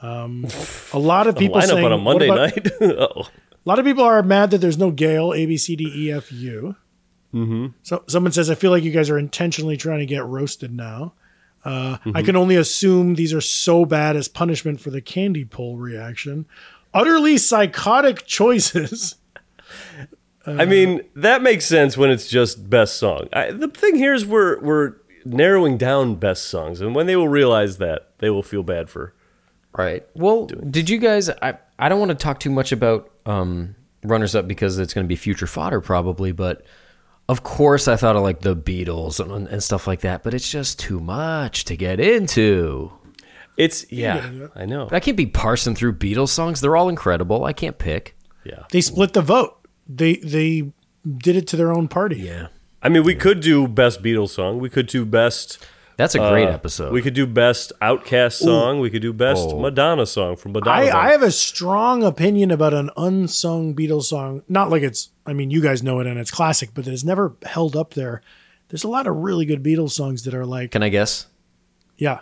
Um, 0.01 0.45
a 0.93 0.99
lot 0.99 1.25
of 1.25 1.35
people 1.37 1.59
lineup 1.59 1.67
saying, 1.67 1.85
on 1.85 1.91
a 1.91 1.97
Monday 1.97 2.27
about- 2.29 2.55
night. 2.55 2.67
oh, 2.81 3.23
A 3.23 3.65
lot 3.65 3.79
of 3.79 3.85
people 3.85 4.03
are 4.03 4.21
mad 4.21 4.51
that 4.51 4.59
there's 4.59 4.77
no 4.77 4.91
Gayle, 4.91 5.33
A, 5.33 5.45
B, 5.47 5.57
C, 5.57 5.75
D, 5.75 5.91
E, 5.93 6.11
F, 6.11 6.31
U. 6.31 6.75
Mm-hmm. 7.33 7.67
So 7.81 8.03
someone 8.07 8.31
says, 8.31 8.49
I 8.51 8.55
feel 8.55 8.69
like 8.71 8.83
you 8.83 8.91
guys 8.91 9.09
are 9.09 9.17
intentionally 9.17 9.75
trying 9.75 9.99
to 9.99 10.05
get 10.05 10.23
roasted 10.23 10.71
now. 10.71 11.13
Uh, 11.67 11.97
I 12.15 12.21
can 12.21 12.37
only 12.37 12.55
assume 12.55 13.15
these 13.15 13.33
are 13.33 13.41
so 13.41 13.85
bad 13.85 14.15
as 14.15 14.29
punishment 14.29 14.79
for 14.79 14.89
the 14.89 15.01
candy 15.01 15.43
pull 15.43 15.75
reaction. 15.75 16.45
Utterly 16.93 17.37
psychotic 17.37 18.25
choices. 18.25 19.15
I 20.45 20.63
mean, 20.63 21.01
that 21.13 21.41
makes 21.41 21.65
sense 21.65 21.97
when 21.97 22.09
it's 22.09 22.29
just 22.29 22.69
best 22.69 22.97
song. 22.97 23.27
I, 23.33 23.51
the 23.51 23.67
thing 23.67 23.95
here 23.95 24.13
is 24.13 24.25
we're 24.25 24.61
we're 24.61 24.93
narrowing 25.25 25.77
down 25.77 26.15
best 26.15 26.45
songs, 26.45 26.79
and 26.79 26.95
when 26.95 27.05
they 27.05 27.17
will 27.17 27.27
realize 27.27 27.79
that, 27.79 28.11
they 28.19 28.29
will 28.29 28.43
feel 28.43 28.63
bad 28.63 28.89
for. 28.89 29.13
Right. 29.77 30.07
Well, 30.13 30.45
did 30.45 30.89
you 30.89 30.99
guys? 30.99 31.29
I 31.29 31.57
I 31.77 31.89
don't 31.89 31.99
want 31.99 32.11
to 32.11 32.15
talk 32.15 32.39
too 32.39 32.49
much 32.49 32.71
about 32.71 33.11
um, 33.25 33.75
runners 34.03 34.35
up 34.35 34.47
because 34.47 34.79
it's 34.79 34.93
going 34.93 35.03
to 35.03 35.09
be 35.09 35.17
future 35.17 35.47
fodder 35.47 35.81
probably, 35.81 36.31
but 36.31 36.63
of 37.29 37.43
course 37.43 37.87
I 37.87 37.95
thought 37.95 38.15
of 38.15 38.23
like 38.23 38.41
the 38.41 38.55
Beatles 38.55 39.19
and, 39.19 39.47
and 39.47 39.63
stuff 39.63 39.87
like 39.87 40.01
that, 40.01 40.23
but 40.23 40.33
it's 40.33 40.49
just 40.49 40.79
too 40.79 40.99
much 40.99 41.65
to 41.65 41.75
get 41.75 41.99
into. 41.99 42.91
It's 43.57 43.91
yeah, 43.91 44.47
I 44.55 44.65
know. 44.65 44.87
I 44.91 44.99
can't 44.99 45.17
be 45.17 45.25
parsing 45.25 45.75
through 45.75 45.93
Beatles 45.93 46.29
songs. 46.29 46.61
They're 46.61 46.75
all 46.75 46.89
incredible. 46.89 47.43
I 47.43 47.53
can't 47.53 47.77
pick. 47.77 48.15
Yeah, 48.43 48.63
They 48.71 48.81
split 48.81 49.13
the 49.13 49.21
vote. 49.21 49.67
They 49.87 50.17
they 50.17 50.71
did 51.17 51.35
it 51.35 51.47
to 51.47 51.55
their 51.57 51.73
own 51.73 51.87
party. 51.87 52.17
Yeah. 52.17 52.47
I 52.83 52.89
mean, 52.89 53.03
we 53.03 53.15
could 53.15 53.39
do 53.41 53.67
best 53.67 54.03
Beatles 54.03 54.29
song. 54.29 54.59
We 54.59 54.69
could 54.69 54.87
do 54.87 55.03
best. 55.05 55.57
That's 55.97 56.13
a 56.13 56.19
great 56.19 56.47
uh, 56.47 56.51
episode. 56.51 56.93
We 56.93 57.01
could 57.01 57.15
do 57.15 57.25
best 57.25 57.73
OutKast 57.81 58.33
song. 58.33 58.79
We 58.79 58.91
could 58.91 59.01
do 59.01 59.11
best 59.11 59.47
Oh. 59.49 59.59
Madonna 59.59 60.05
song 60.05 60.35
from 60.35 60.51
Madonna. 60.51 60.91
I. 60.91 61.07
I 61.07 61.11
have 61.11 61.23
a 61.23 61.31
strong 61.31 62.03
opinion 62.03 62.51
about 62.51 62.75
an 62.75 62.91
unsung 62.95 63.75
Beatles 63.75 64.03
song. 64.03 64.43
Not 64.47 64.69
like 64.69 64.83
it's, 64.83 65.09
I 65.25 65.33
mean, 65.33 65.49
you 65.49 65.59
guys 65.59 65.81
know 65.81 65.99
it 65.99 66.05
and 66.05 66.19
it's 66.19 66.29
classic, 66.29 66.69
but 66.75 66.85
it's 66.85 67.03
never 67.03 67.35
held 67.43 67.75
up 67.75 67.95
there. 67.95 68.21
There's 68.69 68.83
a 68.83 68.87
lot 68.87 69.07
of 69.07 69.15
really 69.15 69.47
good 69.47 69.63
Beatles 69.63 69.91
songs 69.91 70.23
that 70.25 70.35
are 70.35 70.45
like, 70.45 70.71
Can 70.71 70.83
I 70.83 70.89
guess? 70.89 71.25
yeah. 71.97 72.21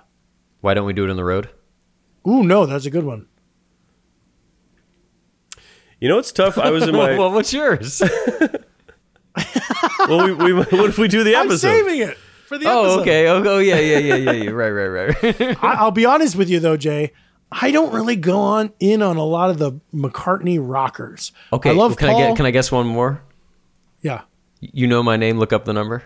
Why 0.61 0.73
don't 0.73 0.85
we 0.85 0.93
do 0.93 1.03
it 1.03 1.11
on 1.11 1.17
the 1.17 1.25
road? 1.25 1.49
Ooh, 2.27 2.43
no, 2.43 2.65
that's 2.65 2.85
a 2.85 2.89
good 2.89 3.03
one. 3.03 3.27
you 5.99 6.07
know, 6.07 6.17
it's 6.17 6.31
tough. 6.31 6.57
I 6.57 6.71
was 6.71 6.87
in 6.87 6.95
my. 6.95 7.15
well, 7.19 7.31
what's 7.31 7.53
yours? 7.53 8.01
well, 10.07 10.25
we, 10.25 10.33
we, 10.33 10.53
what 10.53 10.71
if 10.71 10.97
we 10.97 11.07
do 11.07 11.23
the 11.23 11.35
episode? 11.35 11.67
I'm 11.67 11.85
saving 11.85 12.07
it 12.07 12.17
for 12.55 12.63
the 12.63 12.69
oh, 12.69 12.83
episode. 12.83 13.01
okay. 13.01 13.27
Oh, 13.27 13.43
oh, 13.45 13.59
yeah, 13.59 13.79
yeah, 13.79 13.97
yeah, 13.97 14.15
yeah, 14.15 14.31
yeah. 14.31 14.49
Right, 14.49 14.69
right, 14.69 14.87
right. 14.87 15.57
I, 15.63 15.73
I'll 15.75 15.91
be 15.91 16.05
honest 16.05 16.35
with 16.35 16.49
you 16.49 16.59
though, 16.59 16.77
Jay. 16.77 17.11
I 17.51 17.71
don't 17.71 17.93
really 17.93 18.15
go 18.15 18.39
on 18.39 18.73
in 18.79 19.01
on 19.01 19.17
a 19.17 19.23
lot 19.23 19.49
of 19.49 19.59
the 19.59 19.79
McCartney 19.93 20.57
rockers. 20.61 21.31
Okay. 21.53 21.69
I 21.69 21.73
love 21.73 21.95
can 21.95 22.09
Paul. 22.09 22.17
I 22.17 22.27
get? 22.27 22.37
Can 22.37 22.45
I 22.45 22.51
guess 22.51 22.71
one 22.71 22.87
more? 22.87 23.21
yeah. 24.01 24.21
You 24.61 24.87
know 24.87 25.03
my 25.03 25.15
name. 25.15 25.37
Look 25.37 25.53
up 25.53 25.65
the 25.65 25.73
number. 25.73 26.03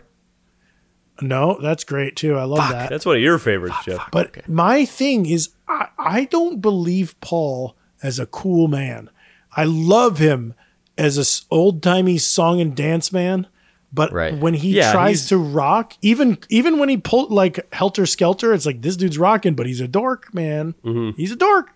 No, 1.21 1.59
that's 1.61 1.83
great 1.83 2.15
too. 2.15 2.35
I 2.35 2.43
love 2.43 2.69
that. 2.71 2.89
That's 2.89 3.05
one 3.05 3.15
of 3.15 3.21
your 3.21 3.37
favorites, 3.37 3.77
Jeff. 3.85 4.09
But 4.11 4.47
my 4.49 4.85
thing 4.85 5.25
is, 5.25 5.49
I, 5.67 5.87
I 5.97 6.25
don't 6.25 6.59
believe 6.59 7.19
Paul 7.21 7.75
as 8.01 8.19
a 8.19 8.25
cool 8.25 8.67
man. 8.67 9.09
I 9.55 9.65
love 9.65 10.17
him 10.17 10.55
as 10.97 11.17
a 11.17 11.53
old 11.53 11.81
timey 11.81 12.17
song 12.17 12.59
and 12.59 12.75
dance 12.75 13.11
man. 13.11 13.47
But 13.91 14.13
Right. 14.13 14.37
when 14.37 14.53
he 14.53 14.75
Yeah, 14.75 14.91
tries 14.91 15.27
to 15.29 15.37
rock, 15.37 15.93
even 16.01 16.37
even 16.49 16.77
when 16.79 16.89
he 16.89 16.97
pulled 16.97 17.31
like 17.31 17.67
Helter 17.73 18.05
Skelter, 18.05 18.53
it's 18.53 18.65
like 18.65 18.81
this 18.83 18.95
dude's 18.95 19.17
rocking, 19.17 19.55
but 19.55 19.65
he's 19.65 19.81
a 19.81 19.87
dork, 19.87 20.31
man. 20.33 20.75
Mm-hmm. 20.85 21.17
He's 21.17 21.31
a 21.31 21.35
dork. 21.35 21.71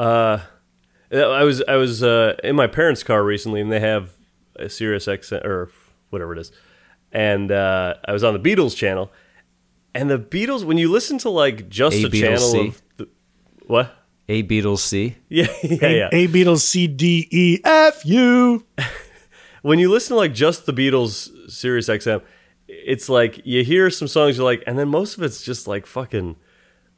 I 0.00 1.42
was 1.44 1.62
I 1.66 1.76
was 1.76 2.02
uh, 2.02 2.36
in 2.44 2.54
my 2.56 2.66
parents' 2.66 3.02
car 3.02 3.24
recently, 3.24 3.60
and 3.60 3.72
they 3.72 3.80
have 3.80 4.10
a 4.56 4.68
Sirius 4.68 5.06
XM 5.06 5.44
or 5.44 5.70
whatever 6.10 6.32
it 6.32 6.38
is, 6.38 6.52
and 7.12 7.50
uh, 7.50 7.94
I 8.04 8.12
was 8.12 8.22
on 8.24 8.40
the 8.40 8.40
Beatles 8.40 8.76
channel, 8.76 9.10
and 9.94 10.10
the 10.10 10.18
Beatles 10.18 10.64
when 10.64 10.78
you 10.78 10.90
listen 10.90 11.18
to 11.18 11.30
like 11.30 11.68
just 11.68 11.96
A 11.96 12.04
a, 12.04 12.08
Beatles 12.08 12.20
channel 12.20 12.38
C. 12.38 12.68
of 12.68 12.82
the, 12.98 13.08
what? 13.66 13.94
A 14.28 14.42
Beatles 14.42 14.80
C. 14.80 15.16
Yeah, 15.28 15.46
yeah, 15.62 15.88
yeah. 15.88 16.08
A 16.12 16.28
Beatles 16.28 16.60
C 16.60 16.86
D 16.86 17.26
E 17.30 17.58
F 17.64 18.04
U. 18.04 18.64
when 19.62 19.78
you 19.78 19.90
listen 19.90 20.10
to 20.10 20.16
like 20.16 20.34
just 20.34 20.66
the 20.66 20.72
Beatles 20.72 21.50
Sirius 21.50 21.88
XM, 21.88 22.22
it's 22.68 23.08
like 23.08 23.40
you 23.44 23.64
hear 23.64 23.90
some 23.90 24.08
songs 24.08 24.36
you're 24.36 24.44
like, 24.44 24.62
and 24.66 24.78
then 24.78 24.88
most 24.88 25.16
of 25.16 25.22
it's 25.22 25.42
just 25.42 25.66
like 25.66 25.86
fucking 25.86 26.36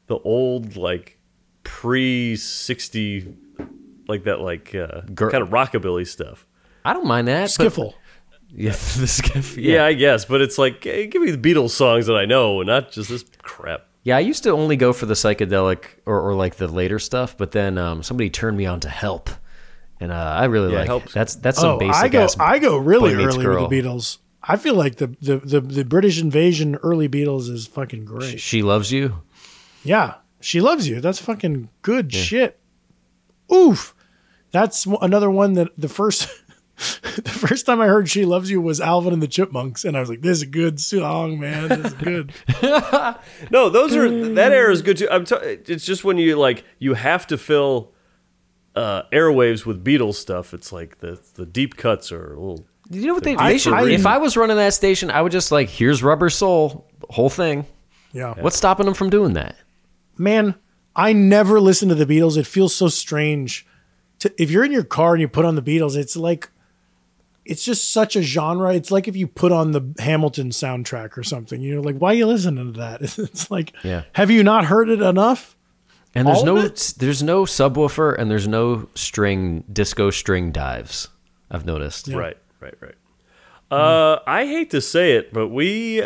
the 0.07 0.19
old 0.19 0.77
like 0.77 1.19
pre 1.63 2.37
sixty 2.37 3.37
like 4.09 4.25
that 4.25 4.41
like 4.41 4.75
uh, 4.75 5.03
Gir- 5.15 5.31
kind 5.31 5.43
of 5.43 5.51
rockabilly 5.51 6.07
stuff. 6.07 6.47
I 6.85 6.93
don't 6.93 7.07
mind 7.07 7.29
that. 7.29 7.55
but- 7.59 7.73
Skiffle. 7.73 7.95
Yeah, 8.53 8.73
the 8.73 9.07
skiff. 9.07 9.57
Yeah. 9.57 9.75
Yeah. 9.75 9.85
I 9.85 9.93
guess, 9.93 10.25
but 10.25 10.41
it's 10.41 10.59
like 10.59 10.83
hey, 10.83 11.07
give 11.07 11.23
me 11.23 11.31
the 11.31 11.39
Beatles 11.39 11.71
songs 11.71 12.07
that 12.09 12.17
I 12.17 12.25
know, 12.25 12.61
and 12.61 12.67
not 12.67 12.91
just 12.91 13.09
this 13.09 13.25
crap. 13.43 13.87
Yeah, 14.03 14.17
I 14.17 14.21
used 14.21 14.43
to 14.43 14.51
only 14.51 14.75
go 14.75 14.93
for 14.93 15.07
the 15.07 15.15
psychedelic 15.15 15.85
or, 16.05 16.21
or 16.21 16.35
like 16.35 16.57
the 16.57 16.67
later 16.67 16.99
stuff, 16.99 17.37
but 17.37 17.53
then 17.53 17.79
um, 17.79 18.03
somebody 18.03 18.29
turned 18.29 18.57
me 18.57 18.67
on 18.67 18.81
to 18.81 18.89
Help, 18.89 19.31
and 20.01 20.11
uh, 20.11 20.15
I 20.15 20.47
really 20.47 20.73
Yeah, 20.73 20.79
like 20.81 20.87
Help's- 20.87 21.13
that's 21.13 21.35
that's 21.37 21.59
some 21.61 21.77
Oh, 21.77 21.79
basic. 21.79 21.95
I 22.03 22.09
go 22.09 22.23
ass 22.25 22.37
I 22.41 22.59
go 22.59 22.77
really 22.79 23.15
early 23.15 23.45
Girl. 23.45 23.63
with 23.69 23.71
the 23.71 23.83
Beatles. 23.83 24.19
I 24.43 24.57
feel 24.57 24.75
like 24.75 24.97
the, 24.97 25.09
the 25.21 25.37
the 25.37 25.61
the 25.61 25.85
British 25.85 26.21
invasion 26.21 26.77
early 26.83 27.09
Beatles 27.09 27.51
is 27.51 27.67
fucking 27.67 28.07
great. 28.07 28.41
She 28.41 28.63
loves 28.63 28.91
you. 28.91 29.23
Yeah, 29.85 30.15
she 30.41 30.61
loves 30.61 30.89
you. 30.89 31.01
That's 31.01 31.19
fucking 31.21 31.69
good 31.83 32.13
shit. 32.13 32.59
Oof, 33.53 33.95
that's 34.51 34.87
another 35.03 35.31
one 35.31 35.55
that 35.55 35.69
the 35.77 35.89
first 35.89 36.29
the 36.77 37.31
first 37.31 37.67
time 37.67 37.81
I 37.81 37.87
heard 37.87 38.09
"She 38.09 38.25
Loves 38.25 38.51
You" 38.51 38.61
was 38.61 38.81
Alvin 38.81 39.13
and 39.13 39.23
the 39.23 39.29
Chipmunks, 39.29 39.85
and 39.85 39.97
I 39.97 40.01
was 40.01 40.09
like, 40.09 40.23
"This 40.23 40.39
is 40.39 40.43
a 40.45 40.47
good 40.47 40.81
song, 40.81 41.39
man. 41.39 41.69
This 41.69 41.93
is 41.93 41.95
good." 41.95 42.33
No, 43.51 43.69
those 43.69 43.95
are 43.97 44.35
that 44.35 44.53
era 44.53 44.73
is 44.73 44.81
good 44.83 44.97
too. 44.99 45.09
I'm 45.11 45.25
t- 45.25 45.35
it's 45.35 45.85
just 45.85 46.05
when 46.05 46.17
you 46.19 46.37
like 46.37 46.65
you 46.79 46.95
have 46.95 47.27
to 47.29 47.37
fill 47.39 47.93
uh, 48.77 49.03
airwaves 49.13 49.67
with 49.67 49.85
Beatles 49.85 50.15
stuff. 50.15 50.55
It's 50.55 50.73
like 50.73 50.99
the 51.01 51.21
the 51.35 51.47
deep 51.47 51.77
cuts 51.77 52.13
are 52.13 52.35
a 52.35 52.41
little. 52.41 52.67
You 52.91 53.07
know 53.07 53.15
what 53.15 53.23
they, 53.25 53.37
I- 53.37 53.53
they 53.53 53.59
should? 53.59 53.75
If 53.91 54.05
I 54.07 54.19
was 54.19 54.37
running 54.37 54.57
that 54.57 54.75
station, 54.75 55.11
I 55.11 55.23
would 55.23 55.31
just 55.33 55.53
like, 55.53 55.69
here's 55.69 56.03
Rubber 56.03 56.29
Soul, 56.29 56.89
whole 57.09 57.31
thing. 57.31 57.67
Yeah. 58.13 58.35
What's 58.41 58.57
stopping 58.57 58.87
them 58.87 58.95
from 58.95 59.11
doing 59.11 59.35
that? 59.35 59.55
Man, 60.19 60.57
I 60.97 61.13
never 61.13 61.61
listen 61.61 61.89
to 61.91 61.95
the 61.95 62.05
Beatles. 62.05 62.37
It 62.37 62.47
feels 62.49 62.75
so 62.75 62.89
strange. 62.89 63.65
To, 64.19 64.43
if 64.43 64.51
you're 64.51 64.65
in 64.65 64.73
your 64.73 64.83
car 64.83 65.13
and 65.15 65.21
you 65.21 65.29
put 65.29 65.45
on 65.45 65.55
the 65.55 65.63
Beatles, 65.63 65.97
it's 65.97 66.17
like 66.17 66.51
it's 67.45 67.65
just 67.65 67.93
such 67.93 68.17
a 68.17 68.23
genre. 68.23 68.75
It's 68.75 68.91
like 68.91 69.07
if 69.09 69.17
you 69.17 69.27
put 69.29 69.53
on 69.53 69.71
the 69.71 69.95
Hamilton 70.01 70.51
soundtrack 70.51 71.17
or 71.17 71.23
something. 71.23 71.61
You're 71.61 71.81
like, 71.83 71.97
why 71.97 72.11
are 72.11 72.15
you 72.15 72.27
listening 72.27 72.73
to 72.75 72.81
that? 72.81 73.03
It's 73.19 73.51
like, 73.53 73.73
Yeah. 73.85 74.03
have 74.15 74.31
you 74.33 74.43
not 74.43 74.65
heard 74.65 74.89
it 74.91 75.01
enough? 75.01 75.57
And 76.15 76.27
there's 76.27 76.39
All 76.39 76.45
no 76.45 76.57
of 76.57 76.95
there's 76.99 77.23
no 77.23 77.45
subwoofer 77.45 78.19
and 78.19 78.31
there's 78.31 78.49
no 78.49 78.89
string 78.95 79.65
disco 79.73 80.11
string 80.11 80.51
dives. 80.51 81.09
I've 81.51 81.65
noticed. 81.65 82.09
Right, 82.09 82.37
right, 82.61 82.75
right. 82.81 82.95
Uh, 83.71 84.19
I 84.27 84.47
hate 84.47 84.71
to 84.71 84.81
say 84.81 85.13
it, 85.13 85.33
but 85.33 85.49
we 85.49 86.05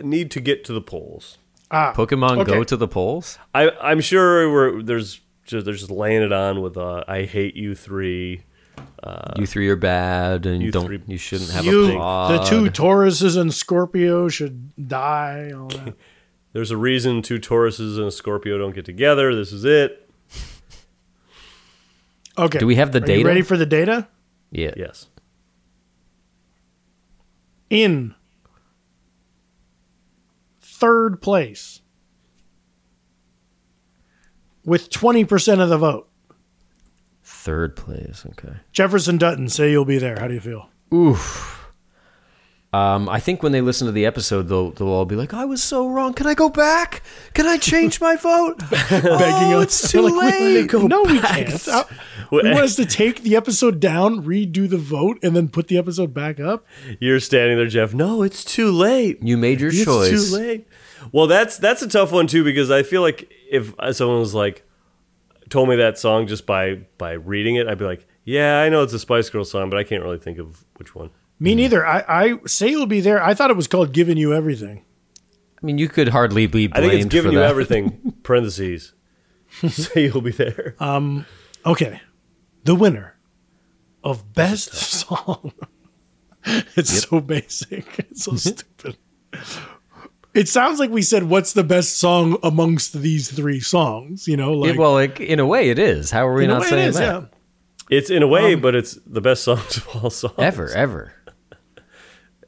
need 0.00 0.30
to 0.32 0.40
get 0.40 0.64
to 0.64 0.72
the 0.72 0.80
polls. 0.80 1.38
Pokemon 1.70 2.38
Okay. 2.40 2.52
go 2.52 2.64
to 2.64 2.76
the 2.76 2.88
polls. 2.88 3.38
I, 3.54 3.70
I'm 3.80 4.00
sure 4.00 4.50
we're 4.52 4.82
there's 4.82 5.20
just, 5.44 5.64
they're 5.64 5.74
just 5.74 5.90
laying 5.90 6.22
it 6.22 6.32
on 6.32 6.60
with 6.60 6.76
uh, 6.76 7.04
"I 7.06 7.22
hate 7.22 7.54
you 7.56 7.74
three. 7.74 8.42
you 9.36 9.46
three 9.46 9.68
are 9.68 9.76
bad 9.76 10.46
and 10.46 10.62
you 10.62 10.72
don't 10.72 10.86
three- 10.86 11.02
you 11.06 11.18
shouldn't 11.18 11.50
have 11.50 11.64
you, 11.64 11.92
a 11.92 11.96
pod. 11.96 12.40
the 12.40 12.44
two 12.44 12.70
Tauruses 12.70 13.36
and 13.40 13.52
Scorpio 13.54 14.28
should 14.28 14.88
die. 14.88 15.52
All 15.54 15.68
that. 15.68 15.94
There's 16.54 16.70
a 16.70 16.76
reason 16.76 17.20
two 17.20 17.38
Tauruses 17.38 17.98
and 17.98 18.06
a 18.06 18.10
Scorpio 18.12 18.56
don't 18.56 18.74
get 18.74 18.84
together. 18.86 19.34
This 19.34 19.52
is 19.52 19.64
it. 19.64 20.08
Okay. 22.38 22.58
Do 22.58 22.66
we 22.66 22.76
have 22.76 22.92
the 22.92 22.98
Are 22.98 23.02
you 23.02 23.06
data? 23.18 23.28
ready 23.28 23.42
for 23.42 23.56
the 23.56 23.66
data? 23.66 24.08
Yeah. 24.50 24.72
Yes. 24.76 25.08
In 27.70 28.14
third 30.60 31.20
place 31.20 31.80
with 34.64 34.90
20% 34.90 35.60
of 35.60 35.68
the 35.68 35.78
vote. 35.78 36.08
Third 37.22 37.74
place. 37.76 38.24
Okay. 38.30 38.56
Jefferson 38.72 39.18
Dutton, 39.18 39.48
say 39.48 39.70
you'll 39.72 39.84
be 39.84 39.98
there. 39.98 40.18
How 40.20 40.28
do 40.28 40.34
you 40.34 40.40
feel? 40.40 40.70
Oof. 40.92 41.63
Um, 42.74 43.08
I 43.08 43.20
think 43.20 43.40
when 43.42 43.52
they 43.52 43.60
listen 43.60 43.86
to 43.86 43.92
the 43.92 44.04
episode, 44.04 44.48
they'll 44.48 44.72
they'll 44.72 44.88
all 44.88 45.04
be 45.04 45.14
like, 45.14 45.32
"I 45.32 45.44
was 45.44 45.62
so 45.62 45.88
wrong. 45.88 46.12
Can 46.12 46.26
I 46.26 46.34
go 46.34 46.48
back? 46.48 47.02
Can 47.32 47.46
I 47.46 47.56
change 47.56 48.00
my 48.00 48.16
vote? 48.16 48.58
Begging 48.90 49.52
oh, 49.54 49.60
us. 49.60 49.64
it's 49.84 49.92
too 49.92 50.02
We're 50.02 50.10
like, 50.10 50.40
we- 50.40 50.62
late. 50.62 50.72
no, 50.72 51.02
we 51.04 51.20
can't. 51.20 51.66
Well, 52.32 52.42
we 52.42 52.50
want 52.50 52.64
us 52.64 52.74
to 52.76 52.84
take 52.86 53.22
the 53.22 53.36
episode 53.36 53.78
down, 53.78 54.24
redo 54.24 54.68
the 54.68 54.78
vote, 54.78 55.18
and 55.22 55.36
then 55.36 55.48
put 55.48 55.68
the 55.68 55.78
episode 55.78 56.12
back 56.12 56.40
up. 56.40 56.66
You're 56.98 57.20
standing 57.20 57.58
there, 57.58 57.68
Jeff. 57.68 57.94
No, 57.94 58.22
it's 58.22 58.42
too 58.44 58.72
late. 58.72 59.22
You 59.22 59.36
made 59.36 59.60
your 59.60 59.70
It's 59.70 59.84
choice. 59.84 60.30
too 60.30 60.36
late. 60.36 60.66
Well, 61.12 61.28
that's 61.28 61.58
that's 61.58 61.82
a 61.82 61.88
tough 61.88 62.10
one 62.10 62.26
too 62.26 62.42
because 62.42 62.72
I 62.72 62.82
feel 62.82 63.02
like 63.02 63.32
if 63.50 63.72
someone 63.92 64.18
was 64.18 64.34
like 64.34 64.66
told 65.48 65.68
me 65.68 65.76
that 65.76 65.96
song 65.96 66.26
just 66.26 66.44
by 66.44 66.80
by 66.98 67.12
reading 67.12 67.54
it, 67.54 67.68
I'd 67.68 67.78
be 67.78 67.84
like, 67.84 68.08
yeah, 68.24 68.58
I 68.60 68.68
know 68.68 68.82
it's 68.82 68.94
a 68.94 68.98
Spice 68.98 69.30
Girls 69.30 69.48
song, 69.50 69.70
but 69.70 69.78
I 69.78 69.84
can't 69.84 70.02
really 70.02 70.18
think 70.18 70.38
of 70.38 70.64
which 70.76 70.94
one. 70.94 71.10
Me 71.44 71.54
neither. 71.54 71.86
I, 71.86 72.04
I 72.08 72.38
say 72.46 72.70
you'll 72.70 72.86
be 72.86 73.00
there. 73.00 73.22
I 73.22 73.34
thought 73.34 73.50
it 73.50 73.56
was 73.56 73.68
called 73.68 73.92
"Giving 73.92 74.16
You 74.16 74.32
Everything." 74.32 74.82
I 75.62 75.66
mean, 75.66 75.76
you 75.76 75.90
could 75.90 76.08
hardly 76.08 76.46
be 76.46 76.70
I 76.72 76.80
think 76.80 76.94
it's 76.94 77.04
giving 77.04 77.32
you 77.32 77.38
that. 77.40 77.50
everything. 77.50 78.14
parentheses. 78.22 78.94
Say 79.68 80.04
you'll 80.04 80.22
be 80.22 80.30
there. 80.30 80.74
Um, 80.80 81.26
okay, 81.66 82.00
the 82.64 82.74
winner 82.74 83.18
of 84.02 84.32
best 84.32 84.72
song. 84.72 85.52
it's 86.46 87.02
so 87.02 87.20
basic. 87.20 87.98
It's 87.98 88.24
so 88.24 88.32
mm-hmm. 88.32 88.38
stupid. 88.38 88.96
It 90.32 90.48
sounds 90.48 90.78
like 90.80 90.88
we 90.88 91.02
said, 91.02 91.24
"What's 91.24 91.52
the 91.52 91.62
best 91.62 91.98
song 91.98 92.38
amongst 92.42 92.94
these 92.94 93.30
three 93.30 93.60
songs?" 93.60 94.26
You 94.26 94.38
know, 94.38 94.54
like 94.54 94.72
Yeah, 94.72 94.80
well, 94.80 94.94
like, 94.94 95.20
in 95.20 95.40
a 95.40 95.46
way, 95.46 95.68
it 95.68 95.78
is. 95.78 96.10
How 96.10 96.26
are 96.26 96.32
we 96.32 96.44
in 96.44 96.50
a 96.50 96.54
not 96.54 96.62
way 96.62 96.68
saying 96.70 96.88
is, 96.88 96.94
that? 96.96 97.22
yeah. 97.22 97.28
It's 97.90 98.08
in 98.08 98.22
a 98.22 98.26
way, 98.26 98.54
um, 98.54 98.62
but 98.62 98.74
it's 98.74 98.94
the 99.04 99.20
best 99.20 99.44
songs 99.44 99.76
of 99.76 99.88
all 99.88 100.08
songs 100.08 100.38
Ever, 100.38 100.70
ever. 100.70 101.12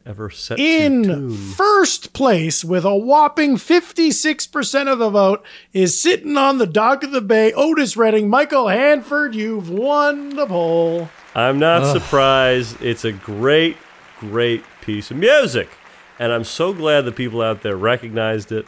Ever 0.07 0.31
set. 0.31 0.59
In 0.59 1.03
tune. 1.03 1.37
first 1.37 2.13
place 2.13 2.65
with 2.65 2.85
a 2.85 2.97
whopping 2.97 3.57
56% 3.57 4.93
of 4.93 4.99
the 4.99 5.11
vote 5.11 5.45
is 5.73 6.01
sitting 6.01 6.37
on 6.37 6.59
the 6.59 6.67
dock 6.67 7.03
of 7.03 7.11
the 7.11 7.21
bay, 7.21 7.53
Otis 7.53 7.97
Redding, 7.97 8.31
Michael 8.31 8.69
Hanford. 8.69 9.35
You've 9.35 9.69
won 9.69 10.31
the 10.31 10.47
poll. 10.47 11.09
I'm 11.35 11.59
not 11.59 11.93
surprised. 11.93 12.81
It's 12.81 13.05
a 13.05 13.13
great, 13.13 13.77
great 14.21 14.65
piece 14.81 15.11
of 15.11 15.17
music, 15.17 15.69
and 16.19 16.33
I'm 16.33 16.45
so 16.45 16.73
glad 16.73 17.05
the 17.05 17.13
people 17.13 17.43
out 17.43 17.63
there 17.63 17.77
recognized 17.77 18.53
it. 18.53 18.67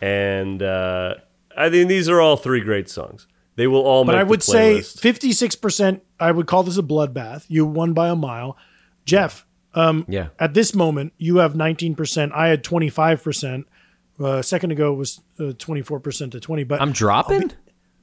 And 0.00 0.62
uh, 0.62 1.16
I 1.56 1.70
think 1.70 1.88
these 1.88 2.08
are 2.08 2.20
all 2.20 2.36
three 2.36 2.60
great 2.60 2.88
songs. 2.88 3.26
They 3.56 3.66
will 3.66 3.82
all 3.82 4.04
make. 4.04 4.12
But 4.12 4.16
make 4.16 4.20
I 4.20 4.24
would 4.24 4.40
the 4.40 4.44
say 4.44 4.78
56%, 4.78 6.00
I 6.20 6.30
would 6.30 6.46
call 6.46 6.62
this 6.62 6.78
a 6.78 6.82
bloodbath. 6.82 7.46
You 7.48 7.66
won 7.66 7.92
by 7.94 8.08
a 8.08 8.16
mile. 8.16 8.56
Jeff, 9.06 9.45
Yeah. 10.08 10.28
at 10.38 10.54
this 10.54 10.74
moment, 10.74 11.12
you 11.18 11.36
have 11.36 11.54
19%. 11.54 12.32
I 12.32 12.48
had 12.48 12.64
25%. 12.64 13.64
Uh, 14.18 14.26
a 14.38 14.42
second 14.42 14.70
ago 14.70 14.94
was 14.94 15.20
uh, 15.38 15.52
24% 15.52 16.30
to 16.32 16.40
20. 16.40 16.64
But 16.64 16.80
I'm 16.80 16.92
dropping? 16.92 17.52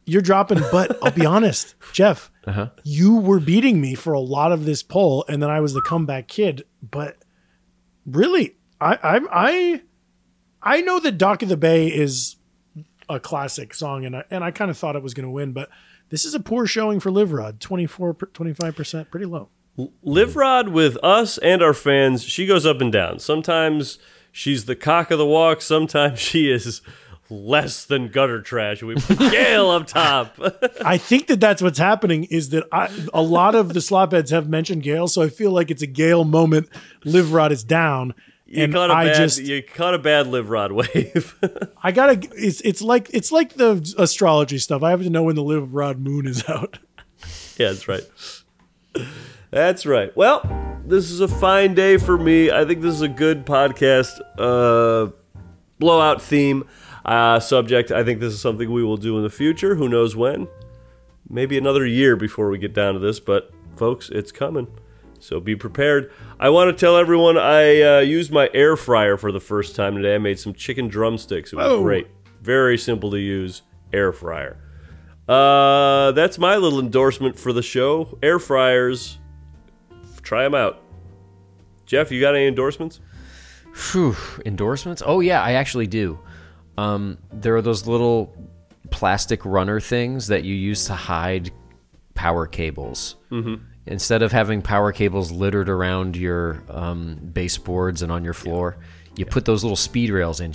you're 0.05 0.21
dropping. 0.21 0.59
But 0.71 0.97
I'll 1.03 1.11
be 1.11 1.25
honest, 1.25 1.75
Jeff, 1.91 2.31
uh-huh. 2.45 2.69
you 2.83 3.17
were 3.17 3.39
beating 3.39 3.81
me 3.81 3.95
for 3.95 4.13
a 4.13 4.19
lot 4.19 4.51
of 4.51 4.65
this 4.65 4.83
poll, 4.83 5.25
and 5.27 5.41
then 5.41 5.49
I 5.49 5.59
was 5.59 5.73
the 5.73 5.81
comeback 5.81 6.27
kid. 6.27 6.65
But 6.81 7.17
really, 8.05 8.57
I 8.79 8.95
I 8.95 9.19
I, 9.31 9.81
I 10.61 10.81
know 10.81 10.99
that 10.99 11.17
Dock 11.17 11.41
of 11.41 11.49
the 11.49 11.57
Bay 11.57 11.87
is 11.87 12.35
a 13.09 13.19
classic 13.19 13.73
song, 13.73 14.05
and 14.05 14.17
I, 14.17 14.23
and 14.29 14.43
I 14.43 14.51
kind 14.51 14.71
of 14.71 14.77
thought 14.77 14.95
it 14.95 15.03
was 15.03 15.13
going 15.13 15.25
to 15.25 15.31
win, 15.31 15.51
but 15.51 15.69
this 16.09 16.25
is 16.25 16.33
a 16.33 16.39
poor 16.39 16.65
showing 16.65 16.99
for 16.99 17.11
Live 17.11 17.31
Rod. 17.31 17.59
24, 17.59 18.13
25 18.13 18.75
percent, 18.75 19.11
pretty 19.11 19.25
low. 19.25 19.49
Live 20.03 20.35
Rod 20.35 20.69
with 20.69 20.97
us 21.03 21.37
and 21.39 21.63
our 21.63 21.73
fans, 21.73 22.23
she 22.23 22.45
goes 22.45 22.65
up 22.65 22.79
and 22.81 22.91
down. 22.91 23.19
Sometimes 23.19 23.97
she's 24.31 24.65
the 24.65 24.75
cock 24.75 25.09
of 25.11 25.17
the 25.17 25.25
walk. 25.25 25.61
Sometimes 25.61 26.19
she 26.19 26.51
is 26.51 26.81
less 27.29 27.83
than 27.85 28.09
gutter 28.09 28.41
trash. 28.41 28.83
We 28.83 28.95
put 28.95 29.17
Gayle 29.17 29.71
up 29.71 29.87
top. 29.87 30.37
I 30.85 30.97
think 30.97 31.27
that 31.27 31.39
that's 31.39 31.61
what's 31.61 31.79
happening 31.79 32.25
is 32.25 32.49
that 32.49 32.67
I, 32.71 32.89
a 33.13 33.21
lot 33.21 33.55
of 33.55 33.73
the 33.73 33.81
slop 33.81 34.11
heads 34.11 34.29
have 34.29 34.47
mentioned 34.47 34.83
Gayle, 34.83 35.07
so 35.07 35.23
I 35.23 35.29
feel 35.29 35.51
like 35.51 35.71
it's 35.71 35.81
a 35.81 35.87
Gayle 35.87 36.25
moment. 36.25 36.69
Live 37.03 37.33
Rod 37.33 37.51
is 37.51 37.63
down, 37.63 38.13
You 38.45 38.65
and 38.65 38.73
caught 38.73 38.91
a 38.91 38.93
I 38.93 39.05
bad, 39.05 39.15
just 39.15 39.41
you 39.41 39.63
caught 39.63 39.95
a 39.95 39.99
bad 39.99 40.27
Live 40.27 40.49
Rod 40.49 40.71
wave. 40.73 41.35
I 41.83 41.91
gotta. 41.91 42.19
It's 42.35 42.61
it's 42.61 42.81
like 42.83 43.09
it's 43.11 43.31
like 43.31 43.53
the 43.55 43.95
astrology 43.97 44.59
stuff. 44.59 44.83
I 44.83 44.91
have 44.91 45.01
to 45.01 45.09
know 45.09 45.23
when 45.23 45.35
the 45.35 45.43
Live 45.43 45.73
Rod 45.73 45.97
moon 45.99 46.27
is 46.27 46.47
out. 46.47 46.77
Yeah, 47.57 47.69
that's 47.69 47.87
right. 47.87 48.03
That's 49.53 49.85
right. 49.85 50.15
Well, 50.17 50.41
this 50.83 51.11
is 51.11 51.19
a 51.19 51.27
fine 51.27 51.75
day 51.75 51.97
for 51.97 52.17
me. 52.17 52.49
I 52.49 52.65
think 52.65 52.81
this 52.81 52.95
is 52.95 53.01
a 53.01 53.07
good 53.07 53.45
podcast. 53.45 54.19
Uh, 54.35 55.11
blowout 55.77 56.23
theme 56.23 56.67
uh, 57.05 57.39
subject. 57.39 57.91
I 57.91 58.03
think 58.03 58.19
this 58.19 58.33
is 58.33 58.41
something 58.41 58.71
we 58.71 58.83
will 58.83 58.97
do 58.97 59.15
in 59.15 59.21
the 59.21 59.29
future. 59.29 59.75
Who 59.75 59.87
knows 59.87 60.15
when? 60.15 60.47
Maybe 61.29 61.55
another 61.55 61.85
year 61.85 62.15
before 62.15 62.49
we 62.49 62.57
get 62.57 62.73
down 62.73 62.95
to 62.95 62.99
this, 62.99 63.19
but 63.19 63.51
folks, 63.75 64.09
it's 64.09 64.31
coming. 64.31 64.67
So 65.19 65.39
be 65.39 65.55
prepared. 65.55 66.11
I 66.39 66.49
want 66.49 66.75
to 66.75 66.85
tell 66.85 66.97
everyone 66.97 67.37
I 67.37 67.81
uh, 67.81 67.99
used 67.99 68.31
my 68.31 68.49
air 68.55 68.75
fryer 68.75 69.17
for 69.17 69.31
the 69.31 69.39
first 69.39 69.75
time 69.75 69.95
today. 69.95 70.15
I 70.15 70.17
made 70.17 70.39
some 70.39 70.55
chicken 70.55 70.87
drumsticks. 70.87 71.53
It 71.53 71.57
was 71.57 71.67
Whoa. 71.67 71.83
great. 71.83 72.07
Very 72.41 72.79
simple 72.79 73.11
to 73.11 73.19
use 73.19 73.61
air 73.93 74.11
fryer. 74.11 74.57
Uh, 75.29 76.11
that's 76.13 76.39
my 76.39 76.57
little 76.57 76.79
endorsement 76.79 77.37
for 77.37 77.53
the 77.53 77.61
show. 77.61 78.17
Air 78.23 78.39
fryers, 78.39 79.19
try 80.23 80.43
them 80.43 80.55
out. 80.55 80.81
Jeff, 81.85 82.11
you 82.11 82.19
got 82.19 82.35
any 82.35 82.47
endorsements? 82.47 82.99
Phew, 83.73 84.15
endorsements? 84.45 85.03
Oh 85.05 85.19
yeah, 85.19 85.41
I 85.41 85.53
actually 85.53 85.87
do. 85.87 86.19
Um, 86.77 87.17
there 87.31 87.55
are 87.55 87.61
those 87.61 87.85
little 87.85 88.35
plastic 88.89 89.45
runner 89.45 89.79
things 89.79 90.27
that 90.27 90.43
you 90.43 90.55
use 90.55 90.85
to 90.85 90.93
hide 90.93 91.51
power 92.13 92.47
cables. 92.47 93.15
Mm-hmm. 93.31 93.63
Instead 93.85 94.21
of 94.21 94.31
having 94.31 94.61
power 94.61 94.91
cables 94.91 95.31
littered 95.31 95.67
around 95.67 96.15
your 96.15 96.63
um, 96.69 97.15
baseboards 97.15 98.01
and 98.01 98.11
on 98.11 98.23
your 98.23 98.33
floor, 98.33 98.77
you 99.15 99.25
put 99.25 99.45
those 99.45 99.63
little 99.63 99.75
speed 99.75 100.09
rails 100.09 100.39
in. 100.39 100.53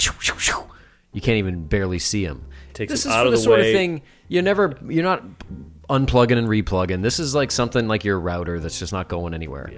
You 1.13 1.21
can't 1.21 1.37
even 1.37 1.67
barely 1.67 1.99
see 1.99 2.25
them. 2.25 2.47
Takes 2.73 2.93
this 2.93 3.03
them 3.03 3.11
is 3.13 3.17
out 3.17 3.23
for 3.23 3.27
of 3.27 3.33
the, 3.33 3.37
the 3.37 3.43
sort 3.43 3.61
way. 3.61 3.71
of 3.71 3.77
thing 3.77 4.03
you 4.29 4.41
never 4.43 4.79
you're 4.89 5.05
not 5.05 5.25
unplugging 5.89 6.37
and 6.39 6.49
replugging. 6.49 7.03
This 7.03 7.19
is 7.19 7.35
like 7.35 7.51
something 7.51 7.89
like 7.89 8.05
your 8.05 8.19
router 8.21 8.61
that's 8.61 8.79
just 8.79 8.93
not 8.93 9.09
going 9.09 9.35
anywhere. 9.35 9.71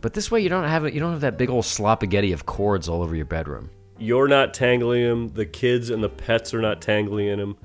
But 0.00 0.14
this 0.14 0.30
way 0.30 0.40
you 0.40 0.48
don't 0.48 0.64
have. 0.64 0.84
You 0.92 1.00
don't 1.00 1.12
have 1.12 1.22
that 1.22 1.36
big 1.36 1.50
old 1.50 1.64
sloppaghetti 1.64 2.32
of 2.32 2.46
cords 2.46 2.88
all 2.88 3.02
over 3.02 3.16
your 3.16 3.24
bedroom. 3.26 3.70
You're 3.98 4.28
not 4.28 4.54
tangling 4.54 5.02
them. 5.02 5.28
The 5.30 5.44
kids 5.46 5.90
and 5.90 6.02
the 6.04 6.08
pets 6.08 6.54
are 6.54 6.60
not 6.62 6.80
tangling 6.80 7.26
in 7.26 7.38
them. 7.40 7.56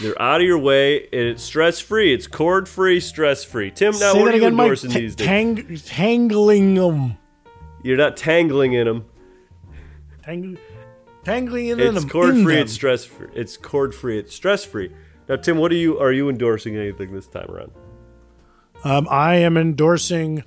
They're 0.00 0.20
out 0.20 0.40
of 0.42 0.46
your 0.46 0.58
way. 0.58 1.02
and 1.04 1.20
It's 1.28 1.42
stress 1.42 1.80
free. 1.80 2.12
It's 2.12 2.26
cord 2.26 2.68
free, 2.68 3.00
stress 3.00 3.42
free. 3.44 3.70
Tim, 3.70 3.92
now 3.98 4.12
Say 4.12 4.20
what 4.20 4.28
are 4.28 4.36
you 4.36 4.42
again, 4.42 4.54
Mike. 4.54 4.64
endorsing 4.64 4.90
Ta- 4.90 4.98
these 4.98 5.16
days? 5.16 5.26
tang- 5.26 5.76
tangling 5.86 6.74
them. 6.74 7.16
You're 7.82 7.96
not 7.96 8.16
tangling 8.18 8.74
in 8.74 8.86
them. 8.86 9.04
Tang- 10.24 10.58
Tangling 11.24 11.68
in 11.68 11.78
them. 11.78 11.94
It's 11.96 12.04
them. 12.04 12.10
cord 12.10 12.34
in 12.36 12.44
free. 12.44 12.56
It's 12.58 12.72
stress 12.72 13.04
free. 13.04 13.28
It's 13.34 13.56
cord 13.56 13.94
free. 13.94 14.18
It's 14.18 14.34
stress 14.34 14.64
free. 14.64 14.92
Now, 15.28 15.36
Tim, 15.36 15.58
what 15.58 15.72
are 15.72 15.76
you? 15.76 15.98
Are 15.98 16.12
you 16.12 16.28
endorsing 16.28 16.76
anything 16.76 17.12
this 17.12 17.26
time 17.26 17.50
around? 17.50 17.72
Um, 18.84 19.06
I 19.10 19.36
am 19.36 19.56
endorsing 19.56 20.42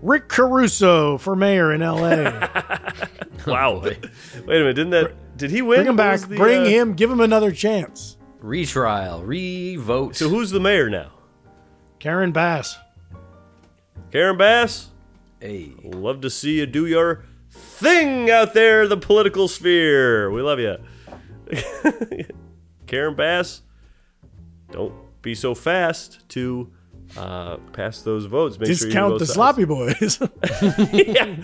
Rick 0.00 0.28
Caruso 0.28 1.18
for 1.18 1.36
mayor 1.36 1.72
in 1.72 1.82
L.A. 1.82 2.48
Wow. 3.46 3.80
Wait 3.82 3.96
a 4.44 4.46
minute. 4.46 4.74
Didn't 4.74 4.90
that? 4.90 5.36
Did 5.38 5.50
he 5.50 5.62
win? 5.62 5.78
Bring 5.78 5.88
him 5.88 5.96
What 5.96 6.20
back. 6.20 6.28
the, 6.28 6.36
Bring 6.36 6.62
uh, 6.62 6.66
him. 6.66 6.94
Give 6.94 7.10
him 7.10 7.20
another 7.20 7.52
chance. 7.52 8.16
Retrial, 8.40 9.22
revote. 9.24 10.16
So 10.16 10.28
who's 10.28 10.50
the 10.50 10.60
mayor 10.60 10.90
now? 10.90 11.12
Karen 11.98 12.32
Bass. 12.32 12.76
Karen 14.12 14.36
Bass. 14.36 14.88
Hey. 15.40 15.72
Love 15.82 16.20
to 16.22 16.30
see 16.30 16.58
you 16.58 16.66
do 16.66 16.84
your 16.86 17.24
thing 17.50 18.28
out 18.30 18.54
there, 18.54 18.82
in 18.82 18.88
the 18.90 18.96
political 18.96 19.48
sphere. 19.48 20.30
We 20.30 20.42
love 20.42 20.58
you, 20.58 20.76
Karen 22.86 23.14
Bass. 23.14 23.62
Don't 24.70 24.94
be 25.22 25.34
so 25.34 25.54
fast 25.54 26.28
to 26.30 26.70
uh, 27.16 27.56
pass 27.72 28.02
those 28.02 28.26
votes. 28.26 28.58
Make 28.58 28.66
sure 28.68 28.86
Discount 28.88 29.12
vote 29.12 29.18
the 29.18 29.26
sides. 29.26 29.34
sloppy 29.34 29.64
boys. 29.64 30.20
yeah. 30.92 31.36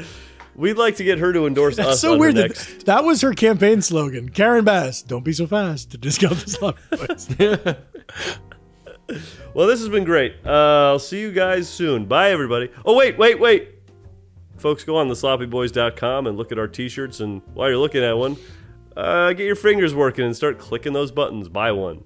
We'd 0.56 0.74
like 0.78 0.96
to 0.96 1.04
get 1.04 1.18
her 1.18 1.32
to 1.32 1.46
endorse 1.46 1.76
That's 1.76 1.88
us. 1.90 2.00
so 2.00 2.16
weird. 2.16 2.36
That, 2.36 2.48
next. 2.50 2.86
that 2.86 3.02
was 3.02 3.22
her 3.22 3.32
campaign 3.32 3.82
slogan. 3.82 4.28
Karen 4.28 4.64
Bass, 4.64 5.02
don't 5.02 5.24
be 5.24 5.32
so 5.32 5.46
fast 5.48 5.90
to 5.90 5.98
discount 5.98 6.36
the 6.36 6.50
sloppy 6.50 6.80
boys. 9.08 9.18
Well, 9.52 9.66
this 9.66 9.80
has 9.80 9.88
been 9.88 10.04
great. 10.04 10.36
Uh, 10.44 10.90
I'll 10.90 10.98
see 10.98 11.20
you 11.20 11.32
guys 11.32 11.68
soon. 11.68 12.06
Bye, 12.06 12.30
everybody. 12.30 12.70
Oh, 12.84 12.96
wait, 12.96 13.18
wait, 13.18 13.38
wait. 13.38 13.70
Folks, 14.56 14.84
go 14.84 14.96
on 14.96 15.08
the 15.08 15.14
thesloppyboys.com 15.14 16.26
and 16.26 16.36
look 16.38 16.52
at 16.52 16.58
our 16.58 16.68
t 16.68 16.88
shirts. 16.88 17.20
And 17.20 17.42
while 17.54 17.68
you're 17.68 17.78
looking 17.78 18.02
at 18.02 18.16
one, 18.16 18.36
uh, 18.96 19.32
get 19.32 19.44
your 19.46 19.56
fingers 19.56 19.94
working 19.94 20.24
and 20.24 20.34
start 20.34 20.58
clicking 20.58 20.92
those 20.92 21.10
buttons. 21.10 21.48
Buy 21.48 21.72
one. 21.72 22.04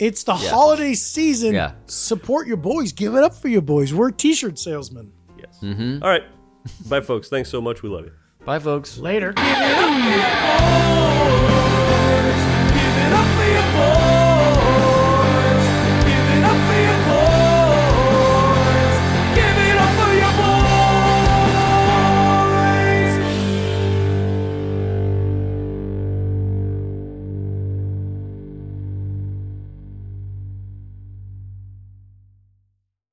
It's 0.00 0.24
the 0.24 0.34
Yeah. 0.34 0.50
holiday 0.50 0.94
season. 0.94 1.52
Yeah. 1.54 1.72
Support 1.86 2.46
your 2.48 2.56
boys. 2.56 2.92
Give 2.92 3.14
it 3.14 3.22
up 3.22 3.34
for 3.34 3.48
your 3.48 3.60
boys. 3.62 3.92
We're 3.94 4.10
t-shirt 4.10 4.58
salesmen. 4.58 5.12
Yes. 5.38 5.58
Mm-hmm. 5.62 6.02
All 6.02 6.08
right. 6.08 6.22
Bye, 6.88 7.00
folks. 7.02 7.28
Thanks 7.28 7.50
so 7.50 7.60
much. 7.60 7.82
We 7.82 7.88
love 7.90 8.06
you. 8.06 8.12
Bye, 8.44 8.58
folks. 8.58 8.96
Later. 8.98 9.32
Give 9.34 9.44
it 9.46 9.52
up 9.52 9.92
for 9.92 10.08
your 10.08 10.32
boys. 12.16 12.42
Give 12.74 12.96
it 13.04 13.12
up 13.12 13.26
for 13.36 13.44
your 13.46 13.68
boys. 14.00 14.09